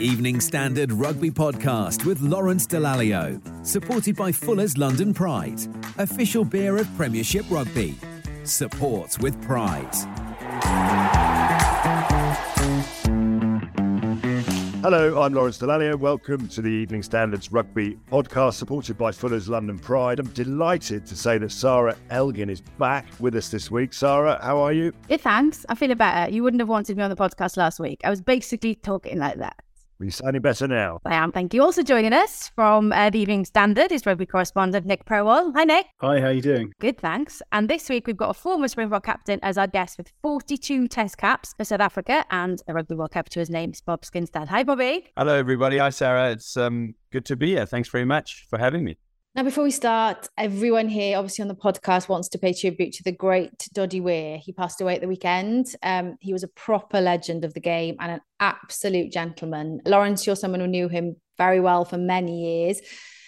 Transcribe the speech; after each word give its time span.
Evening 0.00 0.40
Standard 0.40 0.92
Rugby 0.92 1.30
Podcast 1.30 2.06
with 2.06 2.22
Lawrence 2.22 2.66
Dallaglio, 2.66 3.38
supported 3.66 4.16
by 4.16 4.32
Fuller's 4.32 4.78
London 4.78 5.12
Pride, 5.12 5.60
official 5.98 6.42
beer 6.42 6.78
of 6.78 6.88
Premiership 6.96 7.44
Rugby. 7.50 7.94
Support 8.44 9.18
with 9.18 9.40
pride. 9.42 9.94
Hello, 14.80 15.20
I'm 15.20 15.34
Lawrence 15.34 15.58
Dallaglio. 15.58 15.98
Welcome 15.98 16.48
to 16.48 16.62
the 16.62 16.70
Evening 16.70 17.02
Standards 17.02 17.52
Rugby 17.52 17.98
Podcast, 18.10 18.54
supported 18.54 18.96
by 18.96 19.12
Fuller's 19.12 19.50
London 19.50 19.78
Pride. 19.78 20.18
I'm 20.18 20.28
delighted 20.28 21.04
to 21.04 21.14
say 21.14 21.36
that 21.36 21.52
Sarah 21.52 21.94
Elgan 22.10 22.48
is 22.48 22.62
back 22.62 23.04
with 23.18 23.34
us 23.36 23.50
this 23.50 23.70
week. 23.70 23.92
Sarah, 23.92 24.40
how 24.42 24.60
are 24.60 24.72
you? 24.72 24.94
Good, 25.08 25.20
thanks. 25.20 25.66
I'm 25.68 25.76
feeling 25.76 25.98
better. 25.98 26.32
You 26.32 26.42
wouldn't 26.42 26.62
have 26.62 26.70
wanted 26.70 26.96
me 26.96 27.02
on 27.02 27.10
the 27.10 27.16
podcast 27.16 27.58
last 27.58 27.78
week. 27.78 28.00
I 28.02 28.08
was 28.08 28.22
basically 28.22 28.76
talking 28.76 29.18
like 29.18 29.36
that. 29.36 29.56
Are 30.00 30.04
you 30.04 30.10
sounding 30.10 30.40
better 30.40 30.66
now? 30.66 30.98
I 31.04 31.14
am. 31.14 31.30
Thank 31.30 31.52
you. 31.52 31.62
Also 31.62 31.82
joining 31.82 32.14
us 32.14 32.50
from 32.54 32.90
uh, 32.90 33.10
the 33.10 33.18
Evening 33.18 33.44
Standard 33.44 33.92
is 33.92 34.06
rugby 34.06 34.24
correspondent 34.24 34.86
Nick 34.86 35.04
Purewal. 35.04 35.52
Hi, 35.54 35.64
Nick. 35.64 35.88
Hi, 36.00 36.20
how 36.20 36.28
are 36.28 36.32
you 36.32 36.40
doing? 36.40 36.72
Good, 36.80 36.96
thanks. 36.98 37.42
And 37.52 37.68
this 37.68 37.90
week 37.90 38.06
we've 38.06 38.16
got 38.16 38.30
a 38.30 38.34
former 38.34 38.66
Springbok 38.66 39.04
captain 39.04 39.38
as 39.42 39.58
our 39.58 39.66
guest 39.66 39.98
with 39.98 40.10
42 40.22 40.88
Test 40.88 41.18
caps 41.18 41.52
for 41.54 41.64
South 41.64 41.80
Africa 41.80 42.24
and 42.30 42.62
a 42.66 42.72
Rugby 42.72 42.94
World 42.94 43.10
Cup 43.10 43.28
to 43.28 43.40
his 43.40 43.50
name, 43.50 43.74
Bob 43.84 44.00
Skinstad. 44.00 44.48
Hi, 44.48 44.62
Bobby. 44.62 45.06
Hello, 45.18 45.34
everybody. 45.34 45.76
Hi, 45.76 45.90
Sarah. 45.90 46.30
It's 46.30 46.56
um, 46.56 46.94
good 47.12 47.26
to 47.26 47.36
be 47.36 47.48
here. 47.50 47.66
Thanks 47.66 47.90
very 47.90 48.06
much 48.06 48.46
for 48.48 48.58
having 48.58 48.84
me. 48.84 48.96
Now, 49.36 49.44
before 49.44 49.62
we 49.62 49.70
start, 49.70 50.28
everyone 50.36 50.88
here, 50.88 51.16
obviously 51.16 51.42
on 51.42 51.48
the 51.48 51.54
podcast, 51.54 52.08
wants 52.08 52.28
to 52.30 52.38
pay 52.38 52.52
tribute 52.52 52.94
to 52.94 53.04
the 53.04 53.12
great 53.12 53.68
Doddie 53.72 54.00
Weir. 54.00 54.38
He 54.38 54.52
passed 54.52 54.80
away 54.80 54.96
at 54.96 55.02
the 55.02 55.06
weekend. 55.06 55.66
Um, 55.84 56.16
he 56.18 56.32
was 56.32 56.42
a 56.42 56.48
proper 56.48 57.00
legend 57.00 57.44
of 57.44 57.54
the 57.54 57.60
game 57.60 57.94
and 58.00 58.10
an 58.10 58.20
absolute 58.40 59.12
gentleman. 59.12 59.82
Lawrence, 59.86 60.26
you're 60.26 60.34
someone 60.34 60.58
who 60.58 60.66
knew 60.66 60.88
him 60.88 61.14
very 61.38 61.60
well 61.60 61.84
for 61.84 61.96
many 61.96 62.40
years. 62.40 62.80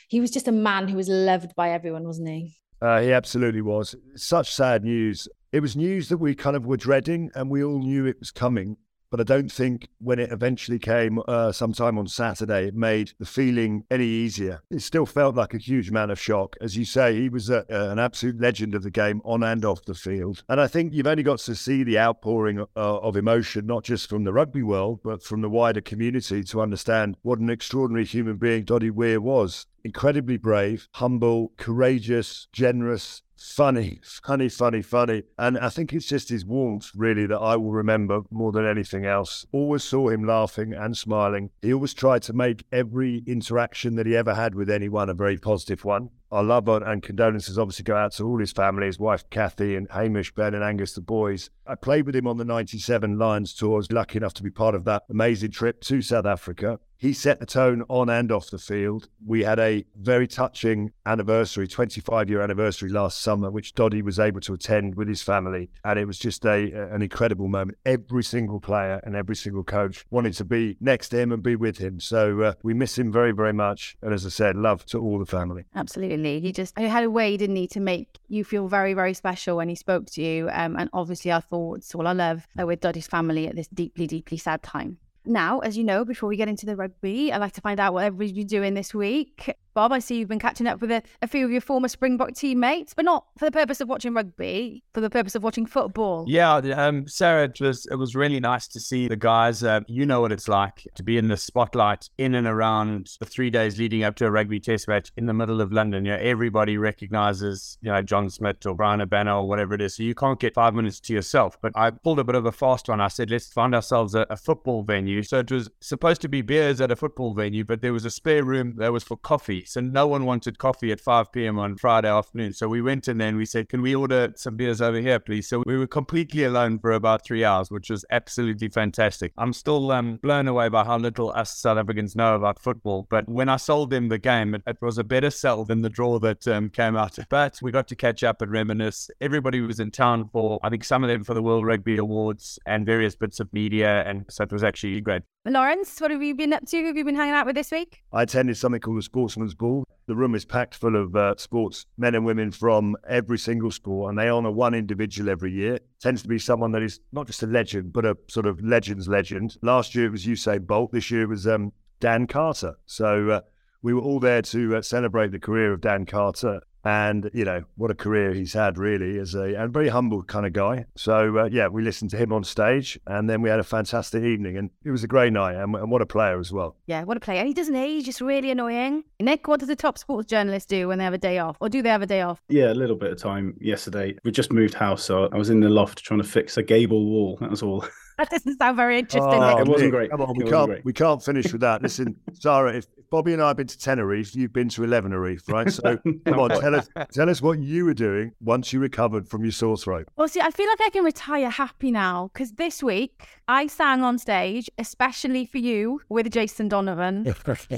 He 0.09 0.21
was 0.21 0.33
just 0.33 0.49
a 0.49 0.53
man 0.53 0.89
who 0.89 0.97
was 0.97 1.09
loved 1.09 1.55
by 1.55 1.71
everyone, 1.71 2.03
wasn't 2.03 2.31
he? 2.31 2.57
Uh, 2.81 3.01
he 3.01 3.13
absolutely 3.13 3.63
was. 3.63 3.95
Such 4.17 4.53
sad 4.53 4.83
news. 4.83 5.29
It 5.53 5.61
was 5.61 5.77
news 5.77 6.09
that 6.09 6.19
we 6.19 6.35
kind 6.35 6.57
of 6.57 6.67
were 6.67 6.77
dreading 6.77 7.31
and 7.37 7.49
we 7.49 7.63
all 7.63 7.79
knew 7.79 8.07
it 8.07 8.19
was 8.19 8.33
coming. 8.33 8.77
But 9.13 9.21
I 9.21 9.25
don't 9.25 9.53
think 9.53 9.89
when 9.99 10.19
it 10.19 10.33
eventually 10.33 10.79
came 10.79 11.21
uh, 11.29 11.53
sometime 11.53 11.99
on 11.99 12.07
Saturday, 12.07 12.69
it 12.69 12.75
made 12.75 13.13
the 13.19 13.27
feeling 13.27 13.85
any 13.91 14.07
easier. 14.07 14.63
It 14.71 14.81
still 14.81 15.05
felt 15.05 15.35
like 15.35 15.53
a 15.53 15.59
huge 15.59 15.91
amount 15.91 16.13
of 16.13 16.19
shock. 16.19 16.57
As 16.63 16.79
you 16.79 16.87
say, 16.87 17.21
he 17.21 17.29
was 17.29 17.51
a, 17.51 17.67
an 17.69 17.99
absolute 17.99 18.41
legend 18.41 18.75
of 18.75 18.83
the 18.83 18.91
game 18.91 19.21
on 19.23 19.43
and 19.43 19.67
off 19.67 19.85
the 19.85 19.93
field. 19.93 20.43
And 20.49 20.59
I 20.59 20.67
think 20.67 20.95
you've 20.95 21.07
only 21.07 21.23
got 21.23 21.41
to 21.41 21.55
see 21.55 21.85
the 21.85 21.99
outpouring 21.99 22.61
uh, 22.61 22.65
of 22.75 23.19
emotion, 23.19 23.67
not 23.67 23.85
just 23.85 24.09
from 24.09 24.25
the 24.25 24.33
rugby 24.33 24.63
world, 24.63 25.01
but 25.05 25.23
from 25.23 25.43
the 25.43 25.51
wider 25.51 25.83
community 25.83 26.43
to 26.45 26.63
understand 26.63 27.19
what 27.21 27.39
an 27.39 27.51
extraordinary 27.51 28.07
human 28.07 28.39
being 28.39 28.65
Doddie 28.65 28.89
Weir 28.89 29.21
was. 29.21 29.67
Incredibly 29.85 30.39
brave, 30.39 30.89
humble, 30.93 31.53
courageous, 31.59 32.49
generous, 32.51 33.21
funny, 33.43 34.01
funny, 34.03 34.49
funny, 34.49 34.83
funny. 34.83 35.23
And 35.39 35.59
I 35.59 35.69
think 35.69 35.93
it's 35.93 36.07
just 36.07 36.29
his 36.29 36.45
warmth, 36.45 36.91
really, 36.95 37.27
that 37.27 37.39
I 37.39 37.57
will 37.57 37.73
remember 37.73 38.23
more 38.31 38.53
than 38.53 38.67
anything 38.67 39.05
else. 39.05 39.45
Always 39.53 39.85
saw 39.85 40.09
him 40.09 40.25
laughing 40.25 40.73
and 40.73 40.97
smiling. 40.97 41.51
He 41.61 41.73
always 41.73 41.95
tried 41.95 42.23
to 42.23 42.33
make 42.33 42.65
every 42.73 43.23
interaction 43.27 43.97
that 43.97 44.07
he 44.07 44.17
ever 44.17 44.35
had 44.35 44.55
with 44.55 44.71
anyone 44.71 45.09
a 45.09 45.15
very 45.15 45.39
positive 45.39 45.85
one. 45.85 46.11
Our 46.33 46.43
love 46.43 46.67
and 46.67 47.03
condolences 47.03 47.59
obviously 47.59 47.83
go 47.83 47.95
out 47.95 48.13
to 48.13 48.25
all 48.25 48.39
his 48.39 48.53
family, 48.53 48.87
his 48.87 48.99
wife 48.99 49.29
Kathy 49.29 49.77
and 49.77 49.87
Hamish, 49.91 50.35
Ben 50.35 50.55
and 50.55 50.65
Angus, 50.65 50.95
the 50.95 51.03
boys. 51.03 51.51
I 51.67 51.75
played 51.75 52.07
with 52.07 52.17
him 52.17 52.27
on 52.27 52.39
the 52.39 52.45
97 52.47 53.19
Lions 53.19 53.53
tour. 53.53 53.75
I 53.75 53.77
was 53.77 53.93
lucky 53.93 54.17
enough 54.17 54.33
to 54.35 54.43
be 54.43 54.51
part 54.51 54.75
of 54.75 54.85
that 54.85 55.03
amazing 55.11 55.51
trip 55.51 55.83
to 55.83 56.01
South 56.01 56.25
Africa. 56.25 56.81
He 57.03 57.13
set 57.13 57.41
the 57.41 57.47
tone 57.47 57.83
on 57.89 58.09
and 58.09 58.31
off 58.31 58.51
the 58.51 58.59
field. 58.59 59.09
We 59.27 59.43
had 59.43 59.59
a 59.59 59.85
very 59.97 60.29
touching 60.29 60.93
anniversary, 61.05 61.67
25 61.67 62.31
year 62.31 62.41
anniversary 62.41 62.91
last 62.91 63.21
summer, 63.21 63.51
which 63.51 63.75
Doddie 63.75 64.03
was 64.03 64.21
able 64.21 64.41
to 64.43 64.55
attend 64.55 64.95
with 64.95 65.09
his 65.09 65.21
family. 65.21 65.69
And 65.85 65.99
it 65.99 66.05
was 66.05 66.17
just 66.17 66.47
a 66.47 66.71
an 66.93 67.03
incredible 67.03 67.49
moment. 67.49 67.79
Every 67.85 68.23
single 68.23 68.61
player 68.61 69.01
and 69.03 69.17
every 69.17 69.35
single 69.35 69.65
coach 69.65 70.05
wanted 70.11 70.35
to 70.35 70.45
be 70.45 70.77
next 70.81 71.09
to 71.09 71.19
him 71.19 71.33
and 71.33 71.43
be 71.43 71.57
with 71.57 71.79
him. 71.79 71.99
So 71.99 72.41
uh, 72.41 72.55
we 72.63 72.73
miss 72.73 72.97
him 72.97 73.11
very, 73.11 73.33
very 73.33 73.53
much. 73.53 73.97
And 74.01 74.15
as 74.15 74.25
I 74.25 74.29
said, 74.29 74.55
love 74.55 74.87
to 74.87 75.01
all 75.01 75.19
the 75.19 75.27
family. 75.27 75.65
Absolutely. 75.75 76.19
He 76.25 76.53
just 76.53 76.79
he 76.79 76.87
had 76.87 77.05
a 77.05 77.11
way, 77.11 77.37
didn't 77.37 77.57
he, 77.57 77.67
to 77.69 77.81
make 77.81 78.19
you 78.29 78.45
feel 78.45 78.69
very, 78.69 78.95
very 78.95 79.15
special 79.15 79.57
when 79.57 79.69
he 79.69 79.75
spoke 79.75 80.07
to 80.13 80.23
you. 80.23 80.49
Um, 80.51 80.77
and 80.77 80.91
obviously, 80.93 81.31
our 81.31 81.41
thoughts, 81.41 81.95
all 81.95 82.07
our 82.07 82.15
love 82.15 82.47
are 82.59 82.67
with 82.67 82.81
Doddie's 82.81 83.07
family 83.07 83.49
at 83.49 83.57
this 83.57 83.69
deeply, 83.69 84.07
deeply 84.07 84.39
sad 84.39 84.63
time. 84.63 84.99
Now, 85.25 85.61
as 85.61 85.79
you 85.79 85.85
know, 85.85 86.05
before 86.05 86.29
we 86.29 86.37
get 86.37 86.49
into 86.49 86.67
the 86.67 86.75
rugby, 86.75 87.33
I'd 87.33 87.39
like 87.39 87.53
to 87.53 87.61
find 87.61 87.79
out 87.79 87.95
what 87.95 88.05
everybody's 88.05 88.33
been 88.33 88.47
doing 88.47 88.75
this 88.75 88.93
week. 88.93 89.55
Bob, 89.75 89.93
I 89.93 89.99
see 89.99 90.19
you've 90.19 90.29
been 90.29 90.39
catching 90.39 90.67
up 90.67 90.81
with 90.81 90.91
a, 90.91 91.03
a, 91.23 91.27
few 91.27 91.45
of 91.45 91.51
your 91.51 91.61
former 91.61 91.89
Springbok 91.89 92.35
teammates, 92.35 92.93
but 92.95 93.05
not 93.05 93.25
for 93.39 93.47
the 93.47 93.51
purpose 93.51 93.81
of 93.81 93.89
watching 93.89 94.13
rugby, 94.13 94.83
for 94.93 95.01
the 95.01 95.09
purpose 95.09 95.35
of 95.35 95.43
watching 95.43 95.67
football. 95.67 96.25
Yeah, 96.29 96.57
um, 96.57 97.07
Sarah, 97.09 97.45
it 97.45 97.61
was 97.61 97.87
it 97.91 97.97
was 97.97 98.15
really 98.15 98.41
nice 98.41 98.69
to 98.69 98.81
see 98.81 99.09
the 99.09 99.17
guys. 99.17 99.63
Uh, 99.63 99.81
you 99.87 100.05
know 100.05 100.21
what 100.21 100.33
it's 100.33 100.49
like 100.49 100.87
to 100.95 101.03
be 101.03 101.17
in 101.17 101.29
the 101.29 101.37
spotlight 101.37 102.11
in 102.19 102.35
and 102.35 102.47
around 102.47 103.17
the 103.21 103.27
three 103.27 103.51
days 103.51 103.79
leading 103.79 104.05
up 104.05 104.15
to 104.17 104.27
a 104.27 104.31
rugby 104.31 104.61
test 104.61 104.89
match 104.89 105.11
in 105.17 105.27
the 105.27 105.35
middle 105.35 105.61
of 105.61 105.73
London. 105.73 106.05
You 106.05 106.13
know, 106.13 106.19
everybody 106.19 106.77
recognizes 106.77 107.79
you 107.81 107.91
know 107.91 108.03
John 108.03 108.29
Smit 108.29 108.67
or 108.67 108.75
Bryan 108.75 109.01
Habana 109.01 109.41
or 109.41 109.49
whatever 109.49 109.75
it 109.75 109.81
is, 109.81 109.97
so 109.97 110.03
you 110.03 110.15
can't 110.15 110.39
get 110.39 110.55
five 110.55 110.75
minutes 110.75 111.01
to 111.01 111.15
yourself. 111.15 111.59
But 111.63 111.73
I 111.75 111.91
pulled 111.91 112.19
a 112.19 112.25
bit 112.25 112.35
of 112.35 112.47
a 112.47 112.53
fast 112.53 112.89
one. 112.89 113.01
I 113.01 113.09
said, 113.09 113.31
let's 113.31 113.53
find 113.53 113.75
ourselves 113.75 114.15
a, 114.15 114.27
a 114.31 114.37
football 114.37 114.83
venue. 114.83 115.23
So 115.23 115.39
it 115.39 115.51
was 115.51 115.71
supposed 115.81 116.21
to 116.23 116.29
be 116.29 116.43
beers 116.43 116.81
at 116.81 116.91
a 116.91 116.97
football 116.97 117.35
venue, 117.35 117.65
but 117.65 117.81
there 117.81 117.93
was 117.93 118.05
a 118.05 118.11
spare 118.11 118.45
room 118.45 118.75
that 118.77 118.93
was 118.93 119.03
for 119.03 119.17
coffee. 119.17 119.62
So 119.67 119.81
no 119.81 120.07
one 120.07 120.25
wanted 120.25 120.59
coffee 120.59 120.93
at 120.93 121.01
5 121.01 121.33
p.m. 121.33 121.59
on 121.59 121.77
Friday 121.77 122.09
afternoon. 122.09 122.53
So 122.53 122.69
we 122.69 122.83
went 122.83 123.09
in 123.09 123.19
there 123.19 123.29
and 123.29 123.37
we 123.37 123.47
said, 123.47 123.69
Can 123.69 123.83
we 123.83 123.95
order 123.95 124.33
some 124.37 124.57
beers 124.57 124.81
over 124.81 124.99
here, 124.99 125.19
please? 125.19 125.49
So 125.49 125.63
we 125.67 125.77
were 125.77 125.87
completely 125.87 126.45
alone 126.45 126.79
for 126.79 126.93
about 126.93 127.25
three 127.25 127.45
hours, 127.45 127.71
which 127.71 127.91
was 127.91 128.05
absolutely 128.11 128.69
fantastic. 128.69 129.33
I'm 129.39 129.53
still 129.53 129.91
um, 129.93 130.19
blown 130.23 130.49
away 130.49 130.69
by 130.69 130.85
how 130.85 130.99
little 130.99 131.33
us 131.33 131.57
South 131.57 131.79
Africans 131.79 132.17
know 132.17 132.35
about 132.35 132.61
football. 132.61 133.07
But 133.11 133.29
when 133.29 133.49
I 133.49 133.57
sold 133.57 133.91
them 133.91 134.09
the 134.09 134.19
game, 134.19 134.55
it, 134.55 134.63
it 134.67 134.79
was 134.81 134.99
a 134.99 135.05
better 135.05 135.31
sell 135.31 135.65
than 135.65 135.83
the 135.83 135.91
draw 135.91 136.19
that 136.21 136.47
um, 136.49 136.71
came 136.71 136.97
out. 136.97 137.19
But 137.29 137.59
we 137.63 137.71
got 137.71 137.89
to 137.89 137.97
catch 137.97 138.23
up 138.23 138.43
and 138.43 138.51
reminisce. 138.51 139.11
Everybody 139.21 139.61
was 139.61 139.81
in 139.81 139.91
town 139.91 140.29
for, 140.33 140.61
I 140.63 140.71
think, 140.71 140.85
some 140.85 141.05
of 141.05 141.09
them 141.09 141.25
for 141.25 141.35
the 141.35 141.43
World 141.43 141.67
Rugby 141.67 141.97
Awards 141.97 142.59
and 142.67 142.87
various 142.87 143.17
bits 143.17 143.41
of 143.41 143.53
media. 143.53 144.03
And 144.07 144.25
so 144.29 144.45
it 144.45 144.53
was 144.53 144.65
actually 144.65 145.01
great. 145.01 145.23
Lawrence, 145.45 146.01
what 146.01 146.13
have 146.13 146.23
you 146.23 146.37
been 146.37 146.53
up 146.53 146.65
to? 146.67 146.77
Who 146.79 146.87
have 146.87 146.97
you 146.97 147.05
been 147.05 147.17
hanging 147.17 147.35
out 147.35 147.47
with 147.47 147.57
this 147.57 147.73
week? 147.73 148.03
I 148.13 148.23
attended 148.23 148.57
something 148.57 148.81
called 148.81 148.99
the 148.99 149.03
Sportsman's 149.03 149.52
Ball. 149.55 149.85
The 150.07 150.17
room 150.17 150.35
is 150.35 150.45
packed 150.45 150.75
full 150.75 150.97
of 150.97 151.15
uh, 151.15 151.35
sports 151.37 151.87
men 151.97 152.15
and 152.15 152.25
women 152.25 152.51
from 152.51 152.97
every 153.09 153.39
single 153.39 153.71
sport, 153.71 154.11
and 154.11 154.19
they 154.19 154.29
honour 154.29 154.51
one 154.51 154.75
individual 154.75 155.31
every 155.31 155.53
year. 155.53 155.79
Tends 156.01 156.23
to 156.23 156.29
be 156.29 156.39
someone 156.39 156.73
that 156.73 156.83
is 156.83 157.01
not 157.13 157.27
just 157.27 157.43
a 157.43 157.47
legend, 157.47 157.93
but 157.93 158.05
a 158.05 158.17
sort 158.29 158.47
of 158.47 158.61
legend's 158.63 159.09
legend. 159.09 159.57
Last 159.63 159.95
year 159.95 160.07
it 160.07 160.13
was 160.13 160.27
Usain 160.27 160.67
Bolt. 160.67 160.93
This 160.93 161.11
year 161.11 161.23
it 161.23 161.29
was 161.29 161.47
um, 161.47 161.73
Dan 162.01 162.27
Carter. 162.27 162.75
So 162.87 163.31
uh, 163.31 163.41
we 163.83 163.95
were 163.95 164.01
all 164.01 164.21
there 164.21 164.43
to 164.43 164.77
uh, 164.77 164.83
celebrate 164.83 165.31
the 165.31 165.39
career 165.39 165.73
of 165.73 165.81
Dan 165.81 166.07
Carter. 166.07 166.61
And, 166.85 167.31
you 167.33 167.45
know, 167.45 167.65
what 167.77 167.91
a 167.91 167.95
career 167.95 168.33
he's 168.33 168.53
had, 168.53 168.79
really, 168.79 169.19
as 169.19 169.35
a 169.35 169.55
and 169.55 169.73
very 169.73 169.89
humble 169.89 170.23
kind 170.23 170.47
of 170.47 170.53
guy. 170.53 170.87
So, 170.97 171.39
uh, 171.39 171.49
yeah, 171.51 171.69
we 171.69 171.83
listened 171.83 172.11
to 172.11 172.17
him 172.17 172.33
on 172.33 172.45
stage 172.45 172.99
and 173.07 173.29
then 173.29 173.43
we 173.43 173.51
had 173.51 173.61
a 173.61 173.65
fantastic 173.65 174.23
evening. 174.23 174.57
And 174.57 174.71
it 174.85 174.91
was 174.91 175.05
a 175.05 175.07
great 175.07 175.33
night. 175.33 175.55
And, 175.55 175.75
and 175.75 175.91
what 175.91 176.03
a 176.03 176.07
player 176.07 176.41
as 176.41 176.53
well. 176.53 176.77
Yeah, 176.87 177.05
what 177.05 177.17
a 177.17 177.21
player. 177.21 177.39
and 177.39 177.49
He 177.49 177.55
doesn't 177.55 177.77
age, 177.77 178.09
it's 178.09 178.21
really 178.21 178.51
annoying. 178.51 179.05
Nick, 179.21 179.47
what 179.47 179.61
does 179.61 179.69
a 179.69 179.77
top 179.77 179.99
sports 179.99 180.29
journalist 180.29 180.69
do 180.69 180.89
when 180.89 180.99
they 180.99 181.05
have 181.05 181.15
a 181.15 181.19
day 181.19 181.39
off? 181.39 181.57
Or 181.61 181.69
do 181.69 181.83
they 181.83 181.89
have 181.89 182.03
a 182.03 182.07
day 182.07 182.23
off? 182.23 182.43
Yeah, 182.49 182.73
a 182.73 182.75
little 182.75 182.97
bit 182.97 183.13
of 183.13 183.19
time 183.19 183.57
yesterday. 183.61 184.17
We 184.25 184.33
just 184.33 184.53
moved 184.53 184.75
house, 184.75 185.05
so 185.05 185.29
I 185.33 185.37
was 185.37 185.51
in 185.51 185.61
the 185.61 185.69
loft 185.69 186.03
trying 186.03 186.21
to 186.21 186.29
fix 186.29 186.57
a 186.57 186.63
gable 186.63 187.07
wall. 187.07 187.39
That 187.41 187.51
was 187.51 187.63
all. 187.63 187.85
That 188.19 188.31
doesn't 188.31 188.59
sound 188.59 188.77
very 188.77 188.99
interesting. 188.99 189.43
Oh, 189.43 189.59
it 189.59 189.67
wasn't 189.67 189.91
great. 189.91 190.11
Come 190.11 190.21
on, 190.21 190.37
we 190.37 190.45
It 190.45 190.51
can't 190.51 190.67
great. 190.69 190.85
we 190.85 190.93
can't 190.93 191.23
finish 191.23 191.51
with 191.53 191.61
that. 191.63 191.83
Listen, 191.83 192.17
Sarah, 192.35 192.75
if 192.75 192.87
Bobby 193.11 193.33
and 193.33 193.43
I 193.43 193.49
have 193.49 193.57
been 193.57 193.67
to 193.67 193.79
Tenerife, 193.79 194.35
you've 194.35 194.53
been 194.53 194.69
to 194.71 194.85
Eleven 194.85 195.13
Reef, 195.13 195.49
right? 195.49 195.71
So 195.71 195.99
come 196.25 196.39
on, 196.39 196.51
tell 196.51 196.75
us 196.75 196.89
tell 197.13 197.29
us 197.29 197.41
what 197.43 197.59
you 197.59 197.85
were 197.85 197.95
doing 197.95 198.33
once 198.41 198.73
you 198.73 198.81
recovered 198.81 199.29
from 199.29 199.43
your 199.45 199.53
sore 199.53 199.77
throat. 199.77 200.09
Well, 200.17 200.29
see, 200.29 200.41
I 200.41 200.51
feel 200.51 200.67
like 200.69 200.81
I 200.83 200.91
can 200.91 201.05
retire 201.05 201.51
happy 201.51 201.91
now 201.91 202.31
because 202.33 202.53
this 202.53 202.83
week 202.83 203.27
I 203.49 203.67
sang 203.67 204.03
on 204.03 204.19
stage, 204.19 204.71
especially 204.79 205.45
for 205.47 205.59
you, 205.59 206.01
with 206.09 206.31
Jason 206.31 206.69
Donovan. 206.69 207.35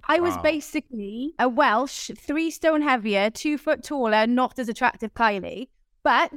I 0.08 0.20
was 0.20 0.36
basically 0.38 1.32
a 1.38 1.48
Welsh, 1.48 2.10
three 2.16 2.50
stone 2.50 2.82
heavier, 2.82 3.30
two 3.30 3.56
foot 3.58 3.82
taller, 3.82 4.26
not 4.26 4.58
as 4.58 4.68
attractive 4.68 5.14
Kylie, 5.14 5.68
but 6.02 6.32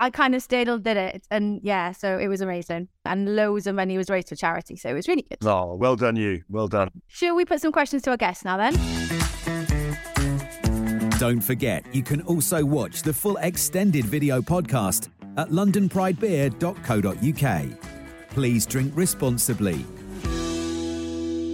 I 0.00 0.08
kind 0.08 0.34
of 0.34 0.42
still 0.42 0.78
did 0.78 0.96
it. 0.96 1.26
And 1.30 1.60
yeah, 1.62 1.92
so 1.92 2.18
it 2.18 2.28
was 2.28 2.40
amazing. 2.40 2.88
And 3.04 3.36
loads 3.36 3.66
of 3.66 3.74
money 3.74 3.98
was 3.98 4.08
raised 4.08 4.30
for 4.30 4.34
charity. 4.34 4.76
So 4.76 4.88
it 4.88 4.94
was 4.94 5.06
really 5.06 5.26
good. 5.28 5.46
Oh, 5.46 5.76
well 5.76 5.94
done, 5.94 6.16
you. 6.16 6.42
Well 6.48 6.68
done. 6.68 6.88
Shall 7.06 7.36
we 7.36 7.44
put 7.44 7.60
some 7.60 7.70
questions 7.70 8.00
to 8.02 8.10
our 8.10 8.16
guests 8.16 8.44
now 8.44 8.56
then? 8.56 8.72
Don't 11.18 11.42
forget, 11.42 11.84
you 11.94 12.02
can 12.02 12.22
also 12.22 12.64
watch 12.64 13.02
the 13.02 13.12
full 13.12 13.36
extended 13.42 14.06
video 14.06 14.40
podcast 14.40 15.10
at 15.36 15.50
londonpridebeer.co.uk. 15.50 17.66
Please 18.30 18.64
drink 18.64 18.96
responsibly. 18.96 19.84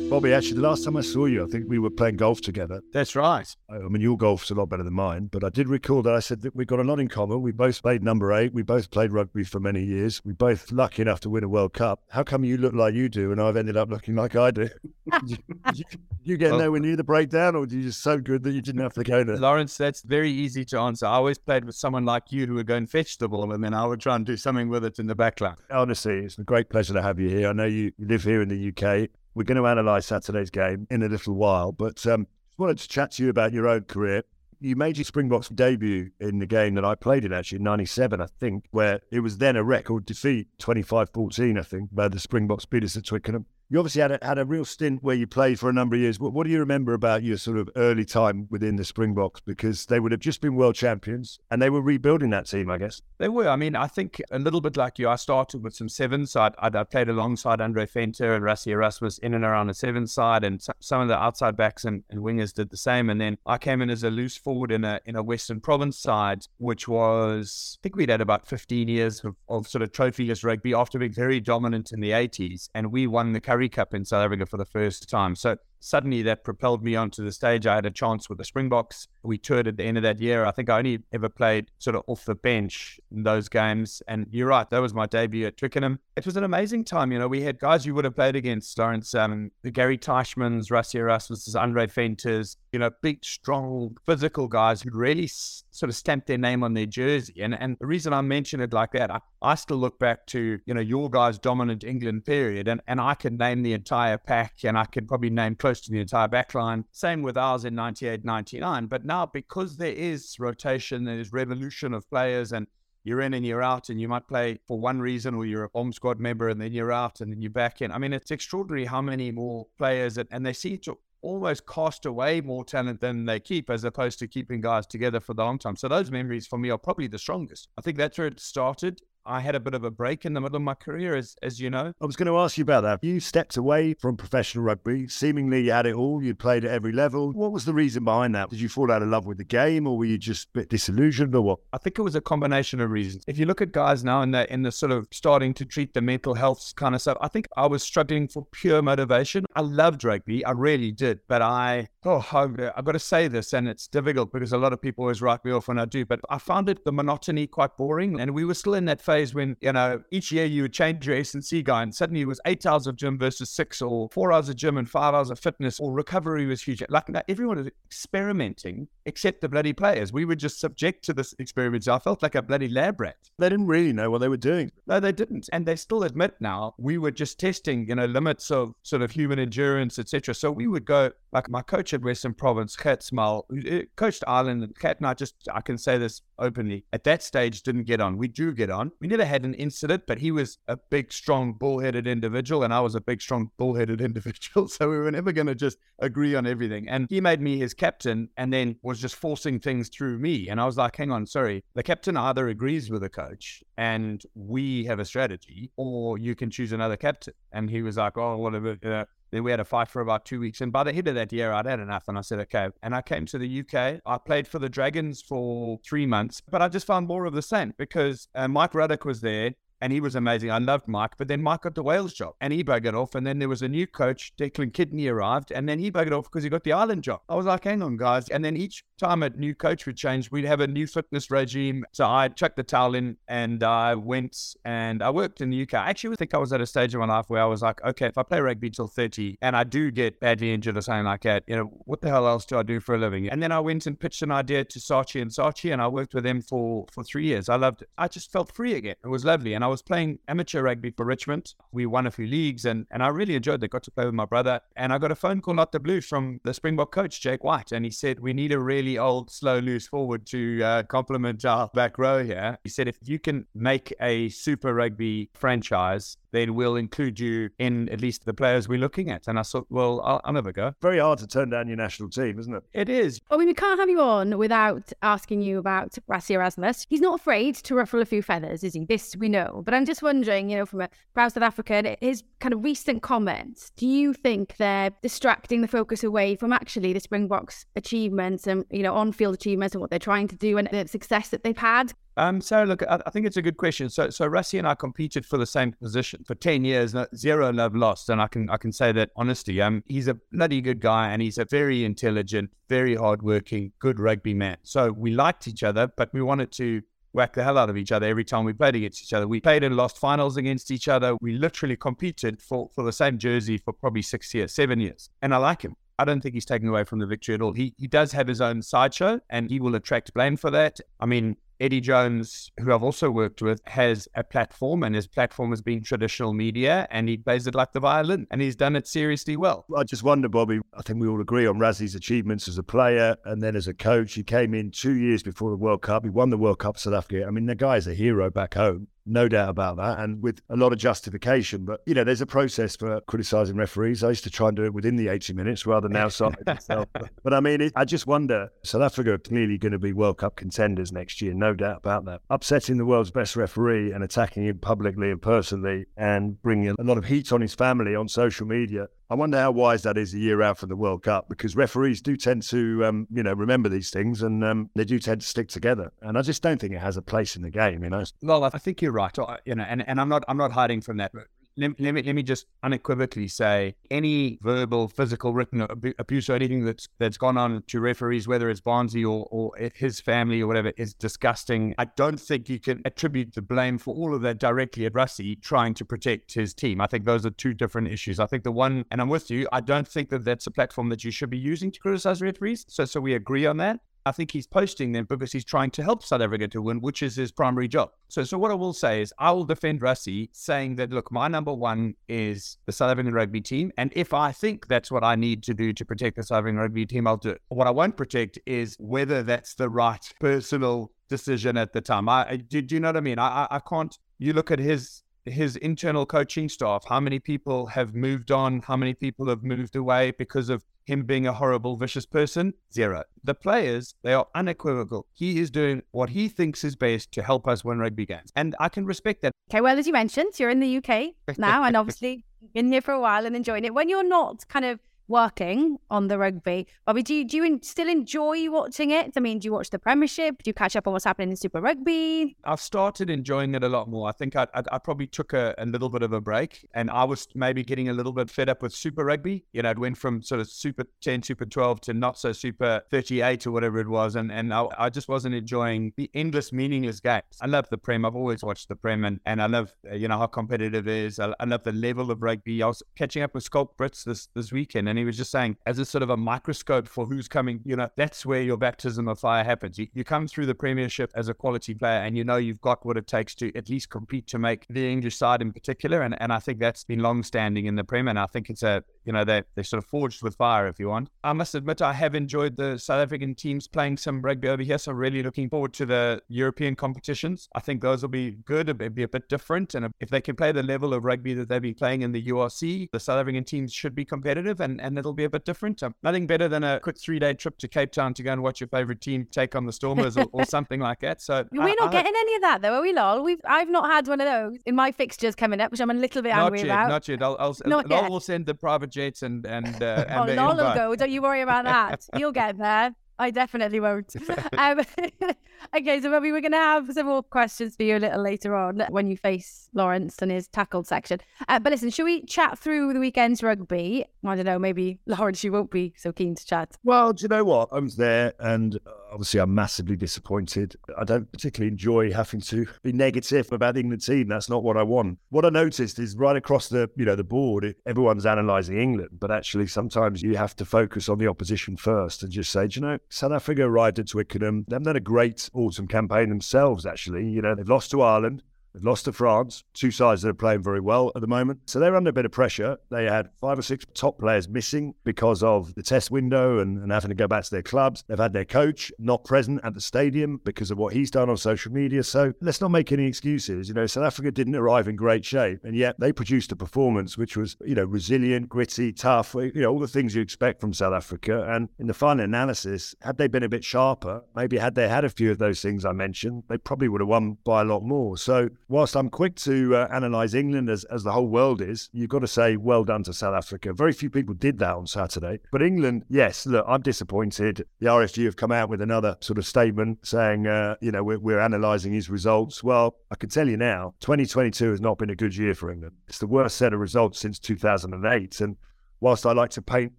Bobby, 0.09 0.33
actually, 0.33 0.55
the 0.55 0.61
last 0.63 0.85
time 0.85 0.97
I 0.97 1.01
saw 1.01 1.25
you, 1.27 1.45
I 1.45 1.49
think 1.49 1.65
we 1.69 1.81
were 1.81 1.91
playing 1.91 2.17
golf 2.17 2.41
together. 2.41 2.81
That's 2.93 3.17
right. 3.17 3.55
I 3.69 3.75
I 3.75 3.89
mean, 3.89 4.01
your 4.01 4.17
golf's 4.17 4.51
a 4.53 4.55
lot 4.55 4.67
better 4.67 4.85
than 4.85 4.93
mine, 4.95 5.27
but 5.33 5.43
I 5.43 5.49
did 5.51 5.69
recall 5.69 6.01
that 6.03 6.15
I 6.15 6.21
said 6.21 6.43
that 6.43 6.55
we've 6.55 6.67
got 6.67 6.79
a 6.79 6.85
lot 6.85 7.01
in 7.01 7.09
common. 7.09 7.43
We 7.43 7.51
both 7.51 7.83
played 7.83 8.05
number 8.05 8.33
eight. 8.33 8.55
We 8.55 8.63
both 8.63 8.91
played 8.93 9.11
rugby 9.13 9.43
for 9.43 9.59
many 9.59 9.83
years. 9.83 10.23
We 10.25 10.33
both 10.33 10.71
lucky 10.71 11.03
enough 11.03 11.19
to 11.21 11.31
win 11.31 11.43
a 11.43 11.49
World 11.49 11.73
Cup. 11.73 12.03
How 12.11 12.23
come 12.23 12.45
you 12.45 12.57
look 12.57 12.73
like 12.73 12.95
you 12.95 13.09
do 13.09 13.33
and 13.33 13.43
I've 13.43 13.57
ended 13.57 13.77
up 13.77 13.91
looking 13.91 14.15
like 14.15 14.37
I 14.37 14.53
do? 14.53 14.69
you, 15.27 15.37
you- 15.75 15.85
you 16.23 16.37
get 16.37 16.51
Well- 16.53 16.59
nowhere 16.61 16.81
near 16.81 16.97
the 16.97 17.05
breakdown, 17.05 17.55
or 17.55 17.63
are 17.65 17.67
you 17.69 17.83
just 17.83 18.03
so 18.03 18.19
good 18.19 18.43
that 18.45 18.53
you 18.53 18.61
didn't 18.63 18.81
have 18.83 18.95
to 18.95 19.05
go 19.05 19.23
there? 19.23 19.37
Lawrence, 19.37 19.77
that's 19.77 20.03
very 20.03 20.31
easy 20.31 20.65
to 20.67 20.79
answer. 20.81 21.07
I 21.07 21.11
always 21.15 21.39
played 21.39 21.65
with 21.65 21.77
someone 21.77 22.05
like 22.05 22.33
you 22.33 22.47
who 22.47 22.55
would 22.55 22.67
go 22.67 22.75
and 22.75 22.91
fetch 22.91 23.19
the 23.19 23.29
ball, 23.29 23.53
and 23.53 23.63
then 23.63 23.75
I 23.75 23.87
would 23.87 24.01
try 24.01 24.17
and 24.17 24.27
do 24.27 24.37
something 24.37 24.69
with 24.69 24.85
it 24.85 24.99
in 24.99 25.07
the 25.07 25.15
back 25.15 25.41
line. 25.41 25.55
Honestly, 25.71 26.19
it's 26.25 26.37
a 26.39 26.43
great 26.43 26.69
pleasure 26.69 26.95
to 26.95 27.03
have 27.03 27.21
you 27.21 27.29
here. 27.29 27.49
I 27.49 27.53
know 27.53 27.67
you 27.67 27.93
live 28.01 28.25
here 28.25 28.43
in 28.43 28.49
the 28.49 28.69
UK. 28.73 29.09
We're 29.37 29.45
going 29.45 29.57
to 29.57 29.67
analyse 29.67 30.07
Saturday's 30.07 30.49
game 30.49 30.87
in 30.91 31.03
a 31.03 31.09
little 31.09 31.35
while, 31.35 31.71
but 31.71 32.07
um, 32.07 32.27
wanted 32.57 32.79
to 32.79 32.89
chat 32.89 33.11
to 33.13 33.23
you 33.23 33.29
about 33.29 33.53
your 33.53 33.69
own 33.69 33.83
career. 33.83 34.23
You 34.61 34.77
made 34.77 34.97
your 34.97 35.05
Springboks 35.05 35.51
debut 35.51 36.11
in 36.19 36.39
the 36.39 36.47
game 36.47 36.75
that 36.77 36.87
I 36.87 36.95
played 36.95 37.23
in, 37.23 37.35
actually, 37.35 37.57
in 37.57 37.65
97, 37.65 38.19
I 38.19 38.29
think, 38.41 38.65
where 38.71 39.01
it 39.11 39.21
was 39.21 39.37
then 39.37 39.55
a 39.57 39.63
record 39.63 40.07
defeat, 40.07 40.49
25 40.59 41.11
14, 41.11 41.59
I 41.59 41.63
think, 41.63 41.91
where 41.93 42.09
the 42.09 42.19
Springboks 42.19 42.65
beat 42.65 42.83
us 42.83 42.97
at 42.97 43.05
Twickenham. 43.05 43.45
You 43.69 43.81
obviously 43.81 44.01
had 44.01 44.13
a, 44.13 44.19
had 44.23 44.39
a 44.39 44.45
real 44.45 44.65
stint 44.65 45.03
where 45.03 45.17
you 45.17 45.27
played 45.27 45.59
for 45.59 45.69
a 45.69 45.73
number 45.73 45.97
of 45.97 46.01
years. 46.01 46.21
What, 46.21 46.33
what 46.33 46.47
do 46.47 46.53
you 46.53 46.61
remember 46.61 46.95
about 46.95 47.25
your 47.25 47.37
sort 47.37 47.59
of 47.59 47.69
early 47.75 48.05
time 48.05 48.47
within 48.49 48.77
the 48.77 48.85
Springboks? 48.85 49.41
Because 49.41 49.87
they 49.87 49.99
would 49.99 50.13
have 50.13 50.21
just 50.21 50.41
been 50.41 50.55
world 50.55 50.77
champions 50.77 51.41
and 51.51 51.61
they 51.61 51.69
were 51.69 51.83
rebuilding 51.83 52.31
that 52.31 52.47
team, 52.47 52.71
I 52.71 52.79
guess. 52.79 53.03
They 53.19 53.29
were. 53.29 53.49
I 53.49 53.57
mean, 53.57 53.75
I 53.75 53.89
think 53.89 54.23
a 54.31 54.39
little 54.39 54.61
bit 54.61 54.77
like 54.77 55.01
you. 55.01 55.09
I 55.09 55.17
started 55.17 55.65
with 55.65 55.75
some 55.75 55.89
sevens. 55.89 56.31
So 56.31 56.49
I'd, 56.59 56.77
I 56.77 56.85
played 56.85 57.09
alongside 57.09 57.61
Andre 57.61 57.87
Venter 57.87 58.35
and 58.35 58.45
Rassie 58.45 58.71
Erasmus 58.71 59.19
in 59.19 59.35
and 59.35 59.45
around 59.45 59.67
the 59.67 59.75
seven 59.75 60.07
side, 60.07 60.45
and 60.45 60.63
so- 60.63 60.73
some 60.79 61.01
of 61.01 61.09
the 61.09 61.19
outside 61.19 61.57
backs 61.57 61.85
and, 61.85 62.05
and 62.09 62.21
wingers 62.21 62.53
did 62.55 62.71
the 62.71 62.77
same. 62.77 63.11
And 63.11 63.21
then 63.21 63.37
I 63.47 63.59
came 63.59 63.83
in 63.83 63.91
as 63.91 64.05
a 64.05 64.11
loose 64.11 64.37
forward 64.37 64.71
in 64.71 64.85
a 64.85 65.01
in 65.07 65.17
a 65.17 65.23
Western 65.25 65.61
Province 65.61 65.99
side, 65.99 66.47
which 66.59 66.87
was 66.87 67.79
I 67.81 67.83
think 67.83 67.97
we'd 67.97 68.11
had 68.11 68.21
about 68.21 68.47
15 68.47 68.87
years 68.87 69.25
of, 69.25 69.35
of 69.49 69.67
sort 69.67 69.83
of 69.83 69.91
trophyless 69.91 70.45
rugby 70.45 70.73
after 70.73 71.01
being 71.01 71.13
very 71.13 71.41
dominant 71.41 71.91
in 71.91 72.01
the 72.01 72.11
80s, 72.11 72.69
and 72.75 72.93
we 72.93 73.09
won 73.09 73.33
the 73.33 73.41
Currie 73.57 73.71
Cup 73.71 73.95
in 73.95 74.05
South 74.05 74.23
Africa 74.23 74.45
for 74.45 74.59
the 74.59 74.67
first 74.67 75.09
time. 75.09 75.35
So 75.35 75.57
suddenly 75.87 76.21
that 76.23 76.43
propelled 76.43 76.83
me 76.83 76.97
onto 76.97 77.25
the 77.25 77.31
stage. 77.31 77.65
I 77.67 77.77
had 77.77 77.87
a 77.87 77.91
chance 77.91 78.29
with 78.29 78.39
the 78.39 78.45
Springboks. 78.45 79.07
We 79.23 79.39
toured 79.39 79.69
at 79.69 79.77
the 79.77 79.85
end 79.85 79.97
of 79.97 80.03
that 80.03 80.21
year. 80.21 80.45
I 80.45 80.51
think 80.51 80.69
I 80.69 80.79
only 80.79 80.99
ever 81.13 81.29
played 81.29 81.71
sort 81.79 81.95
of 81.95 82.03
off 82.09 82.25
the 82.25 82.35
bench 82.35 82.99
in 83.13 83.23
those 83.23 83.49
games. 83.49 84.03
And 84.09 84.27
you're 84.31 84.49
right, 84.49 84.69
that 84.71 84.81
was 84.83 84.95
my 84.95 85.07
debut 85.07 85.47
at 85.47 85.57
Twickenham. 85.57 86.01
It 86.17 86.27
was 86.27 86.37
an 86.37 86.45
amazing 86.45 86.85
time. 86.85 87.13
You 87.13 87.19
know, 87.19 87.29
we 87.29 87.43
had 87.43 87.61
guys 87.61 87.87
you 87.87 87.95
would 87.95 88.05
have 88.05 88.17
played 88.17 88.35
against, 88.35 88.77
Lawrence, 88.79 89.15
um, 89.15 89.51
the 89.63 89.71
Gary 89.71 89.99
Teichmanns, 89.99 90.71
Rassie 90.71 90.97
Erasmus, 90.97 91.55
Andre 91.55 91.87
Venters, 91.87 92.57
you 92.73 92.79
know, 92.79 92.91
big, 93.03 93.25
strong, 93.25 93.97
physical 94.07 94.49
guys 94.49 94.83
who 94.83 94.91
really 94.93 95.25
s- 95.25 95.63
sort 95.71 95.89
of 95.89 95.97
stamped 95.97 96.27
their 96.27 96.39
name 96.39 96.63
on 96.65 96.75
their 96.75 96.87
jersey. 96.87 97.41
And 97.41 97.55
and 97.55 97.77
the 97.79 97.87
reason 97.87 98.13
I 98.13 98.23
mention 98.23 98.61
it 98.61 98.73
like 98.73 98.93
that, 98.93 99.11
I, 99.11 99.21
I 99.43 99.55
still 99.55 99.77
look 99.77 99.99
back 99.99 100.27
to, 100.29 100.59
you 100.65 100.75
know, 100.75 100.81
your 100.81 101.11
guys' 101.11 101.39
dominant 101.39 101.85
England 101.85 102.25
period, 102.25 102.67
and, 102.67 102.81
and 102.87 103.01
I 103.01 103.15
can 103.15 103.37
name 103.37 103.63
the 103.63 103.75
entire 103.75 104.19
pack, 104.19 104.65
and 104.65 104.77
I 104.77 104.87
can 104.87 105.07
probably 105.07 105.31
name 105.31 105.55
close 105.55 105.76
to 105.83 105.91
the 105.91 106.01
entire 106.01 106.29
back 106.29 106.55
line. 106.55 106.85
Same 106.93 107.23
with 107.23 107.37
ours 107.37 107.65
in 107.65 107.75
98, 107.75 108.25
99. 108.25 108.87
But 108.87 109.05
now, 109.05 109.27
because 109.27 109.77
there 109.77 109.93
is 109.93 110.37
rotation, 110.39 111.05
there's 111.05 111.33
revolution 111.33 111.95
of 111.95 112.09
players, 112.09 112.53
and 112.53 112.67
you're 113.05 113.21
in 113.21 113.35
and 113.35 113.47
you're 113.47 113.63
out, 113.63 113.89
and 113.89 114.01
you 114.01 114.09
might 114.09 114.27
play 114.27 114.59
for 114.67 114.79
one 114.81 115.01
reason, 115.01 115.35
or 115.35 115.47
you're 115.47 115.65
a 115.65 115.69
bomb 115.69 115.93
squad 115.93 116.19
member, 116.19 116.49
and 116.49 116.61
then 116.61 116.73
you're 116.73 116.93
out, 116.93 117.21
and 117.21 117.33
then 117.33 117.41
you're 117.41 117.51
back 117.51 117.83
in. 117.83 117.93
I 117.93 117.99
mean, 117.99 118.13
it's 118.13 118.31
extraordinary 118.31 118.87
how 118.87 119.01
many 119.01 119.31
more 119.31 119.67
players, 119.79 120.19
and, 120.19 120.29
and 120.33 120.45
they 120.45 120.53
seem 120.53 120.79
to 120.79 120.99
almost 121.23 121.67
cast 121.67 122.07
away 122.07 122.41
more 122.41 122.65
talent 122.65 123.01
than 123.01 123.25
they 123.25 123.41
keep, 123.41 123.71
as 123.71 123.85
opposed 123.85 124.19
to 124.21 124.29
keeping 124.29 124.61
guys 124.61 124.87
together 124.87 125.21
for 125.21 125.35
the 125.35 125.43
long 125.43 125.59
time. 125.59 125.77
So 125.77 125.89
those 125.89 126.11
memories 126.11 126.47
for 126.47 126.59
me 126.59 126.71
are 126.71 126.79
probably 126.79 127.09
the 127.09 127.19
strongest. 127.19 127.69
I 127.77 127.81
think 127.81 127.97
that's 127.97 128.19
where 128.19 128.29
it 128.29 128.41
started. 128.41 129.01
I 129.27 129.41
had 129.41 129.55
a 129.55 129.61
bit 129.61 129.75
of 129.75 129.85
a 129.85 129.91
break 129.91 130.25
in 130.25 130.35
the 130.35 130.41
middle 130.41 130.57
of 130.57 130.63
my 130.63 130.75
career, 130.75 131.17
as 131.17 131.37
as 131.43 131.61
you 131.61 131.71
know. 131.71 131.93
I 132.01 132.07
was 132.07 132.17
going 132.17 132.27
to 132.27 132.39
ask 132.39 132.57
you 132.57 132.63
about 132.63 132.83
that. 132.83 133.03
You 133.03 133.21
stepped 133.21 133.57
away 133.57 133.95
from 133.95 134.17
professional 134.17 134.65
rugby. 134.65 135.09
Seemingly, 135.09 135.63
you 135.63 135.73
had 135.73 135.87
it 135.87 135.95
all. 135.95 136.23
You 136.23 136.35
played 136.35 136.65
at 136.65 136.71
every 136.71 136.93
level. 136.93 137.33
What 137.33 137.53
was 137.53 137.65
the 137.65 137.75
reason 137.75 138.05
behind 138.05 138.35
that? 138.35 138.51
Did 138.51 138.61
you 138.61 138.69
fall 138.69 138.91
out 138.91 139.03
of 139.03 139.09
love 139.09 139.27
with 139.27 139.39
the 139.39 139.45
game, 139.45 139.87
or 139.87 139.99
were 139.99 140.05
you 140.05 140.19
just 140.19 140.49
a 140.49 140.51
bit 140.61 140.71
disillusioned, 140.71 141.35
or 141.35 141.43
what? 141.43 141.59
I 141.73 141.79
think 141.79 141.99
it 141.99 142.03
was 142.03 142.15
a 142.15 142.21
combination 142.21 142.81
of 142.81 142.91
reasons. 142.91 143.25
If 143.27 143.39
you 143.39 143.47
look 143.47 143.61
at 143.61 143.73
guys 143.73 144.05
now 144.05 144.23
in 144.23 144.31
the 144.31 144.53
in 144.53 144.63
the 144.63 144.73
sort 144.73 144.93
of 144.93 145.09
starting 145.11 145.55
to 145.55 145.65
treat 145.65 145.95
the 145.95 146.01
mental 146.01 146.35
health 146.35 146.73
kind 146.77 146.95
of 146.95 147.03
stuff, 147.03 147.19
I 147.21 147.29
think 147.29 147.49
I 147.57 147.67
was 147.67 147.83
struggling 147.83 148.29
for 148.29 148.47
pure 148.53 148.81
motivation. 148.83 149.45
I 149.55 149.63
loved 149.63 150.05
rugby, 150.05 150.45
I 150.45 150.53
really 150.53 150.93
did, 150.93 151.21
but 151.29 151.43
I 151.43 151.89
oh 152.05 152.25
I've, 152.33 152.59
I've 152.77 152.85
got 152.85 152.93
to 152.93 152.99
say 152.99 153.29
this, 153.29 153.53
and 153.53 153.69
it's 153.69 153.89
difficult 153.89 154.33
because 154.33 154.53
a 154.53 154.59
lot 154.59 154.73
of 154.73 154.81
people 154.81 155.05
always 155.05 155.21
write 155.21 155.45
me 155.45 155.53
off 155.53 155.69
when 155.69 155.79
I 155.79 155.85
do, 155.85 156.05
but 156.05 156.21
I 156.31 156.39
found 156.39 156.69
it 156.69 156.85
the 156.85 156.93
monotony 156.93 157.47
quite 157.47 157.77
boring, 157.77 158.21
and 158.21 158.33
we 158.33 158.45
were 158.45 158.55
still 158.55 158.75
in 158.75 158.85
that 158.87 159.01
phase 159.01 159.16
when 159.35 159.57
you 159.61 159.73
know 159.73 160.03
each 160.11 160.33
year 160.33 160.45
you 160.45 160.63
would 160.63 160.73
change 160.73 161.07
your 161.07 161.17
S 161.17 161.35
and 161.35 161.45
C 161.45 161.63
guy, 161.63 161.83
and 161.83 161.95
suddenly 161.95 162.23
it 162.23 162.27
was 162.27 162.41
eight 162.47 162.67
hours 162.67 162.87
of 162.87 162.97
gym 162.97 163.19
versus 163.19 163.51
six, 163.51 163.81
or 163.83 164.09
four 164.13 164.33
hours 164.33 164.49
of 164.49 164.57
gym 164.57 164.77
and 164.77 164.89
five 164.89 165.15
hours 165.15 165.31
of 165.31 165.39
fitness, 165.39 165.81
or 165.81 165.93
recovery 165.93 166.47
was 166.47 166.63
huge. 166.63 166.83
Like 166.89 167.09
now, 167.09 167.23
everyone 167.29 167.59
is 167.59 167.69
experimenting 167.85 168.89
except 169.07 169.41
the 169.41 169.49
bloody 169.49 169.73
players. 169.73 170.13
We 170.13 170.25
were 170.25 170.35
just 170.35 170.61
subject 170.61 171.05
to 171.07 171.13
this 171.13 171.35
experiment. 171.39 171.89
I 171.89 171.99
felt 171.99 172.23
like 172.23 172.35
a 172.35 172.43
bloody 172.43 172.69
lab 172.69 173.01
rat. 173.01 173.17
They 173.39 173.49
didn't 173.49 173.67
really 173.67 173.93
know 173.93 174.11
what 174.11 174.19
they 174.19 174.29
were 174.29 174.37
doing. 174.37 174.73
No, 174.87 175.01
they 175.01 175.13
didn't, 175.13 175.49
and 175.53 175.67
they 175.67 175.77
still 175.77 176.05
admit 176.05 176.35
now 176.41 176.75
we 176.79 176.99
were 176.99 177.11
just 177.11 177.39
testing, 177.39 177.89
you 177.89 177.95
know, 177.95 178.07
limits 178.07 178.51
of 178.51 178.75
sort 178.83 179.03
of 179.03 179.11
human 179.11 179.39
endurance, 179.39 179.99
etc. 179.99 180.35
So 180.35 180.51
we 180.51 180.67
would 180.67 180.85
go 180.85 181.11
like 181.37 181.51
my 181.51 181.61
coach 181.61 181.93
at 181.93 182.03
Western 182.03 182.33
Province, 182.33 182.75
Gert 182.77 183.01
Smal, 183.01 183.43
uh, 183.71 183.85
coached 183.95 184.25
Ireland, 184.27 184.63
and 184.63 184.75
Gert 184.75 184.97
and 184.99 185.07
I 185.07 185.13
just 185.13 185.35
I 185.53 185.61
can 185.61 185.77
say 185.77 185.99
this 185.99 186.23
openly 186.39 186.85
at 186.95 187.05
that 187.05 187.23
stage 187.23 187.63
didn't 187.63 187.85
get 187.85 188.01
on. 188.01 188.17
We 188.17 188.27
do 188.27 188.53
get 188.53 188.71
on. 188.71 188.91
We 189.01 189.07
never 189.07 189.25
had 189.25 189.45
an 189.45 189.53
incident, 189.55 190.05
but 190.07 190.19
he 190.19 190.31
was 190.31 190.57
a 190.67 190.79
big, 190.79 191.13
strong, 191.13 191.53
bullheaded 191.53 192.07
individual, 192.07 192.63
and 192.63 192.73
I 192.73 192.81
was 192.81 192.95
a 192.95 193.03
big, 193.03 193.21
strong, 193.21 193.51
bullheaded 193.59 194.01
individual. 194.11 194.67
So 194.69 194.89
we 194.89 194.97
were 194.97 195.11
never 195.11 195.31
going 195.31 195.47
to 195.47 195.55
just 195.55 195.77
agree 195.99 196.35
on 196.35 196.47
everything. 196.47 196.89
And 196.89 197.07
he 197.11 197.21
made 197.21 197.43
me 197.43 197.59
his 197.59 197.75
captain, 197.75 198.31
and 198.39 198.51
then 198.51 198.77
was 198.83 198.99
just 198.99 199.15
forcing 199.15 199.61
things 199.61 199.91
through 199.91 200.19
me. 200.19 200.49
And 200.49 200.59
I 200.59 200.65
was 200.65 200.79
like, 200.79 200.97
hang 200.97 201.11
on, 201.11 201.27
sorry, 201.27 201.65
the 201.75 201.83
captain 201.83 202.17
either 202.17 202.49
agrees 202.49 202.91
with 202.91 203.03
the 203.03 203.11
coach 203.11 203.63
and 203.77 204.23
we 204.35 204.85
have 204.85 204.99
a 205.01 205.05
strategy, 205.05 205.71
or 205.77 206.17
you 206.19 206.35
can 206.35 206.51
choose 206.51 206.73
another 206.73 206.97
captain. 206.97 207.35
And 207.53 207.69
he 207.69 207.83
was 207.83 207.99
like, 207.99 208.17
oh, 208.17 208.39
whatever. 208.39 208.79
Uh, 208.83 209.05
then 209.31 209.43
we 209.43 209.51
had 209.51 209.61
a 209.61 209.65
fight 209.65 209.89
for 209.89 210.01
about 210.01 210.25
two 210.25 210.41
weeks. 210.41 210.61
And 210.61 210.73
by 210.73 210.85
the 210.85 210.93
end 210.93 211.09
of 211.09 211.15
that 211.17 211.33
year, 211.33 211.53
I'd 211.53 211.67
had 211.67 211.81
enough. 211.81 212.05
And 212.09 212.17
I 212.17 212.21
said, 212.21 212.41
okay. 212.41 212.69
And 212.83 212.95
I 212.95 213.03
came 213.03 213.27
to 213.27 213.39
the 213.39 213.61
UK. 213.61 214.01
I 214.07 214.19
played 214.19 214.47
for 214.47 214.59
the 214.59 214.69
Dragons 214.69 215.23
for 215.23 215.79
three 215.85 216.07
months, 216.07 216.43
but 216.51 216.63
I 216.63 216.69
just 216.69 216.87
found 216.87 217.07
more 217.07 217.25
of 217.25 217.35
the 217.35 217.43
same 217.43 217.75
because 217.77 218.29
uh, 218.35 218.49
Mike 218.49 218.75
Ruddock 218.75 219.05
was 219.05 219.21
there. 219.21 219.53
And 219.81 219.93
he 219.93 220.01
was 220.01 220.15
amazing. 220.15 220.51
I 220.51 220.59
loved 220.59 220.89
Mike, 220.89 221.13
but 221.19 221.29
then 221.29 221.43
Mike 221.43 221.63
got 221.63 221.75
the 221.75 221.83
Wales 221.83 222.13
job 222.13 222.35
and 222.41 222.53
he 222.53 222.65
buggered 222.65 222.95
off. 222.95 223.15
And 223.15 223.27
then 223.27 223.39
there 223.39 223.49
was 223.49 223.63
a 223.63 223.69
new 223.69 223.87
coach, 223.87 224.33
Declan 224.39 224.73
Kidney 224.73 225.09
arrived, 225.09 225.53
and 225.53 225.69
then 225.69 225.79
he 225.79 225.91
buggered 225.91 226.17
off 226.17 226.25
because 226.25 226.45
he 226.45 226.51
got 226.51 226.65
the 226.65 226.73
Ireland 226.73 227.03
job. 227.03 227.21
I 227.29 227.35
was 227.35 227.47
like, 227.47 227.65
hang 227.65 227.83
on, 227.83 227.97
guys. 227.97 228.29
And 228.29 228.45
then 228.45 228.57
each 228.57 228.85
time 228.99 229.23
a 229.23 229.31
new 229.31 229.55
coach 229.55 229.87
would 229.87 229.97
change, 229.97 230.31
we'd 230.31 230.45
have 230.45 230.61
a 230.61 230.67
new 230.67 230.87
fitness 230.87 231.31
regime. 231.31 231.85
So 231.93 232.07
I 232.07 232.29
chucked 232.29 232.57
the 232.57 232.63
towel 232.63 232.95
in 232.95 233.17
and 233.29 233.63
I 233.63 233.95
went 233.95 234.37
and 234.65 235.03
I 235.03 235.11
worked 235.11 235.41
in 235.41 235.51
the 235.51 235.63
UK. 235.63 235.75
I 235.75 235.91
actually 235.91 236.17
think 236.17 236.35
I 236.35 236.39
was 236.39 236.53
at 236.53 236.61
a 236.61 236.67
stage 236.67 236.95
in 236.95 237.01
my 237.01 237.07
life 237.07 237.27
where 237.29 237.43
I 237.43 237.47
was 237.47 237.63
like, 237.63 237.83
okay, 237.85 238.07
if 238.07 238.19
I 238.19 238.23
play 238.23 238.41
rugby 238.41 238.71
till 238.71 238.89
30 238.89 239.39
and 239.43 239.57
I 239.57 239.65
do 239.65 239.91
get 239.91 240.19
badly 240.21 240.53
injured 240.53 240.77
or 240.77 240.81
something 240.81 241.05
like 241.05 241.23
that, 241.23 241.45
you 241.47 241.57
know, 241.57 241.65
what 241.85 242.01
the 242.01 242.09
hell 242.09 242.27
else 242.27 242.47
do 242.47 242.59
I 242.59 242.63
do 242.63 242.81
for 242.81 242.95
a 242.95 242.99
living? 242.99 243.29
And 243.29 243.43
then 243.43 243.53
I 243.53 243.61
went 243.61 243.87
and 243.87 243.99
pitched 243.99 244.23
an 244.23 244.31
idea 244.31 244.65
to 244.65 244.79
Saatchi 244.79 245.21
and 245.21 245.31
Saatchi 245.31 245.73
and 245.73 245.83
I 245.83 245.89
worked 245.89 246.15
with 246.15 246.25
them 246.25 246.41
for, 246.41 246.87
for 246.93 247.05
three 247.05 247.27
years. 247.27 247.49
I 247.49 247.57
loved 247.57 247.83
it. 247.83 247.89
I 247.99 248.09
just 248.09 248.33
felt 248.33 248.55
free 248.55 248.75
again. 248.75 248.97
It 249.05 249.09
was 249.09 249.25
lovely. 249.25 249.55
And 249.55 249.66
I 249.67 249.69
was 249.69 249.83
playing 249.83 250.21
amateur 250.29 250.63
rugby 250.63 250.93
for 250.93 251.05
Richmond. 251.05 251.55
We 251.73 251.87
won 251.87 252.07
a 252.07 252.13
few 252.13 252.29
leagues 252.29 252.67
and, 252.67 252.87
and 252.93 253.03
I 253.03 253.09
really 253.09 253.35
enjoyed 253.35 253.65
it. 253.65 253.69
Got 253.69 253.83
to 253.83 253.91
play 253.91 254.05
with 254.05 254.15
my 254.15 254.25
brother. 254.25 254.61
And 254.77 254.93
I 254.93 254.99
got 254.99 255.11
a 255.11 255.17
phone 255.17 255.41
call 255.41 255.59
out 255.59 255.73
the 255.73 255.81
blue 255.81 256.01
from 256.01 256.39
the 256.45 256.55
Springbok 256.55 256.93
coach, 256.93 257.21
Jake 257.21 257.43
White. 257.43 257.73
And 257.73 257.85
he 257.85 257.91
said, 257.91 258.21
we 258.21 258.33
need 258.33 258.53
a 258.53 258.61
really 258.61 258.97
old, 258.97 259.29
slow, 259.29 259.59
loose 259.59 259.89
forward 259.89 260.25
to 260.27 260.63
uh, 260.63 260.83
complement 260.85 261.45
our 261.45 261.69
back 261.75 261.99
row 261.99 262.23
here. 262.23 262.59
He 262.63 262.71
said, 262.71 262.87
if 262.87 262.99
you 263.03 263.19
can 263.19 263.47
make 263.57 263.93
a 264.01 264.29
super 264.29 264.73
rugby 264.73 265.31
franchise 265.35 266.17
then 266.37 266.55
we'll 266.55 266.77
include 266.77 267.19
you 267.19 267.51
in 267.59 267.89
at 267.89 268.01
least 268.01 268.25
the 268.25 268.35
players 268.35 268.69
we're 268.69 268.79
looking 268.79 269.11
at. 269.11 269.27
And 269.27 269.39
I 269.39 269.43
thought, 269.43 269.67
well, 269.71 270.01
I'll, 270.05 270.21
I'll 270.25 270.33
never 270.33 270.53
go. 270.53 270.75
Very 270.83 270.99
hard 270.99 271.19
to 271.21 271.27
turn 271.27 271.51
down 271.51 271.69
your 271.69 271.77
national 271.77 272.11
team, 272.11 272.39
isn't 272.39 272.55
it? 272.55 272.63
It 272.73 272.89
is. 272.89 273.21
I 273.31 273.37
mean, 273.37 273.49
we 273.49 273.55
can't 273.55 273.81
have 273.81 273.89
you 273.89 274.01
on 274.01 274.37
without 274.39 274.93
asking 275.03 275.43
you 275.43 275.59
about 275.59 275.97
Rassie 276.09 276.35
Erasmus. 276.35 276.87
He's 276.89 277.01
not 277.01 277.19
afraid 277.19 277.57
to 277.57 277.75
ruffle 277.75 278.01
a 278.01 278.05
few 278.05 278.23
feathers, 278.23 278.63
is 278.63 278.75
he? 278.75 278.85
This 278.85 279.17
we 279.17 279.29
know. 279.29 279.63
But 279.65 279.75
I'm 279.75 279.87
just 279.87 280.03
wondering, 280.03 280.51
you 280.51 280.59
know, 280.59 280.67
from 280.67 280.83
a 280.83 280.91
proud 281.15 281.33
South 281.33 281.43
African, 281.43 281.97
his 282.01 282.23
kind 282.41 282.53
of 282.53 282.63
recent 282.63 283.03
comments, 283.03 283.73
do 283.77 283.87
you 283.87 284.13
think 284.13 284.57
they're 284.57 284.91
distracting 285.03 285.63
the 285.63 285.69
focus 285.69 286.05
away 286.05 286.37
from 286.37 286.53
actually 286.53 286.93
the 286.93 287.01
Springboks 287.01 287.67
achievements 287.77 288.47
and, 288.47 288.65
you 288.71 288.83
know, 288.83 288.95
on-field 288.95 289.35
achievements 289.35 289.75
and 289.75 289.81
what 289.81 289.91
they're 289.91 289.99
trying 289.99 290.29
to 290.29 290.37
do 290.37 290.59
and 290.59 290.69
the 290.71 290.87
success 290.87 291.29
that 291.31 291.43
they've 291.43 291.57
had? 291.57 291.93
Um, 292.19 292.41
so 292.41 292.65
look, 292.65 292.83
I, 292.83 293.01
I, 293.05 293.11
think 293.11 293.27
it's 293.27 293.37
a 293.37 293.43
good 293.43 293.59
question. 293.59 293.91
So, 293.91 294.09
so 294.09 294.29
Rassie 294.29 294.59
and 294.59 294.67
I 294.67 294.75
competed 294.75 295.27
for 295.27 295.37
the 295.37 295.47
same 295.47 295.73
position 295.73 296.25
for 296.25 296.35
ten 296.35 296.65
years, 296.65 296.95
zero 297.15 297.53
love 297.53 297.77
lost, 297.77 298.09
and 298.09 298.23
I 298.23 298.29
can 298.29 298.49
I 298.49 298.57
can 298.57 298.73
say 298.73 298.93
that 298.93 299.11
honestly. 299.17 299.61
Um, 299.61 299.83
he's 299.87 300.09
a 300.09 300.15
bloody 300.33 300.61
good 300.63 300.81
guy, 300.81 301.11
and 301.11 301.21
he's 301.21 301.37
a 301.37 301.45
very 301.45 301.85
intelligent, 301.85 302.51
very 302.69 302.95
hardworking, 302.95 303.73
good 303.81 304.01
rugby 304.01 304.33
man. 304.33 304.57
So 304.63 304.93
we 304.93 305.11
liked 305.13 305.47
each 305.47 305.63
other, 305.63 305.89
but 305.97 306.13
we 306.15 306.23
wanted 306.23 306.53
to 306.53 306.83
whack 307.13 307.33
the 307.33 307.43
hell 307.43 307.59
out 307.59 307.71
of 307.71 307.77
each 307.77 307.93
other 307.93 308.07
every 308.07 308.25
time 308.25 308.45
we 308.45 308.53
played 308.53 308.77
against 308.77 309.03
each 309.03 309.13
other. 309.13 309.27
We 309.27 309.41
played 309.41 309.63
and 309.63 309.77
lost 309.77 309.99
finals 309.99 310.37
against 310.37 310.71
each 310.71 310.89
other. 310.89 311.17
We 311.21 311.33
literally 311.33 311.77
competed 311.77 312.41
for 312.41 312.71
for 312.75 312.83
the 312.83 312.93
same 312.93 313.19
jersey 313.19 313.59
for 313.59 313.75
probably 313.75 314.03
six 314.03 314.33
years, 314.33 314.55
seven 314.55 314.81
years, 314.81 315.11
and 315.21 315.35
I 315.35 315.37
like 315.37 315.61
him. 315.61 315.77
I 315.99 316.05
don't 316.05 316.21
think 316.21 316.35
he's 316.35 316.45
taken 316.45 316.69
away 316.69 316.85
from 316.85 316.99
the 316.99 317.07
victory 317.07 317.35
at 317.35 317.43
all. 317.43 317.53
He 317.53 317.75
he 317.77 317.87
does 317.87 318.13
have 318.13 318.27
his 318.27 318.41
own 318.41 318.63
sideshow, 318.63 319.21
and 319.29 319.51
he 319.51 319.61
will 319.61 319.75
attract 319.75 320.15
blame 320.15 320.37
for 320.37 320.51
that. 320.51 320.79
I 321.01 321.07
mean, 321.07 321.37
Eddie 321.61 321.81
Jones, 321.81 322.51
who 322.61 322.73
I've 322.73 322.83
also 322.83 323.11
worked 323.11 323.43
with, 323.43 323.61
has 323.67 324.09
a 324.15 324.23
platform, 324.23 324.83
and 324.83 324.95
his 324.95 325.07
platform 325.07 325.51
has 325.51 325.63
been 325.63 325.83
traditional 325.83 326.33
media, 326.33 326.87
and 326.91 327.09
he 327.09 327.17
plays 327.17 327.47
it 327.47 327.55
like 327.55 327.73
the 327.73 327.81
violin, 327.81 328.27
and 328.31 328.41
he's 328.41 328.57
done 328.57 328.77
it 328.77 328.87
seriously 328.87 329.37
well. 329.37 329.65
I 329.77 329.85
just 329.85 330.03
wonder, 330.03 330.29
Bobby. 330.29 330.61
I 330.77 330.83
think 330.83 331.01
we 331.01 331.09
all 331.09 331.21
agree 331.21 331.47
on 331.47 331.59
Rassie's 331.59 331.95
achievements 331.95 332.49
as 332.49 332.59
a 332.59 332.63
player 332.63 333.17
and 333.25 333.43
then 333.43 333.57
as 333.57 333.69
a 333.69 333.75
coach. 333.75 334.15
He 334.15 334.23
came 334.23 334.55
in 334.55 334.71
two 334.71 334.95
years 334.95 335.23
before 335.23 335.51
the 335.51 335.57
World 335.57 335.83
Cup. 335.83 336.05
He 336.05 336.11
won 336.11 336.31
the 336.31 336.39
World 336.39 336.59
Cup 336.59 336.79
South 336.79 336.95
Africa. 336.95 337.25
I 337.27 337.31
mean, 337.31 337.47
the 337.47 337.55
guy's 337.55 337.87
a 337.87 337.95
hero 337.95 338.31
back 338.31 338.55
home 338.55 338.89
no 339.07 339.29
doubt 339.29 339.49
about 339.49 339.77
that, 339.77 340.01
and 340.01 340.23
with 340.23 340.41
a 340.51 340.57
lot 340.57 340.73
of 340.73 340.79
justification. 340.79 341.65
But 341.65 341.81
you 341.87 341.95
know, 341.95 342.05
there's 342.05 342.21
a 342.21 342.27
process 342.27 342.77
for 342.77 343.01
criticising 343.03 343.57
referees. 343.57 344.03
I 344.03 344.11
used 344.11 344.25
to 344.25 344.31
try 344.31 344.49
and 344.49 344.57
do 344.57 344.65
it 344.65 344.75
within 344.75 344.97
the 344.97 345.09
80 345.09 345.33
minutes 345.35 345.67
rather 345.67 345.89
than 345.89 345.97
outside 345.97 346.37
itself. 346.47 346.89
But 347.23 347.33
I 347.33 347.41
mean, 347.41 347.61
it, 347.61 347.73
I 347.77 347.85
just 347.85 348.07
wonder. 348.07 348.51
South 348.65 348.83
Africa 348.83 349.13
are 349.13 349.19
clearly 349.19 349.59
going 349.59 349.73
to 349.73 349.79
be 349.79 349.93
World 349.93 350.19
Cup 350.19 350.37
contenders 350.37 350.93
next 350.93 351.23
year, 351.23 351.35
no 351.35 351.55
doubt 351.55 351.79
about 351.79 352.05
that. 352.07 352.21
Upsetting 352.31 352.77
the 352.77 352.85
world's 352.85 353.11
best 353.11 353.37
referee 353.37 353.93
and 353.93 354.03
attacking 354.03 354.45
him 354.45 354.59
publicly 354.59 355.11
and 355.11 355.23
personally, 355.23 355.87
and 355.97 356.41
bringing 356.43 356.75
a 356.79 356.83
lot 356.83 356.99
of 356.99 357.05
heat 357.05 357.33
on 357.33 357.41
his 357.41 357.55
family 357.55 357.95
on 357.95 358.09
social 358.09 358.47
media 358.47 358.89
I 359.09 359.15
wonder 359.15 359.39
how 359.39 359.53
wise 359.53 359.83
that 359.85 359.97
is 359.97 360.15
a 360.15 360.19
year 360.19 360.43
out 360.43 360.59
from 360.59 360.69
the 360.69 360.77
World 360.77 361.03
Cup 361.05 361.29
because 361.29 361.55
referees 361.55 362.03
do 362.03 362.17
tend 362.17 362.43
to, 362.45 362.85
um, 362.85 363.07
you 363.13 363.23
know, 363.23 363.35
remember 363.35 363.69
these 363.69 363.91
things 363.91 364.23
and 364.23 364.43
um, 364.43 364.71
they 364.75 364.85
do 364.85 364.99
tend 364.99 365.21
to 365.21 365.27
stick 365.27 365.49
together. 365.49 365.93
And 366.03 366.19
I 366.19 366.23
just 366.23 366.43
don't 366.43 366.61
think 366.61 366.73
it 366.73 366.81
has 366.81 366.97
a 366.97 367.03
place 367.03 367.37
in 367.37 367.43
the 367.43 367.51
game, 367.51 367.85
you 367.85 367.91
know. 367.91 368.05
Well, 368.21 368.43
I 368.45 368.59
think 368.59 368.83
you're 368.83 368.93
right. 368.93 369.17
You 369.45 369.55
know, 369.55 369.63
and, 369.63 369.87
and 369.89 370.01
I'm 370.01 370.09
not 370.09 370.25
I'm 370.27 370.37
not 370.37 370.53
hiding 370.53 370.81
from 370.81 370.97
that 370.97 371.13
let, 371.57 371.81
let, 371.81 371.95
me, 371.95 372.03
let 372.03 372.15
me 372.15 372.23
just 372.23 372.47
unequivocally 372.63 373.29
say 373.29 373.75
any 373.91 374.39
verbal, 374.43 374.89
physical, 374.89 375.33
written 375.33 375.67
abuse 375.99 376.29
or 376.29 376.35
anything 376.35 376.65
that's 376.65 376.89
that's 376.99 377.17
gone 377.17 377.37
on 377.37 377.63
to 377.69 377.81
referees, 377.81 378.29
whether 378.29 378.51
it's 378.51 378.61
Barnesy 378.61 379.03
or, 379.03 379.27
or 379.31 379.53
his 379.75 380.01
family 380.01 380.41
or 380.43 380.47
whatever, 380.47 380.73
is 380.77 380.95
disgusting. 380.95 381.75
I 381.79 381.87
don't 381.97 382.21
think 382.21 382.49
you 382.49 382.59
can 382.61 382.83
attribute 382.85 383.35
the 383.35 383.43
blame 383.43 383.79
for 383.79 383.95
all 383.95 384.15
of 384.15 384.23
that 384.23 384.39
directly 384.39 384.87
at 384.87 384.93
Rassie 384.93 385.41
trying 385.41 385.75
to 385.75 385.85
protect 385.85 386.35
his 386.35 386.55
team. 386.55 386.81
I 386.81 386.87
think 386.87 387.05
those 387.05 387.25
are 387.25 387.31
two 387.31 387.55
different 387.55 387.89
issues. 387.89 388.21
I 388.21 388.27
think 388.27 388.45
the 388.45 388.53
one, 388.53 388.85
and 388.91 389.01
I'm 389.01 389.09
with 389.09 389.31
you, 389.31 389.49
I 389.53 389.61
don't 389.61 389.89
think 389.89 390.11
that 390.11 390.25
that's 390.25 390.47
a 390.47 390.51
platform 390.51 390.89
that 390.91 391.05
you 391.05 391.11
should 391.11 391.31
be 391.31 391.39
using 391.39 391.71
to 391.71 391.81
criticize 391.81 392.21
referees. 392.21 392.67
So, 392.69 392.85
so 392.85 393.01
we 393.01 393.15
agree 393.15 393.47
on 393.47 393.57
that. 393.59 393.81
I 394.07 394.13
think 394.13 394.31
he's 394.31 394.47
posting 394.47 394.93
them 394.93 395.05
because 395.05 395.33
he's 395.33 395.45
trying 395.45 395.73
to 395.73 395.83
help 395.83 396.05
South 396.05 396.21
Africa 396.21 396.47
to 396.49 396.63
win, 396.63 396.81
which 396.81 397.03
is 397.03 397.17
his 397.17 397.33
primary 397.33 397.67
job. 397.67 397.91
So, 398.09 398.23
so 398.23 398.39
what 398.39 398.53
I 398.53 398.55
will 398.55 398.73
say 398.73 399.03
is, 399.03 399.13
I 399.19 399.33
will 399.33 399.45
defend 399.45 399.81
Rassie, 399.81 400.29
saying 400.31 400.77
that 400.77 400.91
look, 400.91 401.11
my 401.11 401.27
number 401.27 401.53
one 401.53 401.97
is 402.09 402.57
the 402.67 402.73
South 402.73 402.93
African 402.93 403.13
rugby 403.13 403.41
team, 403.41 403.73
and 403.77 403.93
if 403.97 404.15
I 404.15 404.31
think 404.31 404.69
that's 404.69 404.93
what 404.93 405.03
I 405.03 405.17
need 405.17 405.43
to 405.43 405.55
do 405.55 405.73
to 405.73 405.85
protect 405.85 406.17
the 406.17 406.23
South 406.23 406.39
African 406.39 406.59
rugby 406.59 406.87
team, 406.87 407.09
I'll 407.09 407.17
do 407.17 407.31
it. 407.31 407.43
What 407.49 407.67
I 407.67 407.71
won't 407.73 407.97
protect 407.97 408.39
is 408.47 408.77
whether 408.79 409.25
that's 409.25 409.55
the 409.57 409.69
right 409.69 410.13
personal 410.21 410.93
decision 411.09 411.57
at 411.57 411.73
the 411.73 411.81
time. 411.81 412.09
I 412.09 412.37
do, 412.37 412.63
do 412.63 412.77
you 412.77 412.81
know 412.81 412.89
what 412.89 412.97
I 412.97 413.01
mean? 413.01 413.19
I, 413.19 413.47
I 413.51 413.57
I 413.57 413.59
can't. 413.59 413.99
You 414.19 414.33
look 414.33 414.51
at 414.51 414.61
his 414.61 415.03
his 415.27 415.57
internal 415.57 416.07
coaching 416.07 416.49
staff, 416.49 416.85
how 416.89 417.01
many 417.01 417.19
people 417.19 417.67
have 417.67 417.95
moved 417.95 418.31
on, 418.31 418.61
how 418.61 418.77
many 418.77 418.95
people 418.95 419.29
have 419.29 419.43
moved 419.43 419.77
away 419.77 420.13
because 420.13 420.49
of 420.49 420.65
him 420.85 421.03
being 421.03 421.27
a 421.27 421.33
horrible, 421.33 421.77
vicious 421.77 422.07
person? 422.07 422.55
Zero. 422.73 423.03
The 423.25 423.35
players, 423.35 423.95
they 424.03 424.13
are 424.13 424.27
unequivocal. 424.35 425.07
He 425.13 425.41
is 425.41 425.51
doing 425.51 425.83
what 425.91 426.11
he 426.11 426.29
thinks 426.29 426.65
is 426.65 426.77
best 426.77 427.13
to 427.13 427.23
help 427.23 427.49
us 427.49 427.65
win 427.65 427.79
rugby 427.79 428.07
games. 428.07 428.31
And 428.37 428.55
I 428.61 428.69
can 428.69 428.87
respect 428.87 429.23
that. 429.23 429.33
Okay, 429.51 429.61
well, 429.61 429.79
as 429.79 429.87
you 429.87 429.93
mentioned, 429.93 430.39
you're 430.39 430.51
in 430.51 430.61
the 430.61 430.77
UK 430.79 431.15
now 431.39 431.65
and 431.65 431.77
obviously 431.77 432.25
been 432.55 432.71
here 432.71 432.81
for 432.81 432.93
a 432.93 433.01
while 433.01 433.27
and 433.27 433.35
enjoying 433.35 433.65
it. 433.65 433.75
When 433.75 433.89
you're 433.89 434.07
not 434.07 434.47
kind 434.49 434.65
of 434.65 434.81
working 435.09 435.79
on 435.91 436.09
the 436.09 436.19
rugby. 436.19 436.67
Bobby, 436.85 437.03
do 437.03 437.15
you, 437.15 437.25
do 437.25 437.37
you 437.37 437.59
still 437.63 437.89
enjoy 437.89 438.51
watching 438.51 438.91
it? 438.91 439.13
I 439.17 439.21
mean, 439.21 439.39
do 439.39 439.47
you 439.47 439.53
watch 439.53 439.71
the 439.71 439.79
Premiership? 439.79 440.43
Do 440.43 440.49
you 440.49 440.55
catch 440.55 440.77
up 440.77 440.87
on 440.87 440.93
what's 440.93 441.05
happening 441.05 441.31
in 441.31 441.37
Super 441.37 441.61
Rugby? 441.61 442.37
I've 442.45 442.61
started 442.61 443.11
enjoying 443.11 443.55
it 443.55 443.63
a 443.63 443.69
lot 443.69 443.89
more. 443.89 444.09
I 444.09 444.13
think 444.13 444.37
I, 444.37 444.47
I, 444.55 444.63
I 444.73 444.79
probably 444.79 445.07
took 445.07 445.33
a, 445.33 445.55
a, 445.59 445.67
little 445.67 445.89
bit 445.89 446.03
of 446.03 446.13
a 446.13 446.21
break 446.21 446.67
and 446.75 446.91
I 446.91 447.05
was 447.05 447.29
maybe 447.35 447.63
getting 447.63 447.89
a 447.89 447.93
little 447.93 448.13
bit 448.13 448.31
fed 448.31 448.49
up 448.49 448.63
with 448.63 448.75
Super 448.75 449.05
Rugby. 449.05 449.45
You 449.53 449.63
know, 449.63 449.71
it 449.71 449.79
went 449.79 449.99
from 449.99 450.23
sort 450.23 450.41
of 450.41 450.49
Super 450.49 450.85
10, 451.03 451.23
Super 451.23 451.45
12 451.45 451.81
to 451.83 451.95
not 451.95 452.19
so 452.19 452.33
Super 452.33 452.83
38 452.91 453.47
or 453.47 453.53
whatever 453.53 453.79
it 453.79 453.89
was. 453.89 454.17
And, 454.17 454.33
and 454.33 454.53
I, 454.53 454.67
I 454.79 454.91
just 454.91 455.09
wasn't 455.09 455.35
enjoying 455.35 455.93
the 455.97 456.11
endless, 456.15 456.53
meaningless 456.53 457.01
games. 457.01 457.25
I 457.41 457.47
love 457.47 457.69
the 457.71 457.79
Prem. 457.79 458.05
I've 458.05 458.17
always 458.17 458.43
watched 458.43 458.69
the 458.69 458.77
Prem 458.77 459.05
and, 459.05 459.21
and 459.27 459.43
I 459.43 459.47
love, 459.47 459.73
uh, 459.91 459.95
you 459.95 460.09
know, 460.09 460.19
how 460.19 460.27
competitive 460.27 460.89
it 460.89 461.05
is. 461.05 461.19
I, 461.19 461.35
I 461.39 461.45
love 461.45 461.63
the 461.63 461.73
level 461.73 462.11
of 462.11 462.23
rugby. 462.23 462.63
I 462.63 462.67
was 462.67 462.83
catching 462.97 463.23
up 463.23 463.35
with 463.35 463.45
Schalk 463.45 463.77
Brits 463.77 464.05
this, 464.05 464.29
this 464.35 464.53
weekend 464.53 464.89
and 464.89 464.96
and 464.97 465.01
he 465.01 465.05
was 465.05 465.19
just 465.19 465.31
saying, 465.31 465.59
as 465.67 465.79
a 465.79 465.85
sort 465.85 466.03
of 466.03 466.09
a 466.09 466.17
microscope 466.17 466.89
for 466.89 467.05
who's 467.05 467.29
coming, 467.29 467.61
you 467.67 467.77
know, 467.77 467.91
that's 467.97 468.25
where 468.25 468.41
your 468.41 468.57
baptism 468.57 469.09
of 469.09 469.19
fire 469.19 469.45
happens. 469.45 469.79
You, 469.79 469.89
you 469.93 470.05
come 470.05 470.27
through 470.27 470.47
the 470.47 470.55
Premiership 470.55 471.13
as 471.15 471.29
a 471.29 471.35
quality 471.35 471.75
player 471.75 472.01
and 472.01 472.17
you 472.17 472.25
know 472.25 472.37
you've 472.37 472.63
got 472.63 472.87
what 472.87 472.97
it 472.97 473.07
takes 473.07 473.35
to 473.35 473.55
at 473.55 473.69
least 473.69 473.91
compete 473.91 474.27
to 474.29 474.39
make 474.39 474.65
the 474.71 474.91
English 474.91 475.19
side 475.19 475.43
in 475.43 475.53
particular. 475.53 476.01
And, 476.01 476.19
and 476.19 476.33
I 476.33 476.39
think 476.39 476.61
that's 476.61 476.83
been 476.83 477.01
long 477.01 477.23
standing 477.23 477.67
in 477.67 477.75
the 477.75 477.85
Prem. 477.85 478.09
And 478.09 478.19
I 478.19 478.25
think 478.25 478.49
it's 478.49 478.63
a, 478.63 478.83
you 479.07 479.13
know, 479.13 479.25
they, 479.25 479.43
they're 479.55 479.65
sort 479.65 479.83
of 479.83 479.89
forged 479.89 480.23
with 480.23 480.35
fire, 480.35 480.67
if 480.67 480.79
you 480.79 480.89
want. 480.89 481.09
I 481.25 481.33
must 481.33 481.55
admit, 481.55 481.81
I 481.81 481.93
have 481.93 482.15
enjoyed 482.15 482.57
the 482.57 482.77
South 482.77 483.01
African 483.01 483.35
teams 483.35 483.69
playing 483.69 483.97
some 483.97 484.21
rugby 484.21 484.49
over 484.49 484.63
here. 484.63 484.79
So 484.79 484.93
really 484.93 485.23
looking 485.23 485.49
forward 485.49 485.73
to 485.75 485.87
the 485.87 486.21
European 486.29 486.75
competitions. 486.75 487.49
I 487.55 487.61
think 487.61 487.81
those 487.81 488.03
will 488.03 488.09
be 488.09 488.33
good, 488.33 488.69
it'll 488.69 488.89
be 488.91 489.05
a 489.05 489.09
bit 489.09 489.29
different. 489.29 489.75
And 489.75 489.93
if 490.01 490.11
they 490.11 490.21
can 490.21 490.35
play 490.35 490.53
the 490.53 490.63
level 490.63 490.93
of 490.93 491.05
rugby 491.05 491.35
that 491.35 491.49
they've 491.49 491.63
been 491.63 491.75
playing 491.75 492.03
in 492.03 492.13
the 492.13 492.23
URC, 492.27 492.91
the 492.91 493.01
South 493.01 493.19
African 493.19 493.45
teams 493.45 493.73
should 493.73 493.95
be 493.95 494.05
competitive 494.05 494.61
and, 494.61 494.81
and 494.81 494.99
it'll 494.99 495.13
be 495.13 495.25
a 495.25 495.31
bit 495.31 495.45
different. 495.45 495.83
Um, 495.83 495.95
nothing 496.03 496.27
better 496.27 496.49
than 496.49 496.65
a 496.65 496.81
quick 496.81 496.99
three 496.99 497.21
day 497.21 497.35
trip 497.35 497.57
to 497.59 497.69
Cape 497.69 497.93
Town 497.93 498.13
to 498.15 498.23
go 498.23 498.33
and 498.33 498.43
watch 498.43 498.61
your 498.61 498.69
favorite 498.69 499.01
team 499.01 499.27
take 499.31 499.55
on 499.55 499.67
the 499.67 499.73
Stormers 499.73 500.17
or, 500.17 500.27
or 500.33 500.45
something 500.57 500.81
like 500.81 501.01
that. 501.01 501.23
So 501.23 501.45
we're 501.53 501.63
I, 501.63 501.75
not 501.75 501.89
I, 501.89 501.93
getting 501.93 502.13
any 502.17 502.35
of 502.35 502.43
that 502.43 502.63
though, 502.63 502.75
are 502.75 502.83
we, 502.83 502.93
Lol? 502.93 503.23
We've 503.23 503.41
I've 503.45 503.71
not 503.71 503.91
had 503.91 504.09
one 504.09 504.21
of 504.21 504.27
those 504.27 504.59
in 504.67 504.75
my 504.75 504.91
fixtures 504.91 505.37
coming 505.37 505.61
up, 505.61 505.71
which 505.71 505.81
I'm 505.81 505.91
a 505.91 505.95
little 505.95 506.23
bit 506.23 506.31
not 506.31 506.47
angry 506.47 506.61
yet, 506.61 506.67
about. 506.67 506.89
Not 506.89 507.09
yet. 507.09 507.23
I'll, 507.23 507.37
I'll, 507.39 507.57
not 507.67 507.89
Lol 507.89 508.03
yet. 508.03 508.11
will 508.11 508.21
send 508.21 508.47
the 508.47 508.55
private 508.55 508.91
jets 508.97 509.23
and 509.23 509.47
and, 509.47 509.83
uh, 509.83 510.05
and 510.09 510.31
oh, 510.31 510.35
Lol 510.41 510.57
will 510.57 510.75
go. 510.75 510.87
Don't 510.97 511.11
you 511.11 511.23
worry 511.23 511.43
about 511.43 511.65
that. 511.65 511.99
You'll 512.19 512.33
get 512.33 512.59
there. 512.59 512.95
I 513.19 513.31
definitely 513.31 513.81
won't. 513.81 514.15
um, 514.59 514.81
okay, 515.77 516.01
so 516.01 516.11
maybe 516.11 516.33
we're 516.33 516.41
going 516.41 516.53
to 516.53 516.59
have 516.59 516.93
some 516.93 517.07
more 517.07 517.23
questions 517.23 517.77
for 517.77 517.83
you 517.83 517.97
a 517.97 517.99
little 517.99 518.23
later 518.23 518.55
on 518.55 518.85
when 518.91 519.07
you 519.07 519.17
face 519.17 519.69
Lawrence 519.75 520.17
and 520.21 520.31
his 520.31 520.49
tackled 520.49 520.87
section. 520.87 521.21
Uh, 521.49 521.59
but 521.59 521.73
listen, 521.73 521.91
should 521.91 522.05
we 522.05 522.23
chat 522.23 522.59
through 522.59 522.93
the 522.93 523.01
weekend's 523.01 523.43
rugby? 523.43 524.05
I 524.25 524.37
don't 524.37 524.45
know, 524.45 524.59
maybe 524.59 524.99
Lawrence, 525.07 525.43
you 525.45 525.53
won't 525.53 525.71
be 525.71 525.95
so 525.97 526.13
keen 526.13 526.35
to 526.35 526.45
chat. 526.45 526.77
Well, 526.85 527.13
do 527.13 527.23
you 527.23 527.29
know 527.29 527.45
what? 527.45 527.69
I 527.73 527.79
was 527.79 527.97
there 527.97 528.35
and 528.39 528.79
obviously 529.13 529.41
I'm 529.41 529.55
massively 529.55 529.97
disappointed. 529.97 530.77
I 530.99 531.05
don't 531.05 531.31
particularly 531.31 531.71
enjoy 531.71 532.13
having 532.13 532.41
to 532.43 532.67
be 532.83 532.93
negative 532.93 533.51
about 533.53 533.75
the 533.75 533.81
England 533.81 534.05
team. 534.05 534.29
That's 534.29 534.51
not 534.51 534.63
what 534.63 534.77
I 534.77 534.83
want. 534.83 535.19
What 535.31 535.45
I 535.45 535.51
noticed 535.51 535.99
is 535.99 536.17
right 536.17 536.37
across 536.37 536.69
the, 536.69 536.91
you 536.97 537.05
know, 537.05 537.17
the 537.17 537.25
board, 537.25 537.75
everyone's 537.87 538.27
analysing 538.27 538.79
England, 538.79 539.11
but 539.19 539.31
actually 539.31 539.69
sometimes 539.69 540.23
you 540.23 540.37
have 540.37 540.57
to 540.57 540.65
focus 540.65 541.09
on 541.09 541.19
the 541.19 541.29
opposition 541.29 541.77
first 541.77 542.23
and 542.23 542.33
just 542.33 542.51
say, 542.51 542.69
you 542.71 542.83
know, 542.83 542.99
South 543.09 543.33
Africa 543.33 543.63
arrived 543.63 543.99
at 543.99 544.09
Twickenham. 544.09 544.65
They've 544.69 544.83
done 544.83 544.97
a 544.97 545.01
great 545.01 545.49
autumn 545.55 545.87
campaign 545.87 546.29
themselves, 546.29 546.85
actually. 546.85 547.29
You 547.29 547.43
know, 547.43 547.55
they've 547.55 547.69
lost 547.69 547.91
to 547.93 548.03
Ireland. 548.03 548.43
They've 548.77 548.85
lost 548.85 549.07
to 549.07 549.13
France, 549.13 549.65
two 549.73 549.91
sides 549.91 550.21
that 550.21 550.29
are 550.29 550.35
playing 550.35 550.63
very 550.63 550.81
well 550.81 551.11
at 551.17 551.23
the 551.23 551.27
moment. 551.27 551.61
So 551.65 551.81
they're 551.81 551.97
under 551.97 552.11
a 552.11 552.13
bit 552.13 552.27
of 552.27 552.33
pressure. 552.33 552.77
They 552.91 553.05
had 553.07 553.31
five 553.41 553.59
or 553.59 553.63
six 553.63 553.87
top 553.95 554.19
players 554.19 554.51
missing 554.51 554.95
because 555.03 555.43
of 555.43 555.75
the 555.75 555.83
test 555.83 556.11
window 556.11 556.59
and, 556.59 556.83
and 556.83 556.93
having 556.93 557.09
to 557.09 557.15
go 557.15 557.27
back 557.27 557.45
to 557.45 557.51
their 557.51 557.63
clubs. 557.63 558.05
They've 558.07 558.19
had 558.19 558.35
their 558.35 558.45
coach 558.45 558.93
not 558.99 559.25
present 559.25 559.61
at 559.65 559.73
the 559.73 559.81
stadium 559.81 560.43
because 560.45 560.71
of 560.71 560.77
what 560.77 560.93
he's 560.93 561.11
done 561.11 561.31
on 561.31 561.39
social 561.39 561.73
media. 561.73 562.03
So 562.03 562.35
let's 562.43 562.61
not 562.61 562.71
make 562.71 562.93
any 562.93 563.07
excuses. 563.07 563.69
You 563.69 563.75
know, 563.75 563.87
South 563.87 564.05
Africa 564.05 564.31
didn't 564.31 564.57
arrive 564.57 564.89
in 564.89 564.97
great 564.97 565.25
shape, 565.25 565.61
and 565.65 565.75
yet 565.75 565.99
they 565.99 566.13
produced 566.13 566.53
a 566.53 566.57
performance 566.57 567.17
which 567.17 567.35
was, 567.35 567.57
you 567.65 567.75
know, 567.75 567.85
resilient, 567.85 568.51
gritty, 568.51 568.93
tough, 568.93 569.35
you 569.35 569.53
know, 569.55 569.73
all 569.73 569.79
the 569.79 569.89
things 569.89 570.15
you 570.15 570.21
expect 570.21 570.61
from 570.61 570.75
South 570.75 570.93
Africa. 570.93 571.47
And 571.49 571.71
in 571.79 571.87
the 571.87 571.95
final 571.95 572.27
analysis, 572.27 572.95
had 573.01 573.17
they 573.17 573.27
been 573.27 573.43
a 573.43 573.49
bit 573.49 573.65
sharper, 573.65 574.23
maybe 574.35 574.59
had 574.59 574.75
they 574.75 574.87
had 574.87 575.07
a 575.07 575.09
few 575.09 575.31
of 575.31 575.39
those 575.39 575.63
things 575.63 575.87
I 575.87 575.93
mentioned, 575.93 576.43
they 576.51 576.59
probably 576.59 576.89
would 576.89 577.01
have 577.01 577.09
won 577.09 577.39
by 577.43 577.63
a 577.63 577.65
lot 577.65 577.83
more. 577.83 578.19
So 578.19 578.51
whilst 578.69 578.97
I'm 578.97 579.09
quick 579.09 579.37
to 579.37 579.77
uh, 579.77 579.89
analyse 579.91 580.35
England 580.35 580.69
as, 580.69 580.85
as 580.85 581.05
the 581.05 581.13
whole 581.13 581.29
world 581.29 581.61
is, 581.61 581.89
you've 581.93 582.11
got 582.11 582.21
to 582.21 582.27
say 582.27 582.57
well 582.57 582.85
done 582.85 583.03
to 583.05 583.13
South 583.13 583.35
Africa. 583.35 583.73
Very 583.73 583.93
few 583.93 584.11
people 584.11 584.35
did 584.35 584.59
that 584.59 584.75
on 584.75 584.87
Saturday. 584.87 585.41
But 585.53 585.63
England, 585.63 586.05
yes, 586.09 586.47
look, 586.47 586.65
I'm 586.69 586.83
disappointed. 586.83 587.65
The 587.81 587.87
RFU 587.87 588.25
have 588.25 588.37
come 588.37 588.53
out 588.53 588.69
with 588.69 588.81
another 588.81 589.17
sort 589.21 589.39
of 589.39 589.47
statement 589.47 590.07
saying, 590.07 590.47
uh, 590.47 590.77
you 590.81 590.93
know, 590.93 591.05
we're, 591.05 591.19
we're 591.19 591.41
analysing 591.41 591.93
his 591.93 592.11
results. 592.11 592.63
Well, 592.63 592.97
I 593.11 593.17
can 593.17 593.29
tell 593.29 593.49
you 593.49 593.57
now, 593.57 593.95
2022 594.01 594.71
has 594.71 594.81
not 594.81 594.99
been 594.99 595.11
a 595.11 595.17
good 595.17 595.37
year 595.37 595.55
for 595.55 595.71
England. 595.71 595.95
It's 596.09 596.19
the 596.19 596.27
worst 596.27 596.57
set 596.57 596.73
of 596.73 596.81
results 596.81 597.19
since 597.21 597.39
2008. 597.39 598.41
And 598.41 598.57
whilst 599.01 599.27
I 599.27 599.33
like 599.33 599.51
to 599.51 599.63
paint, 599.63 599.93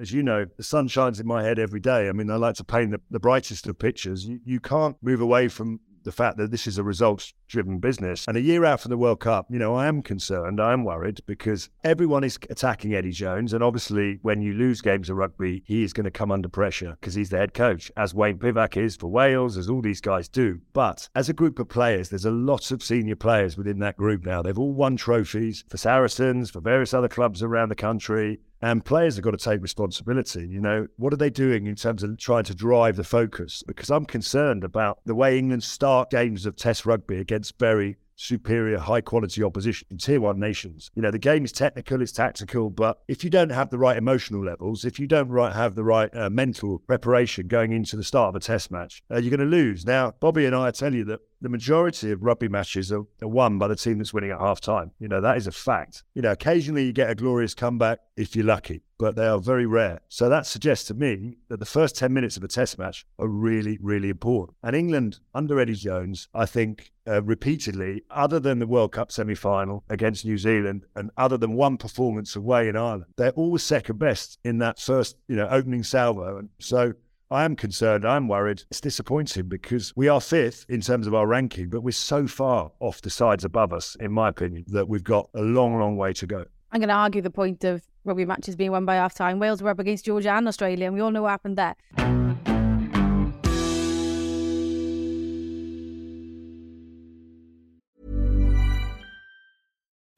as 0.00 0.12
you 0.12 0.22
know, 0.22 0.46
the 0.56 0.62
sun 0.62 0.88
shines 0.88 1.20
in 1.20 1.26
my 1.26 1.42
head 1.42 1.58
every 1.58 1.80
day. 1.80 2.08
I 2.08 2.12
mean, 2.12 2.30
I 2.30 2.36
like 2.36 2.56
to 2.56 2.64
paint 2.64 2.90
the, 2.90 3.00
the 3.10 3.20
brightest 3.20 3.66
of 3.66 3.78
pictures. 3.78 4.26
You, 4.26 4.40
you 4.44 4.60
can't 4.60 4.96
move 5.02 5.20
away 5.20 5.48
from 5.48 5.80
the 6.04 6.12
fact 6.12 6.36
that 6.38 6.50
this 6.50 6.66
is 6.66 6.78
a 6.78 6.82
results 6.82 7.34
driven 7.48 7.78
business. 7.78 8.26
And 8.26 8.36
a 8.36 8.40
year 8.40 8.64
out 8.64 8.80
from 8.80 8.90
the 8.90 8.98
World 8.98 9.20
Cup, 9.20 9.46
you 9.50 9.58
know, 9.58 9.74
I 9.74 9.86
am 9.86 10.02
concerned, 10.02 10.60
I 10.60 10.72
am 10.72 10.84
worried 10.84 11.20
because 11.26 11.68
everyone 11.84 12.24
is 12.24 12.38
attacking 12.48 12.94
Eddie 12.94 13.10
Jones. 13.10 13.52
And 13.52 13.62
obviously, 13.62 14.18
when 14.22 14.40
you 14.40 14.54
lose 14.54 14.80
games 14.80 15.10
of 15.10 15.16
rugby, 15.16 15.62
he 15.66 15.82
is 15.82 15.92
going 15.92 16.04
to 16.04 16.10
come 16.10 16.30
under 16.30 16.48
pressure 16.48 16.96
because 17.00 17.14
he's 17.14 17.30
the 17.30 17.38
head 17.38 17.54
coach, 17.54 17.90
as 17.96 18.14
Wayne 18.14 18.38
Pivac 18.38 18.76
is 18.76 18.96
for 18.96 19.08
Wales, 19.08 19.56
as 19.56 19.68
all 19.68 19.82
these 19.82 20.00
guys 20.00 20.28
do. 20.28 20.60
But 20.72 21.08
as 21.14 21.28
a 21.28 21.34
group 21.34 21.58
of 21.58 21.68
players, 21.68 22.08
there's 22.08 22.24
a 22.24 22.30
lot 22.30 22.70
of 22.70 22.82
senior 22.82 23.16
players 23.16 23.56
within 23.56 23.78
that 23.80 23.96
group 23.96 24.24
now. 24.24 24.42
They've 24.42 24.58
all 24.58 24.72
won 24.72 24.96
trophies 24.96 25.64
for 25.68 25.76
Saracens, 25.76 26.50
for 26.50 26.60
various 26.60 26.94
other 26.94 27.08
clubs 27.08 27.42
around 27.42 27.68
the 27.68 27.74
country. 27.74 28.40
And 28.62 28.84
players 28.84 29.16
have 29.16 29.24
got 29.24 29.30
to 29.30 29.38
take 29.38 29.62
responsibility. 29.62 30.46
You 30.46 30.60
know, 30.60 30.86
what 30.96 31.12
are 31.12 31.16
they 31.16 31.30
doing 31.30 31.66
in 31.66 31.76
terms 31.76 32.02
of 32.02 32.18
trying 32.18 32.44
to 32.44 32.54
drive 32.54 32.96
the 32.96 33.04
focus? 33.04 33.62
Because 33.66 33.90
I'm 33.90 34.04
concerned 34.04 34.64
about 34.64 35.00
the 35.06 35.14
way 35.14 35.38
England 35.38 35.64
start 35.64 36.10
games 36.10 36.44
of 36.44 36.56
Test 36.56 36.84
rugby 36.84 37.16
against 37.16 37.58
very 37.58 37.96
superior, 38.20 38.78
high 38.78 39.00
quality 39.00 39.42
opposition 39.42 39.86
in 39.90 39.96
tier 39.96 40.20
one 40.20 40.38
nations. 40.38 40.90
You 40.94 41.00
know, 41.00 41.10
the 41.10 41.18
game 41.18 41.44
is 41.44 41.52
technical, 41.52 42.02
it's 42.02 42.12
tactical, 42.12 42.68
but 42.68 42.98
if 43.08 43.24
you 43.24 43.30
don't 43.30 43.50
have 43.50 43.70
the 43.70 43.78
right 43.78 43.96
emotional 43.96 44.44
levels, 44.44 44.84
if 44.84 45.00
you 45.00 45.06
don't 45.06 45.30
right, 45.30 45.54
have 45.54 45.74
the 45.74 45.84
right 45.84 46.14
uh, 46.14 46.28
mental 46.28 46.80
preparation 46.80 47.48
going 47.48 47.72
into 47.72 47.96
the 47.96 48.04
start 48.04 48.28
of 48.28 48.34
a 48.36 48.40
test 48.40 48.70
match, 48.70 49.02
uh, 49.10 49.16
you're 49.16 49.34
going 49.34 49.40
to 49.40 49.56
lose. 49.56 49.86
Now, 49.86 50.12
Bobby 50.20 50.44
and 50.44 50.54
I 50.54 50.70
tell 50.70 50.94
you 50.94 51.04
that 51.04 51.20
the 51.40 51.48
majority 51.48 52.12
of 52.12 52.22
rugby 52.22 52.48
matches 52.48 52.92
are, 52.92 53.04
are, 53.22 53.28
won 53.28 53.58
by 53.58 53.68
the 53.68 53.76
team 53.76 53.98
that's 53.98 54.12
winning 54.12 54.30
at 54.30 54.40
half 54.40 54.60
time. 54.60 54.90
You 54.98 55.08
know, 55.08 55.20
that 55.20 55.36
is 55.36 55.46
a 55.46 55.52
fact. 55.52 56.02
You 56.14 56.22
know, 56.22 56.32
occasionally 56.32 56.84
you 56.84 56.92
get 56.92 57.10
a 57.10 57.14
glorious 57.14 57.54
comeback 57.54 58.00
if 58.16 58.36
you're 58.36 58.44
lucky, 58.44 58.82
but 58.98 59.16
they 59.16 59.26
are 59.26 59.38
very 59.38 59.66
rare. 59.66 60.00
So 60.08 60.28
that 60.28 60.46
suggests 60.46 60.86
to 60.88 60.94
me 60.94 61.38
that 61.48 61.58
the 61.58 61.66
first 61.66 61.96
10 61.96 62.12
minutes 62.12 62.36
of 62.36 62.44
a 62.44 62.48
test 62.48 62.78
match 62.78 63.06
are 63.18 63.28
really, 63.28 63.78
really 63.80 64.10
important. 64.10 64.56
And 64.62 64.76
England, 64.76 65.20
under 65.34 65.58
Eddie 65.58 65.74
Jones, 65.74 66.28
I 66.34 66.46
think 66.46 66.92
uh, 67.08 67.22
repeatedly, 67.22 68.02
other 68.10 68.38
than 68.38 68.58
the 68.58 68.66
World 68.66 68.92
Cup 68.92 69.10
semi 69.10 69.34
final 69.34 69.84
against 69.88 70.24
New 70.24 70.36
Zealand 70.38 70.84
and 70.94 71.10
other 71.16 71.38
than 71.38 71.54
one 71.54 71.76
performance 71.78 72.36
away 72.36 72.68
in 72.68 72.76
Ireland, 72.76 73.06
they're 73.16 73.30
always 73.30 73.62
second 73.62 73.98
best 73.98 74.38
in 74.44 74.58
that 74.58 74.78
first, 74.78 75.16
you 75.28 75.36
know, 75.36 75.48
opening 75.48 75.82
salvo. 75.82 76.38
And 76.38 76.50
so 76.58 76.92
I 77.32 77.44
am 77.44 77.54
concerned. 77.54 78.04
I'm 78.04 78.26
worried. 78.26 78.64
It's 78.70 78.80
disappointing 78.80 79.46
because 79.48 79.92
we 79.94 80.08
are 80.08 80.20
fifth 80.20 80.66
in 80.68 80.80
terms 80.80 81.06
of 81.06 81.14
our 81.14 81.28
ranking, 81.28 81.68
but 81.68 81.82
we're 81.82 81.92
so 81.92 82.26
far 82.26 82.72
off 82.80 83.02
the 83.02 83.10
sides 83.10 83.44
above 83.44 83.72
us, 83.72 83.96
in 84.00 84.10
my 84.10 84.28
opinion, 84.28 84.64
that 84.66 84.88
we've 84.88 85.04
got 85.04 85.30
a 85.32 85.40
long, 85.40 85.78
long 85.78 85.96
way 85.96 86.12
to 86.14 86.26
go. 86.26 86.44
I'm 86.72 86.80
going 86.80 86.88
to 86.88 86.94
argue 86.94 87.22
the 87.22 87.30
point 87.30 87.62
of 87.62 87.84
rugby 88.04 88.24
matches 88.24 88.56
being 88.56 88.72
won 88.72 88.84
by 88.84 88.96
half 88.96 89.14
time. 89.14 89.38
Wales 89.38 89.62
were 89.62 89.70
up 89.70 89.78
against 89.78 90.06
Georgia 90.06 90.32
and 90.32 90.48
Australia, 90.48 90.86
and 90.86 90.94
we 90.94 91.00
all 91.00 91.12
know 91.12 91.22
what 91.22 91.30
happened 91.30 91.56
there. 91.56 91.76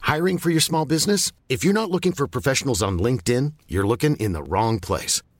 Hiring 0.00 0.38
for 0.38 0.48
your 0.48 0.60
small 0.60 0.86
business? 0.86 1.30
If 1.50 1.62
you're 1.62 1.74
not 1.74 1.90
looking 1.90 2.12
for 2.12 2.26
professionals 2.26 2.82
on 2.82 2.98
LinkedIn, 2.98 3.52
you're 3.68 3.86
looking 3.86 4.16
in 4.16 4.32
the 4.32 4.42
wrong 4.42 4.80
place. 4.80 5.20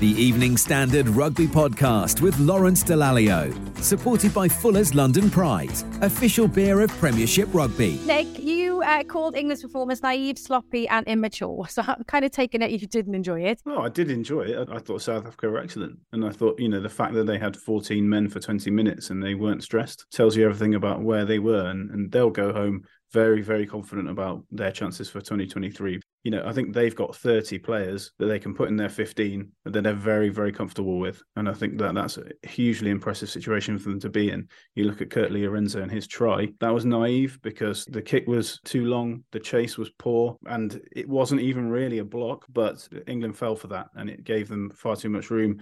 The 0.00 0.12
Evening 0.12 0.56
Standard 0.56 1.08
Rugby 1.08 1.46
Podcast 1.46 2.22
with 2.22 2.38
Lawrence 2.38 2.82
Dallaglio, 2.82 3.52
supported 3.84 4.32
by 4.32 4.48
Fuller's 4.48 4.94
London 4.94 5.28
Pride, 5.28 5.74
official 6.00 6.48
beer 6.48 6.80
of 6.80 6.88
Premiership 6.92 7.50
Rugby. 7.52 8.00
Nick, 8.06 8.38
you 8.38 8.80
uh, 8.80 9.04
called 9.04 9.36
England's 9.36 9.62
performance 9.62 10.02
naive, 10.02 10.38
sloppy, 10.38 10.88
and 10.88 11.06
immature. 11.06 11.66
So 11.68 11.82
I'm 11.86 12.02
kind 12.04 12.24
of 12.24 12.30
taking 12.30 12.62
it 12.62 12.70
if 12.70 12.80
you 12.80 12.88
didn't 12.88 13.14
enjoy 13.14 13.42
it. 13.42 13.60
Oh, 13.66 13.82
I 13.82 13.90
did 13.90 14.10
enjoy 14.10 14.44
it. 14.44 14.70
I, 14.70 14.76
I 14.76 14.78
thought 14.78 15.02
South 15.02 15.26
Africa 15.26 15.50
were 15.50 15.58
excellent. 15.58 15.98
And 16.12 16.24
I 16.24 16.30
thought, 16.30 16.58
you 16.58 16.70
know, 16.70 16.80
the 16.80 16.88
fact 16.88 17.12
that 17.12 17.24
they 17.24 17.38
had 17.38 17.54
14 17.54 18.08
men 18.08 18.30
for 18.30 18.40
20 18.40 18.70
minutes 18.70 19.10
and 19.10 19.22
they 19.22 19.34
weren't 19.34 19.62
stressed 19.62 20.06
tells 20.10 20.34
you 20.34 20.46
everything 20.46 20.76
about 20.76 21.02
where 21.02 21.26
they 21.26 21.40
were. 21.40 21.66
And, 21.66 21.90
and 21.90 22.10
they'll 22.10 22.30
go 22.30 22.54
home 22.54 22.84
very, 23.12 23.42
very 23.42 23.66
confident 23.66 24.08
about 24.08 24.44
their 24.50 24.72
chances 24.72 25.10
for 25.10 25.20
2023. 25.20 26.00
You 26.22 26.30
know, 26.30 26.42
I 26.44 26.52
think 26.52 26.74
they've 26.74 26.94
got 26.94 27.16
30 27.16 27.58
players 27.58 28.12
that 28.18 28.26
they 28.26 28.38
can 28.38 28.54
put 28.54 28.68
in 28.68 28.76
their 28.76 28.88
15 28.88 29.50
that 29.64 29.82
they're 29.82 29.94
very, 29.94 30.28
very 30.28 30.52
comfortable 30.52 30.98
with. 30.98 31.22
And 31.36 31.48
I 31.48 31.52
think 31.52 31.78
that 31.78 31.94
that's 31.94 32.18
a 32.18 32.24
hugely 32.46 32.90
impressive 32.90 33.30
situation 33.30 33.78
for 33.78 33.88
them 33.88 34.00
to 34.00 34.10
be 34.10 34.30
in. 34.30 34.48
You 34.74 34.84
look 34.84 35.00
at 35.00 35.10
Kurt-Lee 35.10 35.42
Arendse 35.42 35.80
and 35.80 35.90
his 35.90 36.06
try, 36.06 36.48
that 36.60 36.74
was 36.74 36.84
naive 36.84 37.38
because 37.42 37.84
the 37.86 38.02
kick 38.02 38.26
was 38.26 38.60
too 38.64 38.84
long, 38.84 39.24
the 39.32 39.40
chase 39.40 39.78
was 39.78 39.90
poor, 39.98 40.36
and 40.46 40.80
it 40.92 41.08
wasn't 41.08 41.40
even 41.40 41.70
really 41.70 41.98
a 41.98 42.04
block, 42.04 42.44
but 42.50 42.86
England 43.06 43.38
fell 43.38 43.56
for 43.56 43.68
that 43.68 43.88
and 43.94 44.10
it 44.10 44.24
gave 44.24 44.48
them 44.48 44.70
far 44.70 44.96
too 44.96 45.08
much 45.10 45.30
room 45.30 45.60